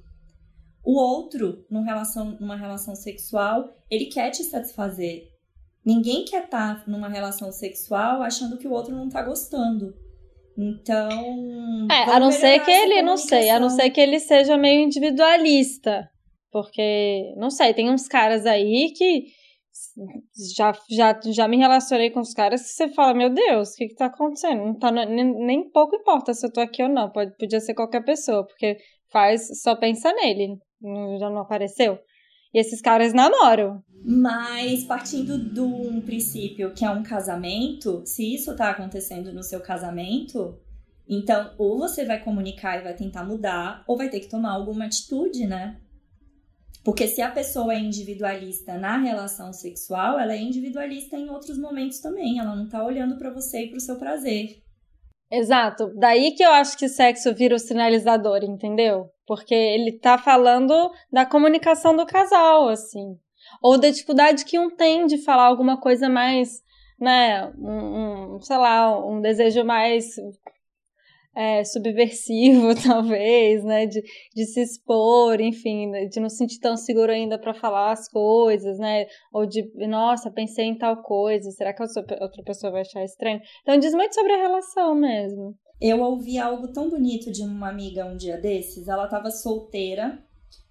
O 0.84 0.98
outro, 0.98 1.64
numa 1.70 1.84
relação, 1.84 2.36
numa 2.38 2.56
relação 2.56 2.94
sexual, 2.94 3.74
ele 3.90 4.06
quer 4.06 4.30
te 4.30 4.44
satisfazer. 4.44 5.30
Ninguém 5.84 6.24
quer 6.24 6.44
estar 6.44 6.84
tá 6.84 6.84
numa 6.86 7.08
relação 7.08 7.50
sexual 7.50 8.22
achando 8.22 8.58
que 8.58 8.68
o 8.68 8.72
outro 8.72 8.94
não 8.94 9.08
tá 9.08 9.22
gostando. 9.22 9.94
Então. 10.56 11.88
É, 11.90 12.04
a 12.04 12.20
não 12.20 12.30
ser 12.30 12.60
que 12.60 12.70
ele, 12.70 13.02
não 13.02 13.16
sei, 13.16 13.50
a 13.50 13.58
não 13.58 13.70
ser 13.70 13.90
que 13.90 14.00
ele 14.00 14.20
seja 14.20 14.56
meio 14.56 14.82
individualista. 14.82 16.08
Porque, 16.50 17.34
não 17.36 17.50
sei, 17.50 17.74
tem 17.74 17.90
uns 17.90 18.06
caras 18.06 18.46
aí 18.46 18.92
que 18.96 19.24
já, 20.56 20.72
já, 20.88 21.20
já 21.32 21.48
me 21.48 21.56
relacionei 21.56 22.10
com 22.10 22.20
os 22.20 22.32
caras 22.32 22.62
que 22.62 22.68
você 22.68 22.88
fala, 22.88 23.12
meu 23.12 23.28
Deus, 23.28 23.70
o 23.70 23.76
que 23.76 23.88
que 23.88 23.96
tá 23.96 24.06
acontecendo? 24.06 24.64
Não 24.64 24.78
tá, 24.78 24.92
nem, 24.92 25.24
nem 25.44 25.70
pouco 25.70 25.96
importa 25.96 26.32
se 26.32 26.46
eu 26.46 26.52
tô 26.52 26.60
aqui 26.60 26.82
ou 26.82 26.88
não, 26.88 27.10
pode, 27.10 27.36
podia 27.36 27.60
ser 27.60 27.74
qualquer 27.74 28.04
pessoa, 28.04 28.46
porque 28.46 28.76
faz, 29.10 29.60
só 29.62 29.74
pensa 29.74 30.12
nele, 30.12 30.56
já 31.18 31.30
não 31.30 31.38
apareceu? 31.38 31.98
E 32.52 32.58
esses 32.58 32.80
caras 32.80 33.12
namoram. 33.12 33.82
Mas 34.04 34.84
partindo 34.84 35.38
de 35.38 35.60
um 35.60 36.00
princípio 36.00 36.72
que 36.72 36.84
é 36.84 36.90
um 36.90 37.02
casamento, 37.02 38.02
se 38.04 38.34
isso 38.34 38.54
tá 38.54 38.70
acontecendo 38.70 39.32
no 39.32 39.42
seu 39.42 39.60
casamento, 39.60 40.58
então 41.08 41.52
ou 41.58 41.78
você 41.78 42.04
vai 42.04 42.22
comunicar 42.22 42.78
e 42.78 42.84
vai 42.84 42.94
tentar 42.94 43.24
mudar, 43.24 43.82
ou 43.86 43.96
vai 43.96 44.08
ter 44.08 44.20
que 44.20 44.28
tomar 44.28 44.52
alguma 44.52 44.84
atitude, 44.84 45.46
né? 45.46 45.80
Porque 46.84 47.08
se 47.08 47.22
a 47.22 47.30
pessoa 47.30 47.72
é 47.72 47.78
individualista 47.78 48.76
na 48.76 48.98
relação 48.98 49.54
sexual, 49.54 50.18
ela 50.18 50.34
é 50.34 50.40
individualista 50.40 51.16
em 51.16 51.30
outros 51.30 51.58
momentos 51.58 51.98
também. 51.98 52.38
Ela 52.38 52.54
não 52.54 52.68
tá 52.68 52.84
olhando 52.84 53.16
para 53.16 53.32
você 53.32 53.64
e 53.64 53.70
pro 53.70 53.80
seu 53.80 53.96
prazer. 53.96 54.62
Exato. 55.32 55.90
Daí 55.98 56.34
que 56.34 56.44
eu 56.44 56.50
acho 56.50 56.76
que 56.76 56.88
sexo 56.88 57.34
vira 57.34 57.54
o 57.54 57.58
sinalizador, 57.58 58.44
entendeu? 58.44 59.08
Porque 59.26 59.54
ele 59.54 59.98
tá 59.98 60.18
falando 60.18 60.90
da 61.10 61.24
comunicação 61.24 61.96
do 61.96 62.06
casal, 62.06 62.68
assim. 62.68 63.18
Ou 63.62 63.78
da 63.78 63.90
dificuldade 63.90 64.44
que 64.44 64.58
um 64.58 64.70
tem 64.70 65.06
de 65.06 65.18
falar 65.18 65.44
alguma 65.44 65.80
coisa 65.80 66.08
mais, 66.08 66.62
né, 67.00 67.46
um, 67.58 68.34
um 68.36 68.40
sei 68.40 68.56
lá, 68.56 68.98
um 69.06 69.20
desejo 69.20 69.64
mais 69.64 70.06
é, 71.34 71.64
subversivo, 71.64 72.74
talvez, 72.80 73.64
né? 73.64 73.86
De, 73.86 74.00
de 74.34 74.46
se 74.46 74.62
expor, 74.62 75.40
enfim, 75.40 75.90
de 76.08 76.20
não 76.20 76.28
se 76.28 76.38
sentir 76.38 76.60
tão 76.60 76.76
seguro 76.76 77.10
ainda 77.10 77.38
para 77.38 77.52
falar 77.52 77.92
as 77.92 78.08
coisas, 78.08 78.78
né? 78.78 79.06
Ou 79.32 79.44
de, 79.46 79.68
nossa, 79.86 80.30
pensei 80.30 80.66
em 80.66 80.78
tal 80.78 81.02
coisa, 81.02 81.50
será 81.50 81.72
que 81.74 81.82
outra 81.82 82.42
pessoa 82.44 82.72
vai 82.72 82.82
achar 82.82 83.04
estranho? 83.04 83.40
Então 83.62 83.78
diz 83.78 83.94
muito 83.94 84.14
sobre 84.14 84.32
a 84.32 84.38
relação 84.38 84.94
mesmo. 84.94 85.54
Eu 85.86 86.00
ouvi 86.00 86.38
algo 86.38 86.68
tão 86.68 86.88
bonito 86.88 87.30
de 87.30 87.42
uma 87.42 87.68
amiga 87.68 88.06
um 88.06 88.16
dia 88.16 88.38
desses. 88.38 88.88
Ela 88.88 89.04
estava 89.04 89.30
solteira, 89.30 90.18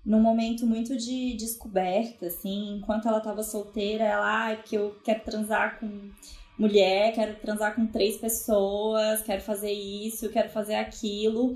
num 0.03 0.19
momento 0.19 0.65
muito 0.65 0.97
de 0.97 1.37
descoberta, 1.37 2.25
assim. 2.25 2.77
Enquanto 2.77 3.07
ela 3.07 3.19
estava 3.19 3.43
solteira, 3.43 4.03
ela, 4.05 4.49
ah, 4.49 4.55
que 4.55 4.73
eu 4.75 4.99
quero 5.03 5.23
transar 5.23 5.79
com 5.79 6.09
mulher, 6.57 7.13
quero 7.13 7.35
transar 7.35 7.75
com 7.75 7.85
três 7.85 8.17
pessoas, 8.17 9.21
quero 9.21 9.43
fazer 9.43 9.71
isso, 9.71 10.31
quero 10.31 10.49
fazer 10.49 10.73
aquilo. 10.73 11.53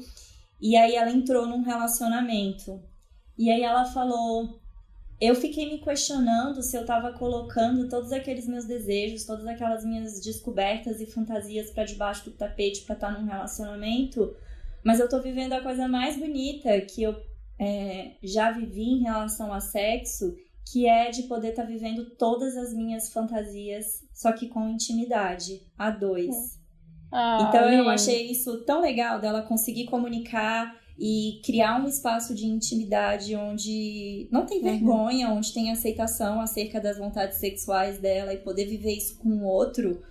E 0.62 0.78
aí 0.78 0.94
ela 0.94 1.10
entrou 1.10 1.48
num 1.48 1.64
relacionamento. 1.64 2.80
E 3.36 3.50
aí 3.50 3.64
ela 3.64 3.86
falou: 3.86 4.62
eu 5.20 5.34
fiquei 5.36 5.70
me 5.70 5.80
questionando 5.80 6.62
se 6.62 6.78
eu 6.78 6.82
estava 6.82 7.12
colocando 7.12 7.90
todos 7.90 8.12
aqueles 8.12 8.48
meus 8.48 8.66
desejos, 8.66 9.26
todas 9.26 9.48
aquelas 9.48 9.84
minhas 9.84 10.22
descobertas 10.22 11.02
e 11.02 11.06
fantasias 11.08 11.72
para 11.72 11.86
debaixo 11.86 12.26
do 12.26 12.32
tapete 12.32 12.84
para 12.84 12.96
estar 12.96 13.14
tá 13.14 13.20
num 13.20 13.26
relacionamento, 13.26 14.36
mas 14.84 15.00
eu 15.00 15.10
tô 15.10 15.20
vivendo 15.20 15.54
a 15.54 15.62
coisa 15.62 15.88
mais 15.88 16.18
bonita 16.18 16.80
que 16.82 17.04
eu 17.04 17.16
é, 17.60 18.12
já 18.22 18.52
vivi 18.52 18.84
em 18.84 19.02
relação 19.02 19.52
a 19.52 19.60
sexo 19.60 20.36
que 20.72 20.86
é 20.86 21.10
de 21.10 21.24
poder 21.24 21.50
estar 21.50 21.64
tá 21.64 21.68
vivendo 21.68 22.12
todas 22.18 22.58
as 22.58 22.74
minhas 22.74 23.12
fantasias, 23.12 24.04
só 24.14 24.32
que 24.32 24.48
com 24.48 24.68
intimidade, 24.70 25.62
a 25.78 25.90
dois. 25.90 26.60
Ah, 27.12 27.48
então 27.48 27.72
eu 27.72 27.88
achei 27.88 28.30
isso 28.30 28.66
tão 28.66 28.82
legal 28.82 29.20
dela 29.20 29.42
conseguir 29.42 29.86
comunicar 29.86 30.76
e 31.00 31.40
criar 31.44 31.82
um 31.82 31.88
espaço 31.88 32.34
de 32.34 32.46
intimidade 32.46 33.36
onde 33.36 34.28
não 34.32 34.46
tem 34.46 34.58
uhum. 34.58 34.64
vergonha, 34.64 35.30
uhum. 35.30 35.38
onde 35.38 35.54
tem 35.54 35.72
aceitação 35.72 36.42
acerca 36.42 36.80
das 36.80 36.98
vontades 36.98 37.38
sexuais 37.38 38.00
dela 38.00 38.34
e 38.34 38.38
poder 38.38 38.66
viver 38.66 38.94
isso 38.94 39.18
com 39.20 39.30
o 39.30 39.44
outro 39.44 40.02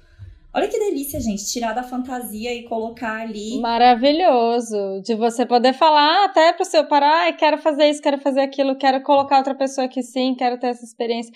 Olha 0.57 0.69
que 0.69 0.79
delícia, 0.79 1.21
gente, 1.21 1.45
tirar 1.45 1.75
da 1.75 1.83
fantasia 1.83 2.55
e 2.55 2.63
colocar 2.63 3.21
ali. 3.21 3.61
Maravilhoso. 3.61 5.03
De 5.03 5.15
você 5.15 5.45
poder 5.45 5.75
falar 5.75 6.25
até 6.25 6.51
pro 6.55 6.65
seu 6.65 6.87
parar, 6.87 7.29
ah, 7.29 7.33
quero 7.35 7.59
fazer 7.59 7.91
isso, 7.91 8.01
quero 8.01 8.19
fazer 8.19 8.41
aquilo, 8.41 8.75
quero 8.75 9.03
colocar 9.03 9.37
outra 9.37 9.55
pessoa 9.55 9.87
aqui 9.87 10.03
sim, 10.03 10.35
quero 10.35 10.59
ter 10.59 10.69
essa 10.69 10.83
experiência. 10.83 11.31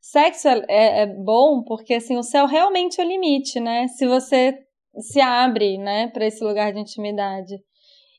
Sexo 0.00 0.46
é, 0.46 0.64
é, 0.68 1.00
é 1.00 1.06
bom 1.06 1.64
porque 1.66 1.94
assim, 1.94 2.16
o 2.16 2.22
céu 2.22 2.46
realmente 2.46 3.00
é 3.00 3.04
o 3.04 3.08
limite, 3.08 3.58
né? 3.58 3.88
Se 3.88 4.06
você 4.06 4.56
se 4.96 5.20
abre, 5.20 5.76
né, 5.76 6.06
para 6.06 6.24
esse 6.24 6.44
lugar 6.44 6.72
de 6.72 6.78
intimidade. 6.78 7.56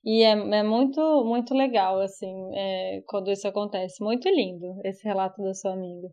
E 0.05 0.23
é, 0.23 0.31
é 0.31 0.63
muito, 0.63 1.23
muito 1.25 1.53
legal, 1.53 1.99
assim, 2.01 2.33
é, 2.53 3.01
quando 3.07 3.31
isso 3.31 3.47
acontece. 3.47 4.03
Muito 4.03 4.27
lindo 4.27 4.75
esse 4.83 5.03
relato 5.03 5.41
da 5.41 5.53
sua 5.53 5.73
amiga. 5.73 6.09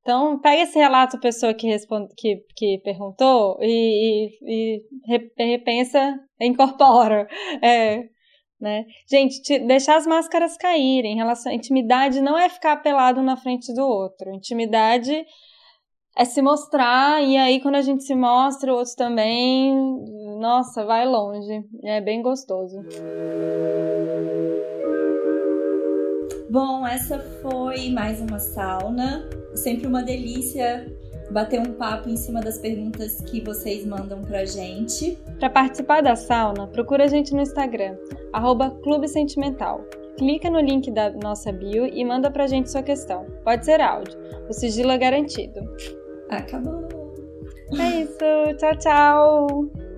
Então, 0.00 0.40
pega 0.40 0.62
esse 0.62 0.78
relato, 0.78 1.20
pessoa 1.20 1.54
que, 1.54 1.66
responde, 1.66 2.12
que, 2.16 2.44
que 2.56 2.78
perguntou, 2.78 3.56
e, 3.60 4.30
e, 4.42 4.82
e 5.38 5.46
repensa, 5.46 6.18
incorpora. 6.40 7.26
É, 7.62 8.04
né? 8.60 8.84
Gente, 9.10 9.58
deixar 9.60 9.96
as 9.96 10.06
máscaras 10.06 10.56
caírem. 10.56 11.14
Em 11.14 11.16
relação 11.16 11.52
intimidade, 11.52 12.20
não 12.20 12.38
é 12.38 12.48
ficar 12.48 12.76
pelado 12.76 13.20
na 13.20 13.36
frente 13.36 13.74
do 13.74 13.82
outro. 13.84 14.32
Intimidade 14.32 15.24
é 16.16 16.24
se 16.24 16.42
mostrar, 16.42 17.22
e 17.22 17.36
aí 17.36 17.60
quando 17.60 17.76
a 17.76 17.82
gente 17.82 18.04
se 18.04 18.14
mostra, 18.14 18.72
o 18.72 18.76
outro 18.76 18.94
também, 18.96 19.74
nossa, 20.38 20.84
vai 20.84 21.06
longe. 21.06 21.64
É 21.84 22.00
bem 22.00 22.22
gostoso. 22.22 22.84
Bom, 26.50 26.86
essa 26.86 27.18
foi 27.40 27.88
mais 27.90 28.20
uma 28.20 28.38
sauna. 28.38 29.26
Sempre 29.54 29.86
uma 29.86 30.02
delícia 30.02 30.86
bater 31.30 31.60
um 31.60 31.72
papo 31.72 32.10
em 32.10 32.16
cima 32.16 32.40
das 32.40 32.58
perguntas 32.58 33.20
que 33.22 33.40
vocês 33.40 33.86
mandam 33.86 34.20
pra 34.20 34.44
gente. 34.44 35.18
Para 35.38 35.48
participar 35.48 36.02
da 36.02 36.14
sauna, 36.14 36.66
procura 36.66 37.04
a 37.04 37.06
gente 37.06 37.32
no 37.32 37.40
Instagram, 37.40 37.96
arroba 38.32 38.70
Clube 38.82 39.08
Sentimental. 39.08 39.80
Clica 40.18 40.50
no 40.50 40.60
link 40.60 40.90
da 40.90 41.10
nossa 41.10 41.50
bio 41.50 41.86
e 41.86 42.04
manda 42.04 42.30
pra 42.30 42.46
gente 42.46 42.70
sua 42.70 42.82
questão. 42.82 43.24
Pode 43.42 43.64
ser 43.64 43.80
áudio. 43.80 44.18
O 44.48 44.52
sigilo 44.52 44.90
é 44.90 44.98
garantido. 44.98 45.60
Acabou. 46.38 46.88
É 47.78 48.00
isso. 48.00 48.56
Tchau, 48.58 48.78
tchau. 48.78 49.91